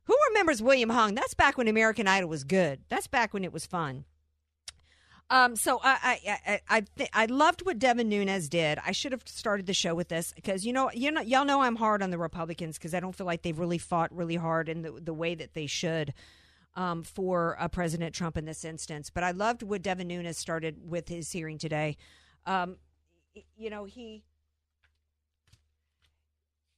Who 0.04 0.16
remembers 0.30 0.62
William 0.62 0.90
Hung? 0.90 1.14
That's 1.14 1.34
back 1.34 1.56
when 1.56 1.68
American 1.68 2.08
Idol 2.08 2.28
was 2.28 2.44
good. 2.44 2.80
That's 2.88 3.06
back 3.06 3.32
when 3.32 3.44
it 3.44 3.52
was 3.52 3.66
fun. 3.66 4.04
Um, 5.28 5.56
so 5.56 5.80
I 5.82 6.20
I 6.26 6.38
I 6.46 6.60
I, 6.68 6.80
th- 6.96 7.10
I 7.12 7.26
loved 7.26 7.66
what 7.66 7.78
Devin 7.78 8.08
Nunes 8.08 8.48
did. 8.48 8.78
I 8.86 8.92
should 8.92 9.10
have 9.12 9.22
started 9.26 9.66
the 9.66 9.74
show 9.74 9.94
with 9.94 10.08
this 10.08 10.32
because 10.32 10.64
you 10.64 10.72
know 10.72 10.90
you 10.92 11.10
know 11.10 11.20
y'all 11.20 11.44
know 11.44 11.62
I'm 11.62 11.76
hard 11.76 12.00
on 12.02 12.10
the 12.10 12.18
Republicans 12.18 12.78
because 12.78 12.94
I 12.94 13.00
don't 13.00 13.14
feel 13.14 13.26
like 13.26 13.42
they've 13.42 13.58
really 13.58 13.78
fought 13.78 14.14
really 14.14 14.36
hard 14.36 14.68
in 14.68 14.82
the 14.82 14.92
the 14.92 15.14
way 15.14 15.34
that 15.34 15.54
they 15.54 15.66
should 15.66 16.14
um, 16.76 17.02
for 17.02 17.56
uh, 17.58 17.68
President 17.68 18.14
Trump 18.14 18.36
in 18.36 18.44
this 18.44 18.64
instance. 18.64 19.10
But 19.10 19.24
I 19.24 19.32
loved 19.32 19.62
what 19.62 19.82
Devin 19.82 20.08
Nunes 20.08 20.38
started 20.38 20.88
with 20.88 21.08
his 21.08 21.32
hearing 21.32 21.58
today. 21.58 21.96
Um, 22.44 22.76
you 23.56 23.70
know 23.70 23.84
he. 23.84 24.22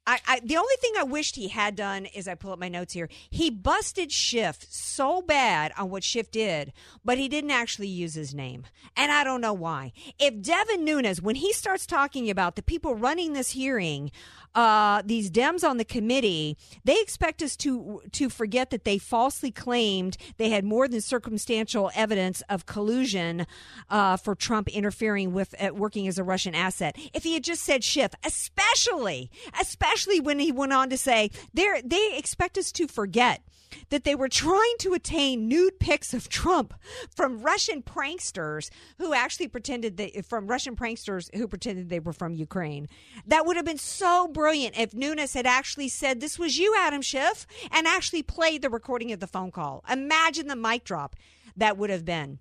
I, 0.09 0.21
I, 0.27 0.41
the 0.41 0.57
only 0.57 0.75
thing 0.81 0.95
I 0.99 1.03
wished 1.03 1.37
he 1.37 1.49
had 1.49 1.77
done 1.77 2.07
is 2.07 2.27
I 2.27 2.35
pull 2.35 2.53
up 2.53 2.59
my 2.59 2.71
notes 2.71 2.95
here. 2.95 3.11
He 3.29 3.51
busted 3.51 4.11
Schiff 4.11 4.65
so 4.71 5.21
bad 5.21 5.71
on 5.77 5.91
what 5.91 6.03
Schiff 6.03 6.31
did, 6.31 6.73
but 7.05 7.19
he 7.19 7.29
didn't 7.29 7.51
actually 7.51 7.89
use 7.89 8.15
his 8.15 8.35
name. 8.35 8.65
And 8.97 9.13
I 9.13 9.23
don't 9.23 9.43
know 9.43 9.53
why. 9.53 9.93
If 10.19 10.41
Devin 10.41 10.83
Nunes, 10.83 11.21
when 11.21 11.37
he 11.37 11.53
starts 11.53 11.85
talking 11.85 12.31
about 12.31 12.57
the 12.57 12.63
people 12.63 12.95
running 12.95 13.35
this 13.35 13.51
hearing, 13.51 14.11
uh, 14.55 15.03
these 15.05 15.31
Dems 15.31 15.63
on 15.63 15.77
the 15.77 15.85
committee, 15.85 16.57
they 16.85 16.99
expect 17.01 17.43
us 17.43 17.55
to 17.57 18.01
to 18.13 18.31
forget 18.31 18.71
that 18.71 18.85
they 18.85 18.97
falsely 18.97 19.51
claimed 19.51 20.17
they 20.39 20.49
had 20.49 20.65
more 20.65 20.89
than 20.89 21.03
circumstantial 21.03 21.91
evidence 21.95 22.43
of 22.49 22.65
collusion 22.65 23.47
uh, 23.91 24.17
for 24.17 24.35
Trump 24.35 24.69
interfering 24.69 25.35
with 25.35 25.55
uh, 25.63 25.75
working 25.75 26.09
as 26.09 26.19
a 26.19 26.25
Russian 26.25 26.55
asset. 26.55 26.97
If 27.13 27.25
he 27.25 27.35
had 27.35 27.45
just 27.45 27.63
said 27.63 27.85
Schiff, 27.85 28.13
especially 28.25 29.31
especially 29.61 29.98
when 30.21 30.39
he 30.39 30.53
went 30.53 30.73
on 30.73 30.91
to 30.91 30.97
say 30.97 31.31
they 31.53 32.17
expect 32.17 32.57
us 32.59 32.73
to 32.73 32.87
forget 32.87 33.43
that 33.91 34.05
they 34.05 34.15
were 34.15 34.29
trying 34.29 34.75
to 34.79 34.95
attain 34.95 35.49
nude 35.49 35.79
pics 35.79 36.15
of 36.15 36.29
Trump 36.29 36.75
from 37.15 37.41
Russian 37.41 37.83
pranksters 37.83 38.71
who 38.99 39.13
actually 39.13 39.49
pretended 39.49 39.97
they 39.97 40.23
from 40.27 40.47
Russian 40.47 40.77
pranksters 40.77 41.35
who 41.35 41.47
pretended 41.47 41.89
they 41.89 42.01
were 42.01 42.13
from 42.13 42.35
Ukraine. 42.35 42.89
That 43.27 43.47
would 43.47 43.57
have 43.57 43.67
been 43.67 43.79
so 43.79 44.29
brilliant 44.29 44.79
if 44.79 44.95
Nunes 44.95 45.35
had 45.35 45.47
actually 45.47 45.89
said 45.89 46.21
this 46.21 46.39
was 46.39 46.59
you, 46.59 46.75
Adam 46.79 47.03
Schiff, 47.03 47.47
and 47.71 47.87
actually 47.87 48.23
played 48.23 48.63
the 48.63 48.71
recording 48.71 49.13
of 49.13 49.21
the 49.21 49.27
phone 49.27 49.51
call. 49.51 49.85
Imagine 49.91 50.47
the 50.47 50.57
mic 50.57 50.85
drop 50.85 51.17
that 51.57 51.77
would 51.77 51.91
have 51.91 52.05
been. 52.05 52.39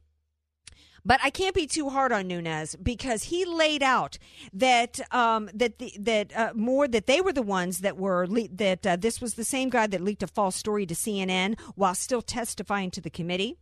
But 1.08 1.22
I 1.24 1.30
can't 1.30 1.56
be 1.56 1.66
too 1.66 1.88
hard 1.90 2.12
on 2.12 2.28
Nunes 2.28 2.76
because 2.76 3.24
he 3.24 3.46
laid 3.46 3.82
out 3.82 4.18
that 4.52 5.00
um, 5.14 5.50
that 5.54 5.80
the, 5.80 5.94
that 5.98 6.36
uh, 6.36 6.52
more 6.54 6.86
that 6.86 7.08
they 7.08 7.22
were 7.22 7.32
the 7.32 7.42
ones 7.42 7.80
that 7.80 7.98
were 7.98 8.28
le- 8.28 8.50
that 8.50 8.86
uh, 8.86 8.98
this 8.98 9.22
was 9.22 9.36
the 9.36 9.46
same 9.46 9.70
guy 9.70 9.88
that 9.88 10.02
leaked 10.02 10.22
a 10.22 10.28
false 10.28 10.58
story 10.58 10.86
to 10.86 10.94
CNN 10.94 11.58
while 11.76 11.96
still 11.96 12.22
testifying 12.22 12.92
to 12.92 13.00
the 13.00 13.10
committee. 13.10 13.56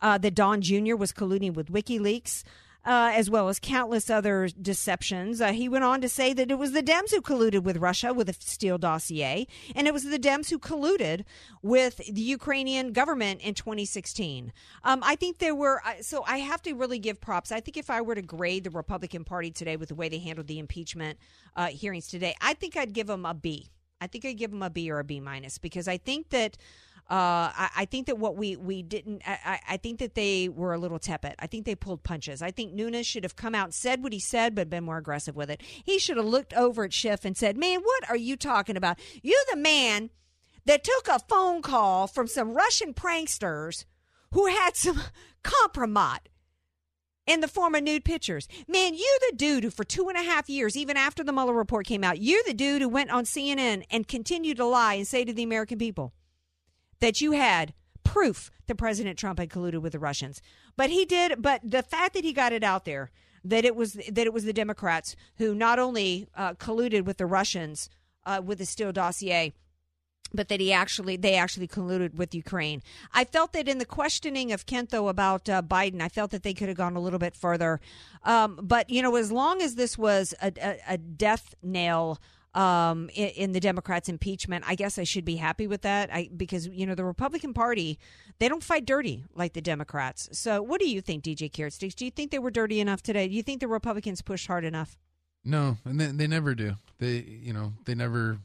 Uh, 0.00 0.18
that 0.18 0.34
Don 0.34 0.60
Jr. 0.60 0.94
was 0.94 1.12
colluding 1.12 1.54
with 1.54 1.72
WikiLeaks. 1.72 2.44
Uh, 2.86 3.10
as 3.16 3.28
well 3.28 3.48
as 3.48 3.58
countless 3.58 4.08
other 4.08 4.48
deceptions. 4.62 5.40
Uh, 5.40 5.50
he 5.50 5.68
went 5.68 5.82
on 5.82 6.00
to 6.00 6.08
say 6.08 6.32
that 6.32 6.52
it 6.52 6.54
was 6.54 6.70
the 6.70 6.84
Dems 6.84 7.10
who 7.10 7.20
colluded 7.20 7.64
with 7.64 7.78
Russia 7.78 8.14
with 8.14 8.28
a 8.28 8.32
Steele 8.32 8.78
dossier, 8.78 9.48
and 9.74 9.88
it 9.88 9.92
was 9.92 10.04
the 10.04 10.20
Dems 10.20 10.50
who 10.50 10.58
colluded 10.60 11.24
with 11.62 11.96
the 11.96 12.20
Ukrainian 12.20 12.92
government 12.92 13.40
in 13.40 13.54
2016. 13.54 14.52
Um, 14.84 15.00
I 15.02 15.16
think 15.16 15.38
there 15.38 15.52
were, 15.52 15.82
uh, 15.84 15.94
so 16.00 16.22
I 16.28 16.38
have 16.38 16.62
to 16.62 16.74
really 16.74 17.00
give 17.00 17.20
props. 17.20 17.50
I 17.50 17.58
think 17.58 17.76
if 17.76 17.90
I 17.90 18.02
were 18.02 18.14
to 18.14 18.22
grade 18.22 18.62
the 18.62 18.70
Republican 18.70 19.24
Party 19.24 19.50
today 19.50 19.76
with 19.76 19.88
the 19.88 19.96
way 19.96 20.08
they 20.08 20.18
handled 20.18 20.46
the 20.46 20.60
impeachment 20.60 21.18
uh, 21.56 21.66
hearings 21.66 22.06
today, 22.06 22.36
I 22.40 22.54
think 22.54 22.76
I'd 22.76 22.92
give 22.92 23.08
them 23.08 23.26
a 23.26 23.34
B. 23.34 23.68
I 24.00 24.06
think 24.06 24.24
I'd 24.24 24.38
give 24.38 24.50
them 24.50 24.62
a 24.62 24.70
B 24.70 24.90
or 24.90 24.98
a 25.00 25.04
B 25.04 25.20
minus 25.20 25.58
because 25.58 25.88
I 25.88 25.96
think 25.96 26.28
that 26.30 26.56
uh, 27.08 27.54
I, 27.54 27.70
I, 27.76 27.84
think 27.84 28.08
that 28.08 28.18
what 28.18 28.36
we 28.36 28.56
we 28.56 28.82
didn't. 28.82 29.22
I, 29.24 29.60
I, 29.68 29.76
think 29.76 30.00
that 30.00 30.16
they 30.16 30.48
were 30.48 30.72
a 30.72 30.78
little 30.78 30.98
tepid. 30.98 31.36
I 31.38 31.46
think 31.46 31.64
they 31.64 31.76
pulled 31.76 32.02
punches. 32.02 32.42
I 32.42 32.50
think 32.50 32.72
Nunes 32.72 33.06
should 33.06 33.22
have 33.22 33.36
come 33.36 33.54
out 33.54 33.66
and 33.66 33.74
said 33.74 34.02
what 34.02 34.12
he 34.12 34.18
said, 34.18 34.56
but 34.56 34.68
been 34.68 34.82
more 34.82 34.96
aggressive 34.96 35.36
with 35.36 35.48
it. 35.48 35.62
He 35.62 36.00
should 36.00 36.16
have 36.16 36.26
looked 36.26 36.52
over 36.54 36.82
at 36.82 36.92
Schiff 36.92 37.24
and 37.24 37.36
said, 37.36 37.56
"Man, 37.56 37.80
what 37.80 38.10
are 38.10 38.16
you 38.16 38.36
talking 38.36 38.76
about? 38.76 38.98
You 39.22 39.40
the 39.52 39.56
man 39.56 40.10
that 40.64 40.82
took 40.82 41.06
a 41.06 41.20
phone 41.28 41.62
call 41.62 42.08
from 42.08 42.26
some 42.26 42.54
Russian 42.54 42.92
pranksters 42.92 43.84
who 44.32 44.46
had 44.46 44.74
some 44.74 45.00
compromise." 45.44 46.20
in 47.28 47.40
the 47.40 47.48
form 47.48 47.74
of 47.74 47.82
nude 47.82 48.04
pictures. 48.04 48.46
Man, 48.68 48.94
you're 48.94 49.30
the 49.30 49.36
dude 49.36 49.64
who, 49.64 49.70
for 49.70 49.82
two 49.82 50.08
and 50.08 50.16
a 50.16 50.22
half 50.22 50.48
years, 50.48 50.76
even 50.76 50.96
after 50.96 51.24
the 51.24 51.32
Mueller 51.32 51.54
report 51.54 51.84
came 51.84 52.04
out, 52.04 52.20
you're 52.20 52.44
the 52.46 52.54
dude 52.54 52.82
who 52.82 52.88
went 52.88 53.10
on 53.10 53.24
CNN 53.24 53.84
and 53.90 54.06
continued 54.06 54.58
to 54.58 54.64
lie 54.64 54.94
and 54.94 55.08
say 55.08 55.24
to 55.24 55.32
the 55.32 55.42
American 55.42 55.76
people 55.76 56.12
that 57.00 57.20
you 57.20 57.32
had 57.32 57.74
proof 58.04 58.50
that 58.66 58.76
President 58.76 59.18
Trump 59.18 59.38
had 59.38 59.50
colluded 59.50 59.82
with 59.82 59.92
the 59.92 59.98
Russians. 59.98 60.40
But 60.76 60.90
he 60.90 61.04
did. 61.04 61.42
But 61.42 61.60
the 61.64 61.82
fact 61.82 62.14
that 62.14 62.24
he 62.24 62.32
got 62.32 62.52
it 62.52 62.62
out 62.62 62.84
there 62.84 63.10
that 63.44 63.64
it 63.64 63.76
was 63.76 63.92
that 63.92 64.26
it 64.26 64.32
was 64.32 64.44
the 64.44 64.52
Democrats 64.52 65.14
who 65.36 65.54
not 65.54 65.78
only 65.78 66.26
uh, 66.34 66.54
colluded 66.54 67.04
with 67.04 67.16
the 67.16 67.26
Russians 67.26 67.88
uh, 68.24 68.40
with 68.44 68.58
the 68.58 68.66
Steele 68.66 68.92
dossier 68.92 69.52
but 70.34 70.48
that 70.48 70.60
he 70.60 70.72
actually 70.72 71.16
they 71.16 71.34
actually 71.34 71.68
colluded 71.68 72.14
with 72.14 72.34
Ukraine. 72.34 72.82
I 73.12 73.24
felt 73.24 73.52
that 73.52 73.68
in 73.68 73.78
the 73.78 73.84
questioning 73.84 74.52
of 74.52 74.66
Kento 74.66 75.08
about 75.08 75.48
uh, 75.48 75.62
Biden, 75.62 76.00
I 76.00 76.08
felt 76.08 76.30
that 76.32 76.42
they 76.42 76.54
could 76.54 76.68
have 76.68 76.76
gone 76.76 76.96
a 76.96 77.00
little 77.00 77.18
bit 77.18 77.36
further. 77.36 77.80
Um, 78.24 78.58
but 78.62 78.90
you 78.90 79.02
know, 79.02 79.16
as 79.16 79.30
long 79.30 79.62
as 79.62 79.76
this 79.76 79.96
was 79.96 80.34
a, 80.42 80.52
a, 80.60 80.94
a 80.94 80.98
death 80.98 81.54
nail. 81.62 82.20
Um, 82.56 83.10
in, 83.14 83.28
in, 83.28 83.52
the 83.52 83.60
Democrats' 83.60 84.08
impeachment, 84.08 84.64
I 84.66 84.76
guess 84.76 84.98
I 84.98 85.04
should 85.04 85.26
be 85.26 85.36
happy 85.36 85.66
with 85.66 85.82
that. 85.82 86.08
I, 86.10 86.30
because 86.34 86.66
you 86.66 86.86
know 86.86 86.94
the 86.94 87.04
Republican 87.04 87.52
Party, 87.52 87.98
they 88.38 88.48
don't 88.48 88.62
fight 88.62 88.86
dirty 88.86 89.24
like 89.34 89.52
the 89.52 89.60
Democrats. 89.60 90.30
So, 90.32 90.62
what 90.62 90.80
do 90.80 90.88
you 90.88 91.02
think, 91.02 91.22
DJ 91.22 91.52
Carrot 91.52 91.74
Sticks? 91.74 91.94
Do 91.94 92.06
you 92.06 92.10
think 92.10 92.30
they 92.30 92.38
were 92.38 92.50
dirty 92.50 92.80
enough 92.80 93.02
today? 93.02 93.28
Do 93.28 93.34
you 93.34 93.42
think 93.42 93.60
the 93.60 93.68
Republicans 93.68 94.22
pushed 94.22 94.46
hard 94.46 94.64
enough? 94.64 94.96
No, 95.44 95.76
and 95.84 96.00
they, 96.00 96.06
they 96.06 96.26
never 96.26 96.54
do. 96.54 96.76
They, 96.98 97.18
you 97.18 97.52
know, 97.52 97.74
they 97.84 97.94
never 97.94 98.38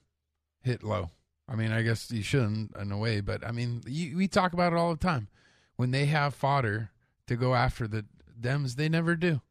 hit 0.62 0.84
low. 0.84 1.09
I 1.47 1.55
mean, 1.55 1.72
I 1.72 1.82
guess 1.82 2.12
you 2.12 2.22
shouldn't 2.22 2.76
in 2.78 2.91
a 2.91 2.97
way, 2.97 3.22
but 3.22 3.45
I 3.45 3.51
mean, 3.51 3.82
you, 3.88 4.18
we 4.18 4.28
talk 4.28 4.53
about 4.53 4.74
it 4.74 4.78
all 4.78 4.91
the 4.91 4.99
time. 4.99 5.30
When 5.78 5.91
they 5.91 6.05
have 6.05 6.36
fodder 6.36 6.91
to 7.28 7.36
go 7.36 7.55
after 7.55 7.88
the 7.88 8.05
Dems 8.39 8.76
they 8.76 8.89
never 8.89 9.16
do, 9.16 9.41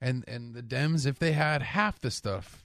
and 0.00 0.24
and 0.28 0.54
the 0.54 0.62
Dems 0.62 1.04
if 1.06 1.18
they 1.18 1.32
had 1.32 1.62
half 1.62 2.00
the 2.00 2.10
stuff 2.10 2.63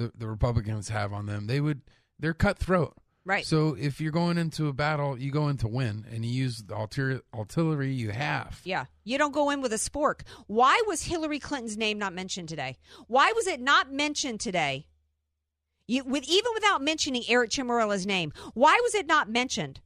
the 0.00 0.12
the 0.16 0.26
Republicans 0.26 0.88
have 0.88 1.12
on 1.12 1.26
them, 1.26 1.46
they 1.46 1.60
would 1.60 1.82
they're 2.18 2.34
cutthroat. 2.34 2.96
Right. 3.24 3.44
So 3.44 3.76
if 3.78 4.00
you're 4.00 4.12
going 4.12 4.38
into 4.38 4.68
a 4.68 4.72
battle, 4.72 5.18
you 5.18 5.30
go 5.30 5.48
in 5.48 5.58
to 5.58 5.68
win, 5.68 6.06
and 6.10 6.24
you 6.24 6.32
use 6.32 6.62
the 6.62 6.74
artillery, 6.74 7.20
artillery 7.34 7.92
you 7.92 8.10
have. 8.10 8.60
Yeah. 8.64 8.86
You 9.04 9.18
don't 9.18 9.32
go 9.32 9.50
in 9.50 9.60
with 9.60 9.72
a 9.74 9.76
spork. 9.76 10.22
Why 10.46 10.82
was 10.86 11.02
Hillary 11.02 11.38
Clinton's 11.38 11.76
name 11.76 11.98
not 11.98 12.14
mentioned 12.14 12.48
today? 12.48 12.78
Why 13.08 13.32
was 13.36 13.46
it 13.46 13.60
not 13.60 13.92
mentioned 13.92 14.40
today? 14.40 14.86
You, 15.86 16.04
with 16.04 16.24
even 16.24 16.50
without 16.54 16.82
mentioning 16.82 17.22
Eric 17.28 17.50
Ciaramella's 17.50 18.06
name, 18.06 18.32
why 18.54 18.80
was 18.82 18.94
it 18.94 19.06
not 19.06 19.28
mentioned? 19.28 19.80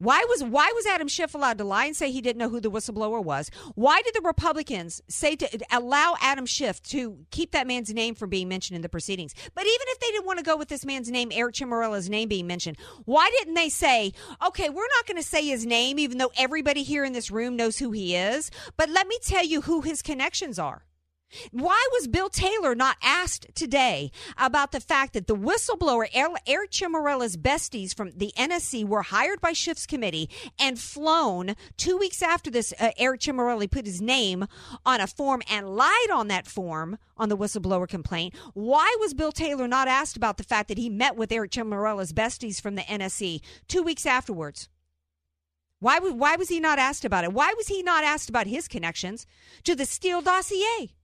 Why 0.00 0.24
was 0.28 0.44
why 0.44 0.70
was 0.76 0.86
Adam 0.86 1.08
Schiff 1.08 1.34
allowed 1.34 1.58
to 1.58 1.64
lie 1.64 1.86
and 1.86 1.96
say 1.96 2.12
he 2.12 2.20
didn't 2.20 2.38
know 2.38 2.48
who 2.48 2.60
the 2.60 2.70
whistleblower 2.70 3.22
was? 3.22 3.50
Why 3.74 4.00
did 4.02 4.14
the 4.14 4.20
Republicans 4.20 5.02
say 5.08 5.34
to 5.34 5.58
allow 5.72 6.14
Adam 6.20 6.46
Schiff 6.46 6.80
to 6.84 7.18
keep 7.32 7.50
that 7.50 7.66
man's 7.66 7.92
name 7.92 8.14
from 8.14 8.30
being 8.30 8.48
mentioned 8.48 8.76
in 8.76 8.82
the 8.82 8.88
proceedings? 8.88 9.34
But 9.56 9.64
even 9.64 9.86
if 9.88 9.98
they 9.98 10.06
didn't 10.12 10.26
want 10.26 10.38
to 10.38 10.44
go 10.44 10.56
with 10.56 10.68
this 10.68 10.84
man's 10.84 11.10
name, 11.10 11.32
Eric 11.34 11.56
Ciaramella's 11.56 12.08
name 12.08 12.28
being 12.28 12.46
mentioned, 12.46 12.78
why 13.06 13.28
didn't 13.38 13.54
they 13.54 13.68
say, 13.68 14.12
okay, 14.46 14.70
we're 14.70 14.86
not 14.96 15.06
going 15.06 15.20
to 15.20 15.28
say 15.28 15.44
his 15.44 15.66
name, 15.66 15.98
even 15.98 16.18
though 16.18 16.30
everybody 16.38 16.84
here 16.84 17.04
in 17.04 17.12
this 17.12 17.32
room 17.32 17.56
knows 17.56 17.78
who 17.78 17.90
he 17.90 18.14
is, 18.14 18.52
but 18.76 18.88
let 18.88 19.08
me 19.08 19.18
tell 19.20 19.44
you 19.44 19.62
who 19.62 19.80
his 19.80 20.00
connections 20.00 20.60
are. 20.60 20.84
Why 21.50 21.86
was 21.92 22.08
Bill 22.08 22.30
Taylor 22.30 22.74
not 22.74 22.96
asked 23.02 23.48
today 23.54 24.10
about 24.36 24.72
the 24.72 24.80
fact 24.80 25.12
that 25.12 25.26
the 25.26 25.36
whistleblower 25.36 26.06
Eric 26.14 26.70
Ciaramella's 26.70 27.36
besties 27.36 27.94
from 27.94 28.12
the 28.16 28.32
NSC 28.36 28.86
were 28.86 29.02
hired 29.02 29.40
by 29.40 29.52
Schiff's 29.52 29.86
committee 29.86 30.30
and 30.58 30.78
flown 30.78 31.54
two 31.76 31.98
weeks 31.98 32.22
after 32.22 32.50
this? 32.50 32.72
Uh, 32.80 32.90
Eric 32.96 33.20
Ciaramella 33.20 33.70
put 33.70 33.84
his 33.84 34.00
name 34.00 34.46
on 34.86 35.00
a 35.00 35.06
form 35.06 35.42
and 35.50 35.76
lied 35.76 36.10
on 36.12 36.28
that 36.28 36.46
form 36.46 36.96
on 37.16 37.28
the 37.28 37.36
whistleblower 37.36 37.88
complaint. 37.88 38.34
Why 38.54 38.96
was 39.00 39.12
Bill 39.12 39.32
Taylor 39.32 39.68
not 39.68 39.88
asked 39.88 40.16
about 40.16 40.38
the 40.38 40.44
fact 40.44 40.68
that 40.68 40.78
he 40.78 40.88
met 40.88 41.16
with 41.16 41.30
Eric 41.30 41.50
Ciaramella's 41.50 42.12
besties 42.12 42.60
from 42.60 42.74
the 42.74 42.82
NSC 42.82 43.40
two 43.68 43.82
weeks 43.82 44.06
afterwards? 44.06 44.68
Why, 45.80 45.98
why 46.00 46.36
was 46.36 46.48
he 46.48 46.58
not 46.58 46.78
asked 46.78 47.04
about 47.04 47.24
it? 47.24 47.32
Why 47.32 47.54
was 47.56 47.68
he 47.68 47.82
not 47.82 48.02
asked 48.02 48.28
about 48.28 48.46
his 48.46 48.66
connections 48.66 49.26
to 49.64 49.76
the 49.76 49.86
Steele 49.86 50.22
dossier? 50.22 50.94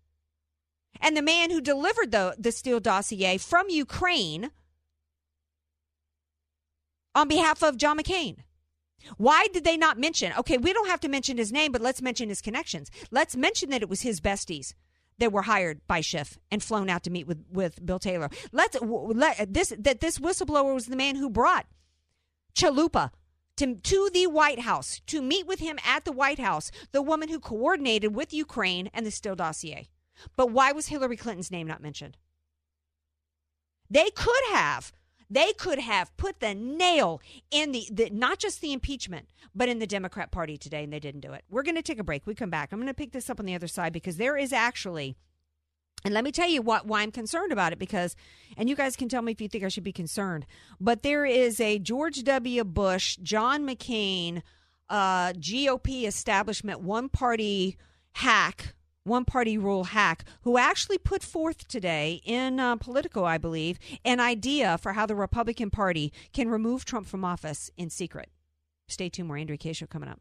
And 1.00 1.16
the 1.16 1.22
man 1.22 1.50
who 1.50 1.60
delivered 1.60 2.10
the, 2.10 2.34
the 2.38 2.52
Steele 2.52 2.80
dossier 2.80 3.38
from 3.38 3.68
Ukraine 3.68 4.50
on 7.14 7.28
behalf 7.28 7.62
of 7.62 7.76
John 7.76 7.98
McCain. 7.98 8.38
Why 9.16 9.46
did 9.52 9.64
they 9.64 9.76
not 9.76 9.98
mention? 9.98 10.32
Okay, 10.38 10.56
we 10.56 10.72
don't 10.72 10.88
have 10.88 11.00
to 11.00 11.08
mention 11.08 11.36
his 11.36 11.52
name, 11.52 11.72
but 11.72 11.82
let's 11.82 12.00
mention 12.00 12.28
his 12.28 12.40
connections. 12.40 12.90
Let's 13.10 13.36
mention 13.36 13.70
that 13.70 13.82
it 13.82 13.88
was 13.88 14.00
his 14.00 14.20
besties 14.20 14.74
that 15.18 15.32
were 15.32 15.42
hired 15.42 15.86
by 15.86 16.00
Schiff 16.00 16.38
and 16.50 16.62
flown 16.62 16.88
out 16.88 17.02
to 17.04 17.10
meet 17.10 17.26
with, 17.26 17.44
with 17.50 17.84
Bill 17.84 17.98
Taylor. 17.98 18.30
Let's 18.52 18.76
let 18.80 19.52
this 19.52 19.72
that 19.78 20.00
this 20.00 20.18
whistleblower 20.18 20.74
was 20.74 20.86
the 20.86 20.96
man 20.96 21.16
who 21.16 21.30
brought 21.30 21.66
Chalupa 22.54 23.10
to, 23.56 23.76
to 23.76 24.10
the 24.12 24.26
White 24.26 24.60
House 24.60 25.00
to 25.06 25.22
meet 25.22 25.46
with 25.46 25.60
him 25.60 25.78
at 25.84 26.04
the 26.04 26.12
White 26.12 26.38
House, 26.40 26.70
the 26.92 27.02
woman 27.02 27.28
who 27.28 27.38
coordinated 27.38 28.14
with 28.14 28.32
Ukraine 28.32 28.90
and 28.92 29.06
the 29.06 29.10
Steele 29.10 29.36
dossier. 29.36 29.88
But 30.36 30.50
why 30.50 30.72
was 30.72 30.88
Hillary 30.88 31.16
Clinton's 31.16 31.50
name 31.50 31.66
not 31.66 31.82
mentioned? 31.82 32.16
They 33.90 34.10
could 34.10 34.44
have. 34.50 34.92
They 35.30 35.52
could 35.54 35.78
have 35.78 36.14
put 36.16 36.40
the 36.40 36.54
nail 36.54 37.20
in 37.50 37.72
the, 37.72 37.88
the 37.90 38.10
not 38.10 38.38
just 38.38 38.60
the 38.60 38.72
impeachment, 38.72 39.28
but 39.54 39.68
in 39.68 39.78
the 39.78 39.86
Democrat 39.86 40.30
Party 40.30 40.56
today, 40.56 40.84
and 40.84 40.92
they 40.92 41.00
didn't 41.00 41.22
do 41.22 41.32
it. 41.32 41.44
We're 41.48 41.62
going 41.62 41.76
to 41.76 41.82
take 41.82 41.98
a 41.98 42.04
break. 42.04 42.26
We 42.26 42.34
come 42.34 42.50
back. 42.50 42.72
I'm 42.72 42.78
going 42.78 42.88
to 42.88 42.94
pick 42.94 43.12
this 43.12 43.30
up 43.30 43.40
on 43.40 43.46
the 43.46 43.54
other 43.54 43.66
side 43.66 43.92
because 43.92 44.16
there 44.16 44.36
is 44.36 44.52
actually, 44.52 45.16
and 46.04 46.12
let 46.12 46.24
me 46.24 46.30
tell 46.30 46.48
you 46.48 46.60
what 46.60 46.86
why 46.86 47.02
I'm 47.02 47.10
concerned 47.10 47.52
about 47.52 47.72
it 47.72 47.78
because, 47.78 48.16
and 48.56 48.68
you 48.68 48.76
guys 48.76 48.96
can 48.96 49.08
tell 49.08 49.22
me 49.22 49.32
if 49.32 49.40
you 49.40 49.48
think 49.48 49.64
I 49.64 49.68
should 49.68 49.84
be 49.84 49.92
concerned, 49.92 50.46
but 50.78 51.02
there 51.02 51.24
is 51.24 51.58
a 51.58 51.78
George 51.78 52.22
W. 52.22 52.62
Bush, 52.62 53.16
John 53.16 53.66
McCain, 53.66 54.42
uh, 54.90 55.32
GOP 55.32 56.06
establishment, 56.06 56.80
one 56.80 57.08
party 57.08 57.78
hack 58.12 58.74
one 59.04 59.24
party 59.24 59.56
rule 59.56 59.84
hack 59.84 60.24
who 60.42 60.58
actually 60.58 60.98
put 60.98 61.22
forth 61.22 61.68
today 61.68 62.20
in 62.24 62.58
uh, 62.58 62.76
Politico, 62.76 63.24
I 63.24 63.38
believe, 63.38 63.78
an 64.04 64.18
idea 64.18 64.78
for 64.78 64.94
how 64.94 65.06
the 65.06 65.14
Republican 65.14 65.70
Party 65.70 66.12
can 66.32 66.48
remove 66.48 66.84
Trump 66.84 67.06
from 67.06 67.24
office 67.24 67.70
in 67.76 67.90
secret. 67.90 68.30
Stay 68.88 69.08
tuned. 69.08 69.28
More 69.28 69.36
Andrea 69.36 69.58
Kaye 69.58 69.72
Show 69.72 69.86
coming 69.86 70.08
up. 70.08 70.20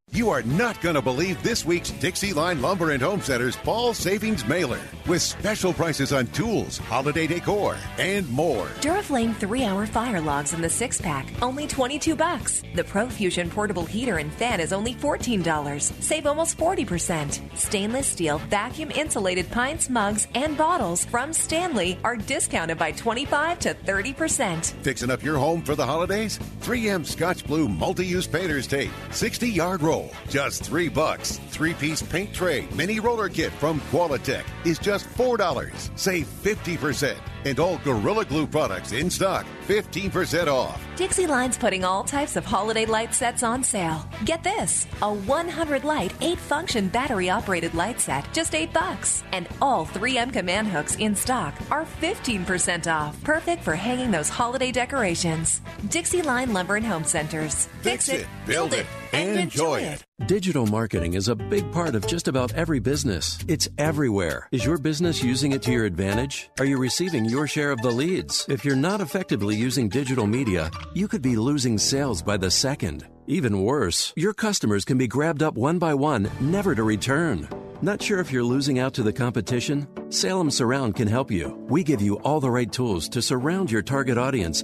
You 0.13 0.29
are 0.31 0.43
not 0.43 0.81
going 0.81 0.95
to 0.95 1.01
believe 1.01 1.41
this 1.41 1.63
week's 1.63 1.89
Dixie 1.89 2.33
Line 2.33 2.61
Lumber 2.61 2.91
and 2.91 3.01
Home 3.01 3.21
Center's 3.21 3.55
Fall 3.55 3.93
Savings 3.93 4.45
Mailer 4.45 4.81
with 5.07 5.21
special 5.21 5.71
prices 5.71 6.11
on 6.11 6.27
tools, 6.27 6.79
holiday 6.79 7.27
decor, 7.27 7.77
and 7.97 8.29
more. 8.29 8.67
Duraflame 8.81 9.33
3-hour 9.35 9.85
fire 9.87 10.19
logs 10.19 10.51
in 10.51 10.61
the 10.61 10.67
6-pack, 10.67 11.27
only 11.41 11.65
22 11.65 12.17
bucks. 12.17 12.61
The 12.75 12.83
Profusion 12.83 13.49
portable 13.49 13.85
heater 13.85 14.17
and 14.17 14.33
fan 14.33 14.59
is 14.59 14.73
only 14.73 14.95
$14. 14.95 15.81
Save 15.81 16.27
almost 16.27 16.57
40%. 16.57 17.39
Stainless 17.57 18.07
steel 18.07 18.39
vacuum 18.49 18.91
insulated 18.91 19.49
pints, 19.49 19.89
mugs, 19.89 20.27
and 20.35 20.57
bottles 20.57 21.05
from 21.05 21.31
Stanley 21.31 21.97
are 22.03 22.17
discounted 22.17 22.77
by 22.77 22.91
25 22.91 23.59
to 23.59 23.73
30%. 23.73 24.73
Fixing 24.83 25.09
up 25.09 25.23
your 25.23 25.37
home 25.37 25.61
for 25.61 25.75
the 25.75 25.85
holidays? 25.85 26.37
3M 26.59 27.05
Scotch 27.05 27.45
Blue 27.45 27.69
multi-use 27.69 28.27
painter's 28.27 28.67
tape, 28.67 28.91
60-yard 29.11 29.81
roll 29.81 30.00
just 30.27 30.63
three 30.63 30.89
bucks. 30.89 31.39
Three 31.49 31.73
piece 31.73 32.01
paint 32.01 32.33
tray 32.33 32.67
mini 32.75 32.99
roller 32.99 33.29
kit 33.29 33.51
from 33.53 33.79
Qualitech 33.91 34.45
is 34.65 34.79
just 34.79 35.07
$4. 35.09 35.97
Save 35.97 36.27
50%. 36.43 37.15
And 37.43 37.59
all 37.59 37.79
Gorilla 37.79 38.23
Glue 38.25 38.45
products 38.45 38.91
in 38.91 39.09
stock, 39.09 39.47
15% 39.67 40.47
off. 40.47 40.79
Dixie 40.95 41.25
Line's 41.25 41.57
putting 41.57 41.83
all 41.83 42.03
types 42.03 42.35
of 42.35 42.45
holiday 42.45 42.85
light 42.85 43.15
sets 43.15 43.41
on 43.41 43.63
sale. 43.63 44.07
Get 44.25 44.43
this 44.43 44.85
a 45.01 45.11
100 45.11 45.83
light, 45.83 46.13
8 46.21 46.37
function 46.37 46.87
battery 46.87 47.31
operated 47.31 47.73
light 47.73 47.99
set, 47.99 48.31
just 48.31 48.53
8 48.53 48.71
bucks. 48.71 49.23
And 49.31 49.47
all 49.59 49.87
3M 49.87 50.31
command 50.31 50.67
hooks 50.67 50.95
in 50.97 51.15
stock 51.15 51.55
are 51.71 51.85
15% 51.99 52.85
off. 52.85 53.21
Perfect 53.23 53.63
for 53.63 53.73
hanging 53.73 54.11
those 54.11 54.29
holiday 54.29 54.71
decorations. 54.71 55.61
Dixie 55.89 56.21
Line 56.21 56.53
Lumber 56.53 56.75
and 56.75 56.85
Home 56.85 57.03
Centers. 57.03 57.65
Fix, 57.81 58.07
Fix 58.07 58.09
it, 58.09 58.27
build 58.45 58.73
it, 58.73 58.85
and 59.13 59.39
enjoy 59.39 59.81
it. 59.81 60.05
Digital 60.27 60.65
marketing 60.65 61.15
is 61.15 61.27
a 61.27 61.35
big 61.35 61.71
part 61.71 61.95
of 61.95 62.07
just 62.07 62.27
about 62.27 62.53
every 62.53 62.79
business. 62.79 63.39
It's 63.47 63.67
everywhere. 63.77 64.47
Is 64.51 64.65
your 64.65 64.77
business 64.77 65.23
using 65.23 65.51
it 65.51 65.61
to 65.63 65.71
your 65.71 65.85
advantage? 65.85 66.49
Are 66.59 66.65
you 66.65 66.77
receiving 66.77 67.25
your 67.25 67.47
share 67.47 67.71
of 67.71 67.81
the 67.81 67.91
leads? 67.91 68.45
If 68.47 68.63
you're 68.63 68.75
not 68.75 69.01
effectively 69.01 69.55
using 69.55 69.89
digital 69.89 70.27
media, 70.27 70.69
you 70.93 71.07
could 71.07 71.21
be 71.21 71.35
losing 71.35 71.77
sales 71.77 72.21
by 72.21 72.37
the 72.37 72.51
second. 72.51 73.07
Even 73.27 73.63
worse, 73.63 74.13
your 74.15 74.33
customers 74.33 74.85
can 74.85 74.97
be 74.97 75.07
grabbed 75.07 75.43
up 75.43 75.55
one 75.55 75.79
by 75.79 75.93
one, 75.93 76.29
never 76.39 76.75
to 76.75 76.83
return. 76.83 77.47
Not 77.83 77.99
sure 77.99 78.19
if 78.19 78.31
you're 78.31 78.43
losing 78.43 78.77
out 78.77 78.93
to 78.93 79.03
the 79.03 79.11
competition? 79.11 79.87
Salem 80.11 80.51
Surround 80.51 80.95
can 80.95 81.07
help 81.07 81.31
you. 81.31 81.65
We 81.67 81.83
give 81.83 81.99
you 81.99 82.19
all 82.19 82.39
the 82.39 82.51
right 82.51 82.71
tools 82.71 83.09
to 83.09 83.23
surround 83.23 83.71
your 83.71 83.81
target 83.81 84.19
audience 84.19 84.63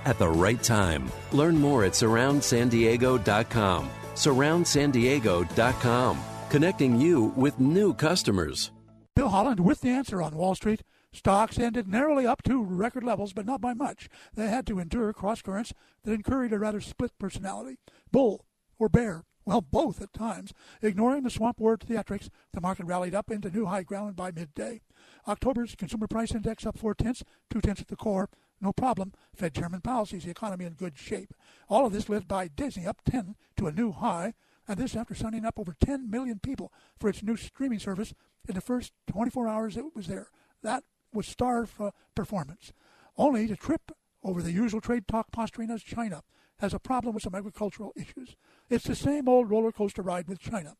at 0.05 0.17
the 0.17 0.29
right 0.29 0.61
time. 0.61 1.09
Learn 1.31 1.57
more 1.57 1.85
at 1.85 1.93
surroundsandiego.com. 1.93 3.89
Surroundsandiego.com, 4.15 6.19
connecting 6.49 6.99
you 6.99 7.25
with 7.35 7.59
new 7.59 7.93
customers. 7.93 8.71
Bill 9.15 9.29
Holland 9.29 9.59
with 9.59 9.81
the 9.81 9.89
answer 9.89 10.21
on 10.21 10.35
Wall 10.35 10.55
Street. 10.55 10.83
Stocks 11.13 11.59
ended 11.59 11.87
narrowly 11.87 12.25
up 12.25 12.41
to 12.43 12.63
record 12.63 13.03
levels, 13.03 13.33
but 13.33 13.45
not 13.45 13.59
by 13.59 13.73
much. 13.73 14.07
They 14.33 14.47
had 14.47 14.65
to 14.67 14.79
endure 14.79 15.11
cross 15.11 15.41
currents 15.41 15.73
that 16.03 16.13
encouraged 16.13 16.53
a 16.53 16.59
rather 16.59 16.79
split 16.79 17.11
personality 17.19 17.77
bull 18.11 18.45
or 18.79 18.87
bear. 18.87 19.23
Well, 19.43 19.61
both 19.61 20.01
at 20.01 20.13
times. 20.13 20.53
Ignoring 20.81 21.23
the 21.23 21.29
swamp 21.29 21.59
word 21.59 21.81
theatrics, 21.81 22.29
the 22.53 22.61
market 22.61 22.85
rallied 22.85 23.15
up 23.15 23.31
into 23.31 23.49
new 23.49 23.65
high 23.65 23.83
ground 23.83 24.15
by 24.15 24.31
midday. 24.31 24.81
October's 25.27 25.75
consumer 25.75 26.07
price 26.07 26.33
index 26.33 26.65
up 26.65 26.77
four 26.77 26.93
tenths, 26.93 27.23
two 27.49 27.59
tenths 27.59 27.81
at 27.81 27.87
the 27.87 27.95
core. 27.95 28.29
No 28.61 28.71
problem. 28.71 29.11
Fed 29.35 29.55
Chairman 29.55 29.81
Powell 29.81 30.05
sees 30.05 30.23
the 30.23 30.29
economy 30.29 30.65
in 30.65 30.73
good 30.73 30.97
shape. 30.97 31.33
All 31.67 31.87
of 31.87 31.93
this 31.93 32.07
led 32.07 32.27
by 32.27 32.47
Disney 32.47 32.85
up 32.85 33.01
10 33.09 33.35
to 33.57 33.67
a 33.67 33.71
new 33.71 33.91
high, 33.91 34.35
and 34.67 34.77
this 34.77 34.95
after 34.95 35.15
signing 35.15 35.45
up 35.45 35.57
over 35.57 35.75
10 35.83 36.09
million 36.09 36.39
people 36.39 36.71
for 36.99 37.09
its 37.09 37.23
new 37.23 37.35
streaming 37.35 37.79
service 37.79 38.13
in 38.47 38.53
the 38.53 38.61
first 38.61 38.93
24 39.07 39.47
hours 39.47 39.77
it 39.77 39.95
was 39.95 40.07
there. 40.07 40.27
That 40.61 40.83
was 41.11 41.27
star 41.27 41.67
uh, 41.79 41.91
performance. 42.15 42.71
Only 43.17 43.47
to 43.47 43.55
trip 43.55 43.91
over 44.23 44.41
the 44.43 44.51
usual 44.51 44.79
trade 44.79 45.07
talk 45.07 45.31
posturing 45.31 45.71
as 45.71 45.81
China 45.81 46.21
has 46.59 46.73
a 46.73 46.79
problem 46.79 47.15
with 47.15 47.23
some 47.23 47.33
agricultural 47.33 47.91
issues. 47.95 48.35
It's 48.69 48.85
the 48.85 48.95
same 48.95 49.27
old 49.27 49.49
roller 49.49 49.71
coaster 49.71 50.03
ride 50.03 50.27
with 50.27 50.39
China. 50.39 50.75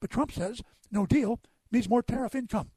But 0.00 0.10
Trump 0.10 0.32
says 0.32 0.62
no 0.90 1.04
deal 1.04 1.40
means 1.70 1.88
more 1.88 2.02
tariff 2.02 2.34
income. 2.34 2.70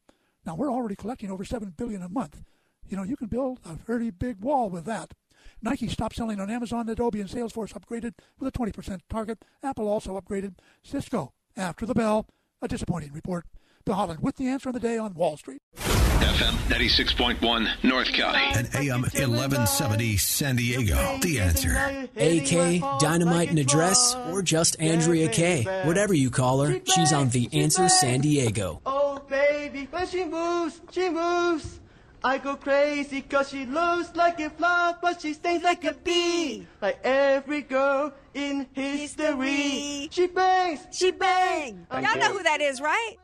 Now 0.45 0.55
we're 0.55 0.71
already 0.71 0.95
collecting 0.95 1.31
over 1.31 1.45
seven 1.45 1.73
billion 1.75 2.01
a 2.01 2.09
month. 2.09 2.43
You 2.89 2.97
know, 2.97 3.03
you 3.03 3.15
can 3.15 3.27
build 3.27 3.59
a 3.63 3.73
very 3.73 4.09
big 4.09 4.41
wall 4.41 4.69
with 4.69 4.85
that. 4.85 5.13
Nike 5.61 5.87
stopped 5.87 6.15
selling 6.15 6.39
on 6.39 6.49
Amazon. 6.49 6.89
Adobe 6.89 7.21
and 7.21 7.29
Salesforce 7.29 7.73
upgraded 7.73 8.13
with 8.39 8.53
a 8.53 8.57
20% 8.57 9.01
target. 9.09 9.45
Apple 9.61 9.87
also 9.87 10.19
upgraded. 10.19 10.55
Cisco, 10.83 11.33
after 11.55 11.85
the 11.85 11.93
bell, 11.93 12.27
a 12.61 12.67
disappointing 12.67 13.13
report. 13.13 13.45
Bill 13.85 13.95
Holland 13.95 14.21
with 14.21 14.37
the 14.37 14.47
answer 14.47 14.69
of 14.69 14.73
the 14.73 14.79
day 14.79 14.97
on 14.97 15.13
Wall 15.13 15.37
Street. 15.37 15.61
FM 15.77 16.53
96.1 16.69 17.83
North 17.83 18.11
County. 18.11 18.39
And 18.55 18.67
AM 18.75 19.01
1170 19.01 20.17
San 20.17 20.55
Diego. 20.55 21.17
The 21.21 21.39
answer. 21.39 21.71
AK, 22.17 22.99
Dynamite 22.99 23.49
and 23.49 23.59
Address, 23.59 24.15
or 24.29 24.41
just 24.41 24.79
Andrea 24.81 25.29
Kaye. 25.29 25.63
Whatever 25.85 26.13
you 26.13 26.29
call 26.29 26.61
her, 26.61 26.79
she's 26.85 27.13
on 27.13 27.29
The 27.29 27.49
Answer 27.53 27.87
San 27.87 28.21
Diego. 28.21 28.81
Oh, 28.85 29.21
baby, 29.29 29.87
when 29.91 30.07
she 30.07 30.25
moves, 30.25 30.81
she 30.91 31.09
moves. 31.09 31.79
I 32.23 32.37
go 32.37 32.57
crazy 32.57 33.21
cause 33.21 33.49
she 33.49 33.65
looks 33.65 34.13
like 34.13 34.41
a 34.41 34.49
flower, 34.49 34.97
but 35.01 35.21
she 35.21 35.33
stings 35.33 35.63
like 35.63 35.85
a 35.85 35.93
bee. 35.93 36.67
Like 36.81 36.99
every 37.03 37.61
girl 37.61 38.13
in 38.33 38.67
history. 38.73 40.09
She 40.11 40.27
bangs, 40.27 40.81
she 40.91 41.11
bangs. 41.11 41.87
Y'all 41.91 42.17
know 42.17 42.33
who 42.33 42.43
that 42.43 42.59
is, 42.59 42.81
right? 42.81 43.15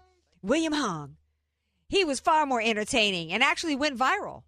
William 0.41 0.73
Hung. 0.73 1.17
He 1.89 2.05
was 2.05 2.21
far 2.21 2.45
more 2.45 2.61
entertaining 2.61 3.33
and 3.33 3.43
actually 3.43 3.75
went 3.75 3.97
viral. 3.97 4.43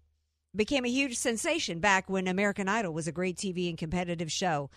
Became 0.56 0.86
a 0.86 0.88
huge 0.88 1.16
sensation 1.16 1.78
back 1.78 2.08
when 2.08 2.26
American 2.26 2.68
Idol 2.68 2.94
was 2.94 3.06
a 3.06 3.12
great 3.12 3.36
TV 3.36 3.68
and 3.68 3.76
competitive 3.76 4.32
show. 4.32 4.70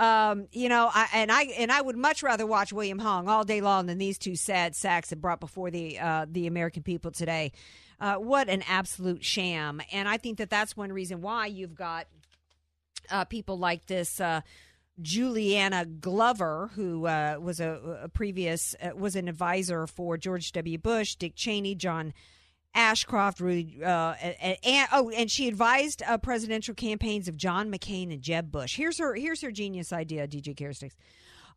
Um, 0.00 0.46
you 0.50 0.70
know, 0.70 0.90
I, 0.90 1.08
and 1.12 1.30
I 1.30 1.42
and 1.42 1.70
I 1.70 1.78
would 1.78 1.94
much 1.94 2.22
rather 2.22 2.46
watch 2.46 2.72
William 2.72 2.98
Hung 2.98 3.28
all 3.28 3.44
day 3.44 3.60
long 3.60 3.84
than 3.84 3.98
these 3.98 4.16
two 4.16 4.34
sad 4.34 4.74
sacks 4.74 5.10
that 5.10 5.20
brought 5.20 5.40
before 5.40 5.70
the 5.70 5.98
uh, 5.98 6.24
the 6.26 6.46
American 6.46 6.82
people 6.82 7.10
today. 7.10 7.52
Uh, 8.00 8.14
what 8.14 8.48
an 8.48 8.62
absolute 8.66 9.22
sham! 9.22 9.82
And 9.92 10.08
I 10.08 10.16
think 10.16 10.38
that 10.38 10.48
that's 10.48 10.74
one 10.74 10.90
reason 10.90 11.20
why 11.20 11.46
you've 11.46 11.74
got 11.74 12.06
uh, 13.10 13.26
people 13.26 13.58
like 13.58 13.84
this. 13.86 14.22
Uh, 14.22 14.40
Juleanna 15.02 15.84
Glover, 15.84 16.70
who 16.76 17.06
uh, 17.06 17.36
was 17.38 17.60
a, 17.60 18.00
a 18.04 18.08
previous 18.08 18.74
uh, 18.82 18.96
was 18.96 19.16
an 19.16 19.28
advisor 19.28 19.86
for 19.86 20.16
George 20.16 20.50
W. 20.52 20.78
Bush, 20.78 21.14
Dick 21.14 21.34
Cheney, 21.36 21.74
John 21.74 22.14
Ashcroft, 22.74 23.40
Rudy, 23.40 23.82
uh, 23.82 24.14
and, 24.20 24.56
and, 24.62 24.88
oh, 24.92 25.10
and 25.10 25.30
she 25.30 25.48
advised 25.48 26.02
uh, 26.06 26.18
presidential 26.18 26.74
campaigns 26.74 27.28
of 27.28 27.36
John 27.36 27.70
McCain 27.70 28.12
and 28.12 28.22
Jeb 28.22 28.52
Bush. 28.52 28.76
Here's 28.76 28.98
her 28.98 29.14
here's 29.14 29.40
her 29.40 29.50
genius 29.50 29.92
idea, 29.92 30.28
DJ 30.28 30.56
Carrot 30.56 30.76
Sticks. 30.76 30.96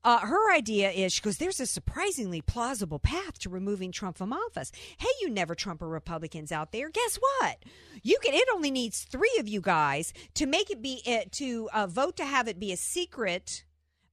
Uh, 0.03 0.19
her 0.19 0.53
idea 0.53 0.91
is 0.91 1.13
she 1.13 1.21
goes, 1.21 1.37
there's 1.37 1.61
a 1.61 1.65
surprisingly 1.65 2.41
plausible 2.41 2.99
path 2.99 3.39
to 3.39 3.49
removing 3.49 3.89
Trump 3.91 4.17
from 4.17 4.33
office. 4.33 4.69
Hey, 4.97 5.07
you 5.21 5.29
never 5.29 5.55
Trumper 5.55 5.87
Republicans 5.87 6.51
out 6.51 6.73
there, 6.73 6.89
guess 6.89 7.17
what? 7.17 7.63
You 8.01 8.17
can. 8.21 8.33
It 8.33 8.47
only 8.53 8.69
needs 8.69 9.03
three 9.03 9.35
of 9.39 9.47
you 9.47 9.61
guys 9.61 10.13
to 10.33 10.45
make 10.45 10.69
it 10.69 10.81
be 10.81 11.01
it 11.05 11.31
to 11.33 11.69
uh, 11.73 11.87
vote 11.87 12.17
to 12.17 12.25
have 12.25 12.49
it 12.49 12.59
be 12.59 12.73
a 12.73 12.77
secret 12.77 13.63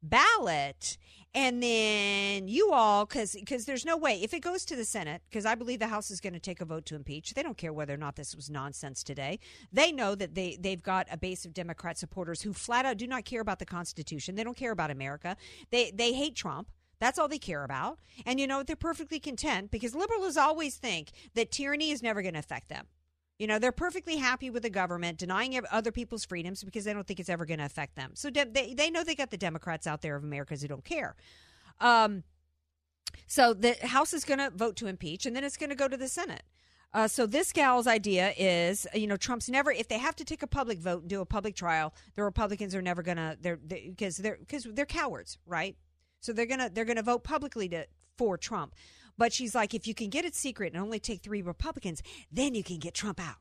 ballot 0.03 0.97
and 1.35 1.63
then 1.63 2.49
you 2.49 2.73
all 2.73 3.07
because 3.07 3.33
because 3.33 3.65
there's 3.65 3.85
no 3.85 3.97
way 3.97 4.21
if 4.23 4.35
it 4.35 4.41
goes 4.41 4.65
to 4.65 4.75
the 4.75 4.85
senate 4.85 5.23
because 5.31 5.47
i 5.47 5.55
believe 5.55 5.79
the 5.79 5.87
house 5.87 6.11
is 6.11 6.21
going 6.21 6.33
to 6.33 6.41
take 6.41 6.61
a 6.61 6.65
vote 6.65 6.85
to 6.85 6.97
impeach 6.97 7.35
they 7.35 7.43
don't 7.43 7.57
care 7.57 7.73
whether 7.73 7.95
or 7.95 7.97
not 7.97 8.17
this 8.17 8.35
was 8.37 8.51
nonsense 8.51 9.03
today. 9.03 9.39
They 9.73 9.93
know 9.93 10.15
that 10.15 10.35
they 10.35 10.57
they've 10.61 10.83
got 10.83 11.07
a 11.11 11.17
base 11.17 11.45
of 11.45 11.55
democrat 11.55 11.99
supporters 11.99 12.43
who 12.43 12.53
flat 12.53 12.85
out 12.85 12.97
do 12.97 13.07
not 13.07 13.25
care 13.25 13.41
about 13.41 13.59
the 13.59 13.67
constitution. 13.67 14.35
They 14.35 14.45
don't 14.45 14.57
care 14.57 14.73
about 14.73 14.91
america. 14.91 15.37
They 15.71 15.91
they 15.91 16.13
hate 16.13 16.37
trump. 16.37 16.71
That's 16.99 17.19
all 17.19 17.29
they 17.29 17.39
care 17.39 17.65
about. 17.65 17.99
And 18.27 18.39
you 18.39 18.47
know, 18.47 18.63
they're 18.63 18.77
perfectly 18.77 19.21
content 19.21 19.71
because 19.71 19.95
liberals 19.95 20.37
always 20.37 20.77
think 20.77 21.13
that 21.35 21.51
tyranny 21.51 21.91
is 21.91 22.03
never 22.03 22.21
going 22.21 22.35
to 22.35 22.41
affect 22.41 22.69
them. 22.69 22.87
You 23.41 23.47
know, 23.47 23.59
they're 23.59 23.73
perfectly 23.73 24.17
happy 24.17 24.51
with 24.51 24.65
the 24.65 24.69
government 24.69 25.17
denying 25.17 25.59
other 25.71 25.91
people's 25.91 26.27
freedoms 26.27 26.63
because 26.63 26.85
they 26.85 26.93
don't 26.93 27.07
think 27.07 27.19
it's 27.19 27.31
ever 27.31 27.47
going 27.47 27.59
to 27.59 27.65
affect 27.65 27.97
them. 27.97 28.11
So 28.13 28.29
de- 28.29 28.45
they, 28.45 28.75
they 28.75 28.91
know 28.91 29.03
they 29.03 29.15
got 29.15 29.31
the 29.31 29.39
Democrats 29.39 29.87
out 29.87 30.03
there 30.03 30.15
of 30.15 30.23
Americans 30.23 30.61
who 30.61 30.69
don't 30.69 30.85
care. 30.85 31.17
Um, 31.81 32.25
so 33.27 33.55
the 33.55 33.77
House 33.83 34.13
is 34.13 34.27
going 34.27 34.41
to 34.41 34.51
vote 34.51 34.77
to 34.77 34.89
impeach, 34.89 35.25
and 35.25 35.35
then 35.35 35.43
it's 35.43 35.57
going 35.57 35.71
to 35.71 35.75
go 35.75 35.89
to 35.89 35.97
the 35.97 36.07
Senate. 36.07 36.43
Uh, 36.93 37.09
so 37.09 37.25
this 37.25 37.51
gal's 37.51 37.87
idea 37.87 38.35
is, 38.37 38.87
you 38.93 39.07
know, 39.07 39.17
Trump's 39.17 39.49
never. 39.49 39.73
If 39.73 39.89
they 39.89 39.97
have 39.97 40.17
to 40.17 40.25
take 40.25 40.43
a 40.43 40.47
public 40.47 40.79
vote 40.79 41.01
and 41.01 41.09
do 41.09 41.23
a 41.23 41.27
public 41.27 41.57
trial, 41.57 41.95
the 42.17 42.23
Republicans 42.23 42.75
are 42.75 42.83
never 42.83 43.03
gonna. 43.03 43.39
They're 43.41 43.57
because 43.57 44.19
they, 44.19 44.31
are 44.31 44.37
because 44.39 44.65
they're 44.65 44.85
cowards, 44.85 45.39
right? 45.47 45.77
So 46.21 46.35
they're 46.35 46.45
gonna 46.45 46.69
they're 46.69 46.85
gonna 46.85 47.03
vote 47.03 47.25
publicly 47.25 47.71
to 47.71 47.87
for 48.19 48.37
Trump. 48.37 48.75
But 49.21 49.35
she's 49.35 49.55
like, 49.55 49.75
if 49.75 49.87
you 49.87 49.95
can 49.95 50.09
get 50.09 50.25
it 50.25 50.35
secret 50.35 50.73
and 50.73 50.83
only 50.83 50.99
take 50.99 51.21
three 51.21 51.43
Republicans, 51.43 52.03
then 52.33 52.55
you 52.55 52.65
can 52.65 52.79
get 52.79 52.95
Trump 52.95 53.21
out. 53.21 53.37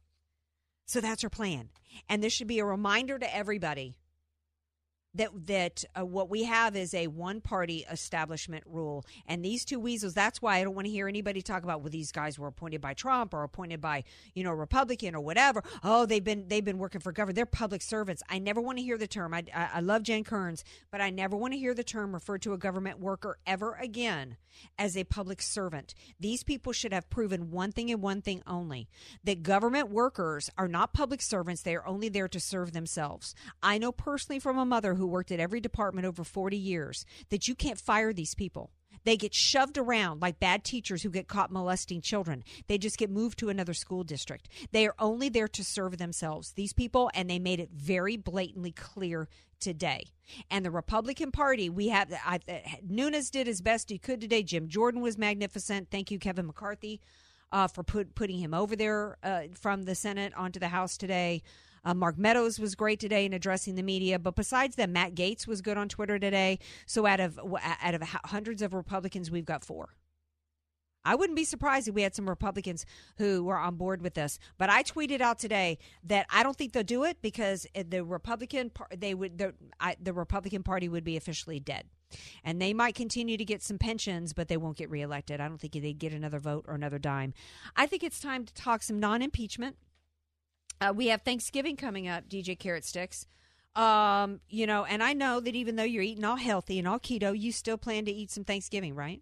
So 0.86 1.00
that's 1.00 1.22
her 1.22 1.30
plan. 1.30 1.70
And 2.10 2.22
this 2.22 2.34
should 2.34 2.48
be 2.48 2.60
a 2.60 2.66
reminder 2.66 3.18
to 3.18 3.34
everybody 3.34 3.96
that 5.20 5.48
that 5.48 5.84
uh, 6.00 6.06
what 6.06 6.30
we 6.30 6.44
have 6.44 6.76
is 6.76 6.94
a 6.94 7.08
one 7.08 7.42
party 7.42 7.86
establishment 7.92 8.64
rule. 8.66 9.06
And 9.28 9.44
these 9.44 9.66
two 9.66 9.80
weasels 9.80 10.14
that's 10.14 10.42
why 10.42 10.58
i 10.58 10.64
don't 10.64 10.76
want 10.76 10.86
to 10.86 10.92
hear 10.92 11.08
anybody 11.08 11.42
talk 11.42 11.64
about 11.64 11.82
well 11.82 11.90
these 11.90 12.12
guys 12.12 12.40
were 12.40 12.48
appointed 12.48 12.82
by 12.82 12.94
trump 12.94 13.34
or 13.34 13.44
appointed 13.44 13.82
by 13.82 14.04
you 14.34 14.44
know 14.44 14.52
republican 14.52 15.14
or 15.14 15.22
whatever. 15.22 15.64
Oh 15.84 16.06
they've 16.06 16.24
been 16.24 16.48
they've 16.48 16.66
been 16.66 16.78
working 16.78 17.02
for 17.02 17.12
government. 17.12 17.36
They're 17.36 17.46
public 17.46 17.82
servants. 17.82 18.24
I 18.30 18.40
never 18.40 18.62
want 18.62 18.78
to 18.78 18.84
hear 18.84 18.98
the 18.98 19.08
term. 19.08 19.34
I, 19.34 19.44
I, 19.54 19.70
I 19.76 19.80
love 19.82 20.04
Jen 20.04 20.24
Kerns 20.24 20.64
but 20.92 21.02
i 21.02 21.10
never 21.10 21.36
want 21.36 21.54
to 21.54 21.60
hear 21.60 21.74
the 21.74 21.84
term 21.84 22.14
referred 22.14 22.42
to 22.44 22.54
a 22.54 22.58
government 22.58 23.00
worker 23.00 23.38
ever 23.46 23.74
again 23.74 24.38
as 24.78 24.98
a 24.98 25.04
public 25.04 25.42
servant. 25.42 25.94
These 26.20 26.44
people 26.44 26.74
should 26.74 26.94
have 26.94 27.10
proven 27.10 27.52
one 27.52 27.72
thing 27.72 27.92
and 27.92 28.02
one 28.02 28.22
thing 28.22 28.42
only 28.48 28.88
that 29.24 29.44
government 29.44 29.90
workers 29.90 30.50
are 30.58 30.68
not 30.68 30.94
public 30.94 31.22
servants. 31.22 31.62
They 31.62 31.76
are 31.76 31.86
only 31.86 32.10
there 32.10 32.28
to 32.28 32.40
serve 32.40 32.72
themselves. 32.72 33.36
I 33.62 33.78
know 33.78 33.92
personally 33.92 34.40
from 34.40 34.58
a 34.58 34.66
mother 34.66 34.96
who 34.96 35.08
worked 35.10 35.32
at 35.32 35.40
every 35.40 35.60
department 35.60 36.08
over 36.08 36.24
40 36.24 36.58
years 36.58 37.06
that 37.30 37.48
you 37.48 37.56
can't 37.56 37.80
fire 37.80 38.14
these 38.14 38.36
people. 38.36 38.72
They 39.06 39.18
get 39.18 39.34
shoved 39.34 39.78
around 39.78 40.22
like 40.22 40.40
bad 40.40 40.64
teachers 40.64 41.04
who 41.04 41.10
get 41.10 41.28
caught 41.28 41.52
molesting 41.52 42.02
children. 42.02 42.44
They 42.68 42.78
just 42.78 42.98
get 42.98 43.10
moved 43.10 43.40
to 43.40 43.50
another 43.50 43.74
school 43.74 44.04
district. 44.04 44.50
They 44.72 44.86
are 44.88 44.96
only 45.00 45.30
there 45.30 45.48
to 45.48 45.64
serve 45.64 45.98
themselves, 45.98 46.52
these 46.52 46.74
people, 46.74 47.10
and 47.14 47.30
they 47.30 47.40
made 47.40 47.60
it 47.60 47.70
very 47.74 48.18
blatantly 48.18 48.72
clear 48.72 49.30
today. 49.60 50.06
And 50.52 50.66
the 50.66 50.72
Republican 50.72 51.32
Party, 51.32 51.70
we 51.70 51.90
have 51.90 52.14
I, 52.26 52.40
Nunes 52.88 53.30
did 53.30 53.48
his 53.48 53.62
best 53.62 53.90
he 53.90 53.98
could 53.98 54.22
today. 54.22 54.44
Jim 54.44 54.68
Jordan 54.68 55.02
was 55.02 55.18
magnificent. 55.18 55.90
Thank 55.90 56.12
you, 56.12 56.20
Kevin 56.20 56.48
McCarthy. 56.48 57.02
uh, 57.52 57.68
for 57.68 57.84
put, 57.84 58.16
putting 58.16 58.40
him 58.40 58.54
over 58.54 58.76
there 58.76 59.18
uh, 59.24 59.44
from 59.54 59.84
the 59.84 59.96
Senate 59.96 60.34
onto 60.36 60.60
the 60.60 60.68
House 60.68 60.98
today. 60.98 61.42
Uh, 61.84 61.94
Mark 61.94 62.18
Meadows 62.18 62.60
was 62.60 62.76
great 62.76 63.00
today 63.00 63.26
in 63.26 63.34
addressing 63.34 63.76
the 63.76 63.84
media, 63.84 64.20
but 64.20 64.36
besides 64.36 64.76
that, 64.76 64.90
Matt 64.90 65.16
Gaetz 65.16 65.48
was 65.48 65.62
good 65.62 65.78
on 65.78 65.90
Twitter 65.90 66.20
today. 66.20 66.60
So 66.86 67.06
out 67.06 67.20
of 67.20 67.40
out 67.82 67.94
of 67.94 68.02
hundreds 68.02 68.62
of 68.62 68.74
Republicans, 68.74 69.32
we've 69.32 69.46
got 69.46 69.64
four. 69.64 69.90
I 71.06 71.16
wouldn't 71.16 71.38
be 71.38 71.46
surprised 71.46 71.88
if 71.88 71.96
we 71.96 72.02
had 72.02 72.14
some 72.14 72.30
Republicans 72.30 72.86
who 73.18 73.44
were 73.44 73.58
on 73.58 73.76
board 73.76 74.02
with 74.02 74.16
this. 74.16 74.38
But 74.58 74.70
I 74.70 74.84
tweeted 74.84 75.22
out 75.22 75.40
today 75.40 75.78
that 76.04 76.26
I 76.30 76.44
don't 76.44 76.58
think 76.58 76.74
they'll 76.74 76.84
do 76.84 77.06
it 77.06 77.22
because 77.22 77.66
the 77.74 78.04
Republican 78.04 78.72
they 78.96 79.14
would 79.14 79.38
the, 79.38 79.54
I, 79.80 79.96
the 80.02 80.14
Republican 80.14 80.62
Party 80.62 80.90
would 80.90 81.06
be 81.06 81.16
officially 81.16 81.60
dead, 81.60 81.86
and 82.44 82.62
they 82.62 82.74
might 82.74 82.96
continue 82.96 83.38
to 83.38 83.46
get 83.46 83.64
some 83.64 83.78
pensions, 83.78 84.34
but 84.34 84.50
they 84.50 84.58
won't 84.58 84.78
get 84.78 84.90
reelected. 84.90 85.40
I 85.40 85.48
don't 85.48 85.58
think 85.58 85.74
they'd 85.74 85.98
get 85.98 86.14
another 86.14 86.40
vote 86.40 86.66
or 86.68 86.76
another 86.76 87.00
dime. 87.00 87.34
I 87.76 87.86
think 87.86 88.04
it's 88.04 88.20
time 88.20 88.46
to 88.46 88.54
talk 88.54 88.84
some 88.84 89.00
non-impeachment. 89.00 89.78
Uh, 90.82 90.94
we 90.96 91.08
have 91.08 91.22
Thanksgiving 91.22 91.76
coming 91.76 92.08
up, 92.08 92.30
DJ 92.30 92.58
Carrot 92.58 92.86
Sticks. 92.86 93.26
Um, 93.76 94.40
you 94.50 94.66
know, 94.66 94.86
and 94.86 95.04
I 95.04 95.14
know 95.14 95.40
that 95.40 95.56
even 95.56 95.76
though 95.76 95.84
you're 95.84 96.04
eating 96.04 96.26
all 96.26 96.36
healthy 96.36 96.80
and 96.80 96.88
all 96.88 97.00
keto, 97.00 97.38
you 97.38 97.52
still 97.52 97.78
plan 97.78 98.06
to 98.06 98.12
eat 98.12 98.32
some 98.32 98.44
Thanksgiving, 98.44 98.96
right? 98.96 99.22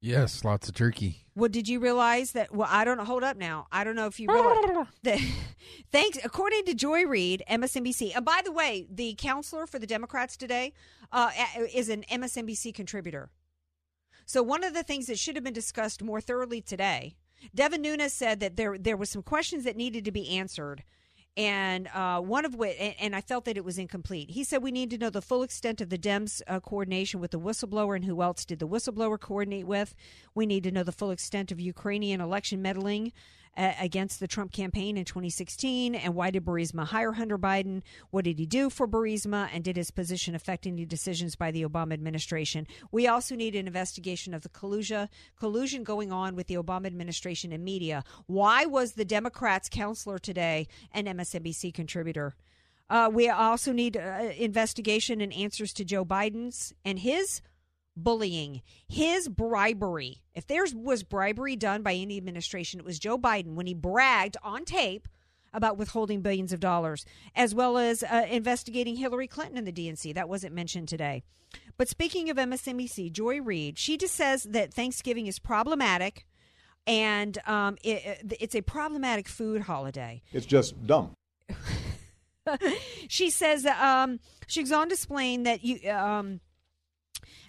Yes, 0.00 0.44
lots 0.44 0.68
of 0.68 0.74
turkey. 0.74 1.26
Well, 1.34 1.48
did 1.48 1.66
you 1.66 1.80
realize 1.80 2.32
that? 2.32 2.54
Well, 2.54 2.68
I 2.70 2.84
don't 2.84 2.98
know. 2.98 3.04
Hold 3.04 3.24
up 3.24 3.38
now. 3.38 3.66
I 3.72 3.84
don't 3.84 3.96
know 3.96 4.06
if 4.06 4.20
you 4.20 4.28
realize 4.30 4.86
that. 5.02 5.18
Thanks. 5.90 6.18
According 6.22 6.66
to 6.66 6.74
Joy 6.74 7.06
Reid, 7.06 7.42
MSNBC. 7.50 8.14
And 8.14 8.22
by 8.22 8.42
the 8.44 8.52
way, 8.52 8.86
the 8.90 9.14
counselor 9.14 9.66
for 9.66 9.78
the 9.78 9.86
Democrats 9.86 10.36
today 10.36 10.74
uh, 11.10 11.30
is 11.72 11.88
an 11.88 12.04
MSNBC 12.10 12.74
contributor. 12.74 13.30
So 14.26 14.42
one 14.42 14.62
of 14.62 14.74
the 14.74 14.82
things 14.82 15.06
that 15.06 15.18
should 15.18 15.36
have 15.36 15.44
been 15.44 15.54
discussed 15.54 16.02
more 16.02 16.20
thoroughly 16.20 16.60
today, 16.60 17.16
Devin 17.54 17.82
Nunes 17.82 18.12
said 18.12 18.40
that 18.40 18.56
there 18.56 18.78
there 18.78 18.96
was 18.96 19.10
some 19.10 19.22
questions 19.22 19.64
that 19.64 19.76
needed 19.76 20.04
to 20.04 20.12
be 20.12 20.28
answered 20.36 20.84
and 21.36 21.88
uh, 21.88 22.20
one 22.20 22.44
of 22.44 22.54
which, 22.54 22.76
and 22.78 23.16
I 23.16 23.20
felt 23.20 23.44
that 23.46 23.56
it 23.56 23.64
was 23.64 23.76
incomplete. 23.76 24.30
He 24.30 24.44
said 24.44 24.62
we 24.62 24.70
need 24.70 24.90
to 24.90 24.98
know 24.98 25.10
the 25.10 25.22
full 25.22 25.42
extent 25.42 25.80
of 25.80 25.88
the 25.88 25.98
Dems' 25.98 26.42
uh, 26.46 26.60
coordination 26.60 27.20
with 27.20 27.32
the 27.32 27.40
whistleblower 27.40 27.96
and 27.96 28.04
who 28.04 28.22
else 28.22 28.44
did 28.44 28.60
the 28.60 28.68
whistleblower 28.68 29.18
coordinate 29.18 29.66
with. 29.66 29.96
We 30.34 30.46
need 30.46 30.62
to 30.64 30.70
know 30.70 30.84
the 30.84 30.92
full 30.92 31.10
extent 31.10 31.50
of 31.50 31.58
Ukrainian 31.58 32.20
election 32.20 32.62
meddling 32.62 33.12
against 33.56 34.20
the 34.20 34.26
Trump 34.26 34.52
campaign 34.52 34.96
in 34.96 35.04
2016? 35.04 35.94
And 35.94 36.14
why 36.14 36.30
did 36.30 36.44
Burisma 36.44 36.86
hire 36.86 37.12
Hunter 37.12 37.38
Biden? 37.38 37.82
What 38.10 38.24
did 38.24 38.38
he 38.38 38.46
do 38.46 38.70
for 38.70 38.86
Burisma? 38.86 39.48
And 39.52 39.64
did 39.64 39.76
his 39.76 39.90
position 39.90 40.34
affect 40.34 40.66
any 40.66 40.84
decisions 40.84 41.36
by 41.36 41.50
the 41.50 41.64
Obama 41.64 41.92
administration? 41.92 42.66
We 42.90 43.06
also 43.06 43.34
need 43.34 43.54
an 43.54 43.66
investigation 43.66 44.34
of 44.34 44.42
the 44.42 44.48
collusion, 44.48 45.08
collusion 45.38 45.84
going 45.84 46.12
on 46.12 46.36
with 46.36 46.46
the 46.46 46.54
Obama 46.54 46.86
administration 46.86 47.52
and 47.52 47.64
media. 47.64 48.04
Why 48.26 48.66
was 48.66 48.92
the 48.92 49.04
Democrats' 49.04 49.68
counselor 49.68 50.18
today 50.18 50.68
an 50.92 51.06
MSNBC 51.06 51.72
contributor? 51.74 52.34
Uh, 52.90 53.10
we 53.12 53.28
also 53.28 53.72
need 53.72 53.96
uh, 53.96 54.30
investigation 54.36 55.20
and 55.20 55.32
answers 55.32 55.72
to 55.72 55.84
Joe 55.84 56.04
Biden's 56.04 56.74
and 56.84 56.98
his 56.98 57.40
bullying, 57.96 58.62
his 58.88 59.28
bribery. 59.28 60.22
If 60.34 60.46
there 60.46 60.64
was 60.74 61.02
bribery 61.02 61.56
done 61.56 61.82
by 61.82 61.94
any 61.94 62.16
administration, 62.16 62.80
it 62.80 62.86
was 62.86 62.98
Joe 62.98 63.18
Biden 63.18 63.54
when 63.54 63.66
he 63.66 63.74
bragged 63.74 64.36
on 64.42 64.64
tape 64.64 65.08
about 65.52 65.78
withholding 65.78 66.20
billions 66.20 66.52
of 66.52 66.60
dollars, 66.60 67.06
as 67.36 67.54
well 67.54 67.78
as 67.78 68.02
uh, 68.02 68.26
investigating 68.28 68.96
Hillary 68.96 69.28
Clinton 69.28 69.56
in 69.56 69.64
the 69.64 69.72
DNC. 69.72 70.14
That 70.14 70.28
wasn't 70.28 70.54
mentioned 70.54 70.88
today. 70.88 71.22
But 71.76 71.88
speaking 71.88 72.30
of 72.30 72.36
MSNBC, 72.36 73.12
Joy 73.12 73.40
Reid, 73.40 73.78
she 73.78 73.96
just 73.96 74.14
says 74.14 74.42
that 74.44 74.74
Thanksgiving 74.74 75.28
is 75.28 75.38
problematic 75.38 76.26
and 76.86 77.38
um, 77.46 77.76
it, 77.82 78.36
it's 78.40 78.54
a 78.54 78.62
problematic 78.62 79.28
food 79.28 79.62
holiday. 79.62 80.22
It's 80.32 80.46
just 80.46 80.86
dumb. 80.86 81.14
she 83.08 83.30
says 83.30 83.66
um, 83.66 84.20
she 84.46 84.62
goes 84.62 84.72
on 84.72 84.88
to 84.88 84.94
explain 84.94 85.44
that 85.44 85.64
you. 85.64 85.90
Um, 85.90 86.40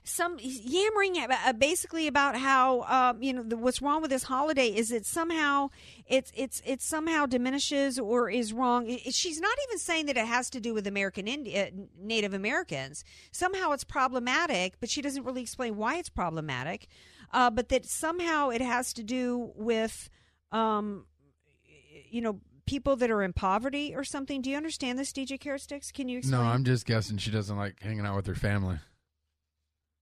some 0.05 0.37
yammering 0.39 1.17
uh, 1.17 1.53
basically 1.53 2.07
about 2.07 2.37
how 2.37 2.81
um, 2.83 3.21
you 3.21 3.33
know 3.33 3.43
the, 3.43 3.57
what's 3.57 3.81
wrong 3.81 4.01
with 4.01 4.11
this 4.11 4.23
holiday 4.23 4.67
is 4.67 4.91
it 4.91 5.05
somehow 5.05 5.69
it's 6.07 6.31
it's 6.35 6.61
it 6.65 6.81
somehow 6.81 7.25
diminishes 7.25 7.99
or 7.99 8.29
is 8.29 8.53
wrong. 8.53 8.87
It, 8.87 9.13
she's 9.13 9.41
not 9.41 9.57
even 9.67 9.79
saying 9.79 10.05
that 10.05 10.17
it 10.17 10.25
has 10.25 10.49
to 10.51 10.61
do 10.61 10.73
with 10.73 10.87
American 10.87 11.27
India, 11.27 11.67
uh, 11.67 11.69
Native 11.99 12.33
Americans. 12.33 13.03
Somehow 13.31 13.71
it's 13.71 13.83
problematic, 13.83 14.79
but 14.79 14.89
she 14.89 15.01
doesn't 15.01 15.23
really 15.23 15.41
explain 15.41 15.75
why 15.75 15.97
it's 15.97 16.09
problematic. 16.09 16.87
Uh, 17.31 17.49
but 17.49 17.69
that 17.69 17.85
somehow 17.85 18.49
it 18.49 18.61
has 18.61 18.93
to 18.93 19.03
do 19.03 19.51
with, 19.55 20.09
um, 20.51 21.05
you 22.09 22.21
know, 22.21 22.39
people 22.65 22.95
that 22.95 23.09
are 23.09 23.23
in 23.23 23.33
poverty 23.33 23.93
or 23.95 24.03
something. 24.03 24.41
Do 24.41 24.49
you 24.49 24.57
understand 24.57 24.99
this, 24.99 25.11
DJ 25.11 25.39
Carrot 25.39 25.61
Sticks? 25.61 25.91
Can 25.91 26.07
you 26.07 26.19
explain? 26.19 26.41
No, 26.41 26.47
I'm 26.47 26.63
just 26.63 26.85
guessing 26.85 27.17
she 27.17 27.31
doesn't 27.31 27.57
like 27.57 27.81
hanging 27.81 28.05
out 28.05 28.15
with 28.15 28.27
her 28.27 28.35
family. 28.35 28.77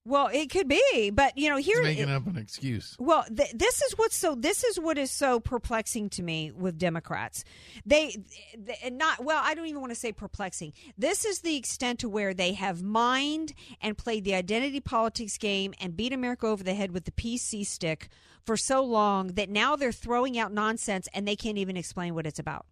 Well, 0.06 0.30
it 0.34 0.49
could 0.49 0.68
be, 0.68 1.12
but 1.12 1.38
you 1.38 1.49
know, 1.49 1.56
here 1.56 1.82
making 1.82 2.10
up 2.10 2.28
an 2.28 2.38
excuse. 2.38 2.97
Well, 2.99 3.24
th- 3.24 3.54
this 3.54 3.82
is 3.82 3.93
what's 3.93 4.18
so. 4.18 4.36
This 4.36 4.66
is 4.66 4.78
what 4.78 4.97
is 4.97 5.12
so 5.12 5.39
perplexing 5.39 6.10
to 6.12 6.24
me 6.24 6.51
with 6.51 6.78
Democrats. 6.78 7.45
They, 7.86 8.18
they, 8.58 8.89
not 8.89 9.24
well. 9.24 9.41
I 9.41 9.54
don't 9.54 9.68
even 9.68 9.80
want 9.80 9.91
to 9.91 9.99
say 9.99 10.12
perplexing. 10.12 10.74
This 10.97 11.24
is 11.24 11.39
the 11.39 11.56
extent 11.56 11.99
to 11.99 12.10
where 12.10 12.34
they 12.34 12.51
have 12.51 12.84
mined 12.84 13.54
and 13.80 13.97
played 13.97 14.26
the 14.26 14.36
identity 14.36 14.82
politics 14.82 15.38
game 15.38 15.74
and 15.80 15.95
beat 15.95 16.12
America 16.12 16.47
over 16.47 16.64
the 16.64 16.74
head 16.74 16.91
with 16.91 17.06
the 17.06 17.12
PC 17.12 17.66
stick 17.66 18.10
for 18.45 18.58
so 18.58 18.84
long 18.84 19.28
that 19.30 19.49
now 19.49 19.78
they're 19.78 19.93
throwing 19.93 20.38
out 20.38 20.51
nonsense 20.51 21.08
and 21.14 21.26
they 21.26 21.38
can't 21.38 21.58
even 21.58 21.78
explain 21.78 22.14
what 22.14 22.28
it's 22.28 22.39
about. 22.39 22.66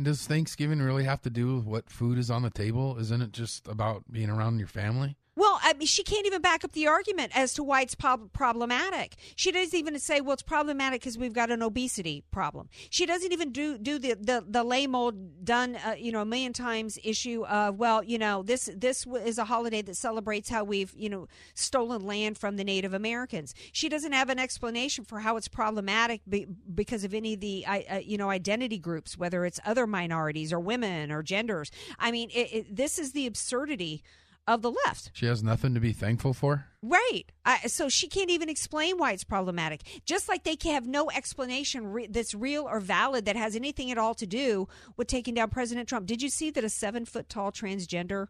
Does 0.00 0.26
Thanksgiving 0.26 0.80
really 0.80 1.04
have 1.04 1.22
to 1.22 1.30
do 1.30 1.56
with 1.56 1.64
what 1.64 1.90
food 1.90 2.18
is 2.18 2.30
on 2.30 2.42
the 2.42 2.50
table? 2.50 2.96
Isn't 2.98 3.22
it 3.22 3.32
just 3.32 3.66
about 3.66 4.04
being 4.12 4.28
around 4.28 4.58
your 4.58 4.68
family? 4.68 5.16
Well, 5.36 5.55
I 5.66 5.72
mean, 5.72 5.88
she 5.88 6.04
can't 6.04 6.24
even 6.26 6.40
back 6.42 6.62
up 6.64 6.70
the 6.70 6.86
argument 6.86 7.32
as 7.34 7.52
to 7.54 7.64
why 7.64 7.80
it's 7.80 7.96
prob- 7.96 8.32
problematic. 8.32 9.16
She 9.34 9.50
doesn't 9.50 9.76
even 9.76 9.98
say, 9.98 10.20
"Well, 10.20 10.34
it's 10.34 10.42
problematic 10.42 11.00
because 11.00 11.18
we've 11.18 11.32
got 11.32 11.50
an 11.50 11.60
obesity 11.60 12.22
problem." 12.30 12.68
She 12.88 13.04
doesn't 13.04 13.32
even 13.32 13.50
do 13.50 13.76
do 13.76 13.98
the 13.98 14.14
the, 14.14 14.44
the 14.46 14.62
lame 14.62 14.94
old 14.94 15.44
done 15.44 15.74
uh, 15.84 15.96
you 15.98 16.12
know 16.12 16.20
a 16.20 16.24
million 16.24 16.52
times 16.52 17.00
issue 17.02 17.44
of, 17.46 17.74
"Well, 17.80 18.04
you 18.04 18.16
know 18.16 18.44
this 18.44 18.70
this 18.76 19.04
is 19.24 19.38
a 19.38 19.44
holiday 19.44 19.82
that 19.82 19.96
celebrates 19.96 20.48
how 20.48 20.62
we've 20.62 20.94
you 20.96 21.08
know 21.08 21.26
stolen 21.54 22.06
land 22.06 22.38
from 22.38 22.56
the 22.58 22.64
Native 22.64 22.94
Americans." 22.94 23.52
She 23.72 23.88
doesn't 23.88 24.12
have 24.12 24.30
an 24.30 24.38
explanation 24.38 25.04
for 25.04 25.18
how 25.18 25.36
it's 25.36 25.48
problematic 25.48 26.20
be, 26.28 26.46
because 26.72 27.02
of 27.02 27.12
any 27.12 27.34
of 27.34 27.40
the 27.40 27.66
uh, 27.66 27.96
you 27.96 28.16
know 28.16 28.30
identity 28.30 28.78
groups, 28.78 29.18
whether 29.18 29.44
it's 29.44 29.58
other 29.66 29.88
minorities 29.88 30.52
or 30.52 30.60
women 30.60 31.10
or 31.10 31.24
genders. 31.24 31.72
I 31.98 32.12
mean, 32.12 32.30
it, 32.32 32.52
it, 32.54 32.76
this 32.76 33.00
is 33.00 33.10
the 33.10 33.26
absurdity 33.26 34.04
of 34.46 34.62
the 34.62 34.70
left. 34.70 35.10
She 35.12 35.26
has 35.26 35.42
nothing 35.42 35.74
to 35.74 35.80
be 35.80 35.92
thankful 35.92 36.32
for? 36.32 36.66
Right. 36.82 37.24
I, 37.44 37.66
so 37.66 37.88
she 37.88 38.08
can't 38.08 38.30
even 38.30 38.48
explain 38.48 38.96
why 38.98 39.12
it's 39.12 39.24
problematic. 39.24 39.82
Just 40.04 40.28
like 40.28 40.44
they 40.44 40.56
can 40.56 40.72
have 40.74 40.86
no 40.86 41.10
explanation 41.10 41.86
re- 41.92 42.06
that's 42.06 42.34
real 42.34 42.64
or 42.64 42.80
valid 42.80 43.24
that 43.24 43.36
has 43.36 43.56
anything 43.56 43.90
at 43.90 43.98
all 43.98 44.14
to 44.14 44.26
do 44.26 44.68
with 44.96 45.08
taking 45.08 45.34
down 45.34 45.50
President 45.50 45.88
Trump. 45.88 46.06
Did 46.06 46.22
you 46.22 46.28
see 46.28 46.50
that 46.50 46.64
a 46.64 46.70
seven 46.70 47.04
foot 47.04 47.28
tall 47.28 47.50
transgender 47.50 48.28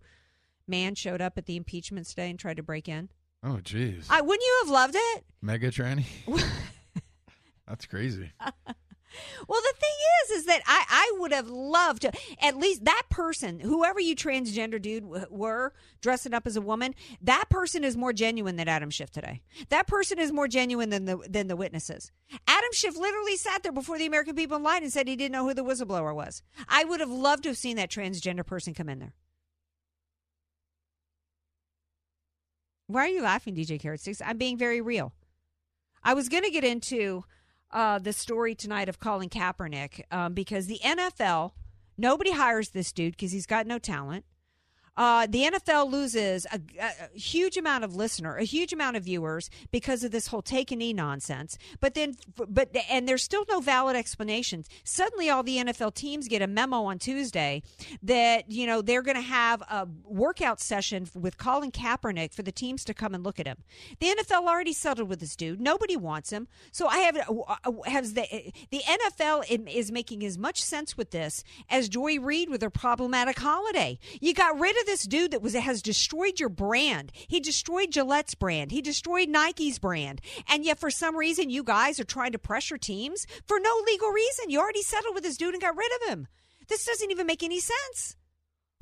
man 0.66 0.94
showed 0.94 1.20
up 1.20 1.36
at 1.36 1.46
the 1.46 1.56
impeachment 1.56 2.06
today 2.06 2.30
and 2.30 2.38
tried 2.38 2.56
to 2.56 2.62
break 2.62 2.88
in? 2.88 3.10
Oh, 3.42 3.60
jeez. 3.62 4.08
Wouldn't 4.10 4.42
you 4.42 4.60
have 4.64 4.70
loved 4.70 4.94
it? 4.96 5.24
Mega 5.42 5.70
tranny? 5.70 6.06
That's 7.68 7.86
crazy. 7.86 8.32
Well, 9.48 9.60
the 9.60 9.74
thing 9.78 9.90
is, 10.24 10.30
is 10.38 10.44
that 10.46 10.62
I, 10.66 10.84
I 10.88 11.16
would 11.18 11.32
have 11.32 11.48
loved 11.48 12.02
to 12.02 12.12
at 12.40 12.56
least 12.56 12.84
that 12.84 13.04
person, 13.10 13.60
whoever 13.60 14.00
you 14.00 14.16
transgender 14.16 14.80
dude 14.80 15.04
were 15.30 15.72
dressing 16.00 16.34
up 16.34 16.46
as 16.46 16.56
a 16.56 16.60
woman, 16.60 16.94
that 17.22 17.46
person 17.50 17.84
is 17.84 17.96
more 17.96 18.12
genuine 18.12 18.56
than 18.56 18.68
Adam 18.68 18.90
Schiff 18.90 19.10
today. 19.10 19.42
That 19.68 19.86
person 19.86 20.18
is 20.18 20.32
more 20.32 20.48
genuine 20.48 20.90
than 20.90 21.04
the 21.04 21.16
than 21.28 21.48
the 21.48 21.56
witnesses. 21.56 22.12
Adam 22.46 22.70
Schiff 22.72 22.96
literally 22.96 23.36
sat 23.36 23.62
there 23.62 23.72
before 23.72 23.98
the 23.98 24.06
American 24.06 24.34
people 24.34 24.56
in 24.56 24.62
line 24.62 24.82
and 24.82 24.92
said 24.92 25.08
he 25.08 25.16
didn't 25.16 25.32
know 25.32 25.46
who 25.46 25.54
the 25.54 25.64
whistleblower 25.64 26.14
was. 26.14 26.42
I 26.68 26.84
would 26.84 27.00
have 27.00 27.10
loved 27.10 27.44
to 27.44 27.50
have 27.50 27.58
seen 27.58 27.76
that 27.76 27.90
transgender 27.90 28.44
person 28.44 28.74
come 28.74 28.88
in 28.88 28.98
there. 28.98 29.14
Why 32.88 33.02
are 33.02 33.08
you 33.08 33.22
laughing, 33.22 33.56
DJ 33.56 33.80
Carrot? 33.80 34.06
I'm 34.24 34.38
being 34.38 34.56
very 34.56 34.80
real. 34.80 35.12
I 36.04 36.14
was 36.14 36.28
going 36.28 36.44
to 36.44 36.50
get 36.50 36.62
into 36.62 37.24
uh, 37.76 37.98
the 37.98 38.12
story 38.12 38.54
tonight 38.54 38.88
of 38.88 38.98
Colin 38.98 39.28
Kaepernick 39.28 40.02
um, 40.10 40.32
because 40.32 40.66
the 40.66 40.80
NFL, 40.82 41.52
nobody 41.98 42.32
hires 42.32 42.70
this 42.70 42.90
dude 42.90 43.12
because 43.12 43.32
he's 43.32 43.44
got 43.44 43.66
no 43.66 43.78
talent. 43.78 44.24
Uh, 44.96 45.26
the 45.26 45.42
NFL 45.42 45.90
loses 45.90 46.46
a, 46.46 46.60
a, 46.80 47.18
huge 47.18 47.56
amount 47.56 47.84
of 47.84 47.94
listener, 47.94 48.36
a 48.36 48.44
huge 48.44 48.72
amount 48.72 48.96
of 48.96 49.04
viewers 49.04 49.50
because 49.70 50.02
of 50.02 50.10
this 50.10 50.28
whole 50.28 50.42
take 50.42 50.70
a 50.70 50.76
knee 50.76 50.92
nonsense. 50.92 51.58
But 51.80 51.94
then, 51.94 52.16
but 52.34 52.74
and 52.90 53.06
there's 53.08 53.22
still 53.22 53.44
no 53.48 53.60
valid 53.60 53.96
explanations. 53.96 54.68
Suddenly, 54.84 55.28
all 55.28 55.42
the 55.42 55.58
NFL 55.58 55.94
teams 55.94 56.28
get 56.28 56.40
a 56.40 56.46
memo 56.46 56.84
on 56.84 56.98
Tuesday 56.98 57.62
that 58.02 58.50
you 58.50 58.66
know 58.66 58.80
they're 58.80 59.02
going 59.02 59.16
to 59.16 59.20
have 59.20 59.60
a 59.62 59.86
workout 60.04 60.60
session 60.60 61.08
with 61.14 61.36
Colin 61.36 61.72
Kaepernick 61.72 62.32
for 62.32 62.42
the 62.42 62.52
teams 62.52 62.84
to 62.84 62.94
come 62.94 63.14
and 63.14 63.22
look 63.22 63.38
at 63.38 63.46
him. 63.46 63.58
The 64.00 64.06
NFL 64.06 64.46
already 64.46 64.72
settled 64.72 65.08
with 65.08 65.20
this 65.20 65.36
dude. 65.36 65.60
Nobody 65.60 65.96
wants 65.96 66.30
him. 66.30 66.48
So 66.72 66.86
I 66.86 66.98
have 66.98 67.16
uh, 67.16 67.72
has 67.84 68.14
the 68.14 68.26
the 68.70 68.80
NFL 68.80 69.66
is 69.68 69.92
making 69.92 70.24
as 70.24 70.38
much 70.38 70.62
sense 70.62 70.96
with 70.96 71.10
this 71.10 71.44
as 71.68 71.88
Joy 71.88 72.18
Reid 72.18 72.48
with 72.48 72.62
her 72.62 72.70
problematic 72.70 73.38
holiday. 73.38 73.98
You 74.20 74.32
got 74.32 74.58
rid 74.58 74.78
of 74.80 74.85
this 74.86 75.04
dude 75.04 75.32
that 75.32 75.42
was 75.42 75.54
has 75.54 75.82
destroyed 75.82 76.40
your 76.40 76.48
brand. 76.48 77.12
He 77.14 77.40
destroyed 77.40 77.90
Gillette's 77.90 78.34
brand. 78.34 78.70
He 78.70 78.80
destroyed 78.80 79.28
Nike's 79.28 79.78
brand. 79.78 80.20
And 80.48 80.64
yet 80.64 80.78
for 80.78 80.90
some 80.90 81.16
reason 81.16 81.50
you 81.50 81.62
guys 81.62 82.00
are 82.00 82.04
trying 82.04 82.32
to 82.32 82.38
pressure 82.38 82.78
teams 82.78 83.26
for 83.46 83.58
no 83.60 83.82
legal 83.86 84.10
reason. 84.10 84.50
You 84.50 84.60
already 84.60 84.82
settled 84.82 85.14
with 85.14 85.24
this 85.24 85.36
dude 85.36 85.54
and 85.54 85.62
got 85.62 85.76
rid 85.76 85.90
of 85.96 86.08
him. 86.08 86.28
This 86.68 86.84
doesn't 86.84 87.10
even 87.10 87.26
make 87.26 87.42
any 87.42 87.60
sense. 87.60 88.16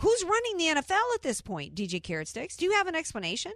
Who's 0.00 0.24
running 0.24 0.56
the 0.56 0.80
NFL 0.80 1.14
at 1.14 1.22
this 1.22 1.40
point, 1.40 1.74
DJ 1.74 2.02
Carrot 2.02 2.28
Sticks? 2.28 2.56
Do 2.56 2.64
you 2.64 2.72
have 2.72 2.86
an 2.86 2.94
explanation? 2.94 3.52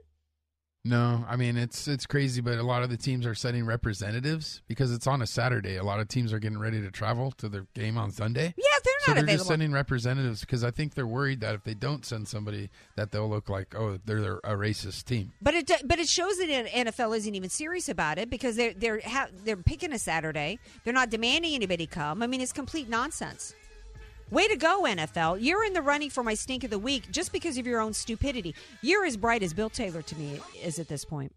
No, 0.85 1.25
I 1.29 1.37
mean 1.37 1.57
it's 1.57 1.89
it's 1.89 2.07
crazy, 2.07 2.41
but 2.41 2.57
a 2.59 2.63
lot 2.63 2.83
of 2.83 2.89
the 2.89 2.97
teams 2.97 3.27
are 3.27 3.35
sending 3.35 3.67
representatives 3.67 4.63
because 4.69 4.93
it's 4.93 5.07
on 5.07 5.21
a 5.21 5.27
Saturday. 5.27 5.77
A 5.77 5.83
lot 5.83 6.01
of 6.01 6.09
teams 6.09 6.33
are 6.33 6.39
getting 6.39 6.59
ready 6.59 6.81
to 6.81 6.91
travel 6.91 7.33
to 7.33 7.49
their 7.49 7.67
game 7.75 7.99
on 7.99 8.11
Sunday. 8.11 8.55
Yeah, 8.57 8.65
they're 8.85 8.95
not 8.95 9.07
so 9.07 9.13
they're 9.15 9.23
available. 9.25 9.39
just 9.39 9.49
sending 9.49 9.73
representatives 9.73 10.41
because 10.41 10.63
I 10.65 10.71
think 10.71 10.95
they're 10.95 11.07
worried 11.07 11.41
that 11.41 11.55
if 11.55 11.65
they 11.65 11.75
don't 11.75 12.07
send 12.07 12.29
somebody, 12.29 12.71
that 12.97 13.11
they'll 13.11 13.29
look 13.29 13.49
like 13.51 13.75
oh 13.75 13.99
they're 14.05 14.37
a 14.39 14.55
racist 14.57 15.05
team. 15.05 15.33
But 15.43 15.55
it 15.55 15.71
but 15.85 15.99
it 15.99 16.09
shows 16.09 16.39
that 16.39 16.49
NFL 16.49 17.17
isn't 17.19 17.35
even 17.35 17.51
serious 17.51 17.89
about 17.89 18.19
it 18.19 18.31
because 18.31 18.57
they're 18.57 18.73
they're 18.75 19.01
ha- 19.05 19.29
they're 19.45 19.57
picking 19.57 19.93
a 19.93 19.99
Saturday. 19.99 20.59
They're 20.85 20.95
not 20.95 21.11
demanding 21.11 21.55
anybody 21.55 21.87
come. 21.87 22.23
I 22.23 22.29
mean, 22.29 22.41
it's 22.41 22.53
complete 22.53 22.89
nonsense. 22.89 23.53
Way 24.31 24.47
to 24.47 24.57
go, 24.57 24.83
NFL. 24.83 25.39
You're 25.41 25.65
in 25.65 25.73
the 25.73 25.81
running 25.81 26.11
for 26.11 26.23
my 26.23 26.35
stink 26.35 26.63
of 26.63 26.69
the 26.69 26.79
week 26.79 27.11
just 27.11 27.33
because 27.33 27.57
of 27.57 27.67
your 27.67 27.81
own 27.81 27.95
stupidity. 27.95 28.55
You're 28.83 29.07
as 29.07 29.17
bright 29.17 29.43
as 29.43 29.55
Bill 29.55 29.71
Taylor 29.71 30.03
to 30.03 30.17
me 30.17 30.39
is 30.63 30.79
at 30.79 30.89
this 30.89 31.03
point. 31.03 31.33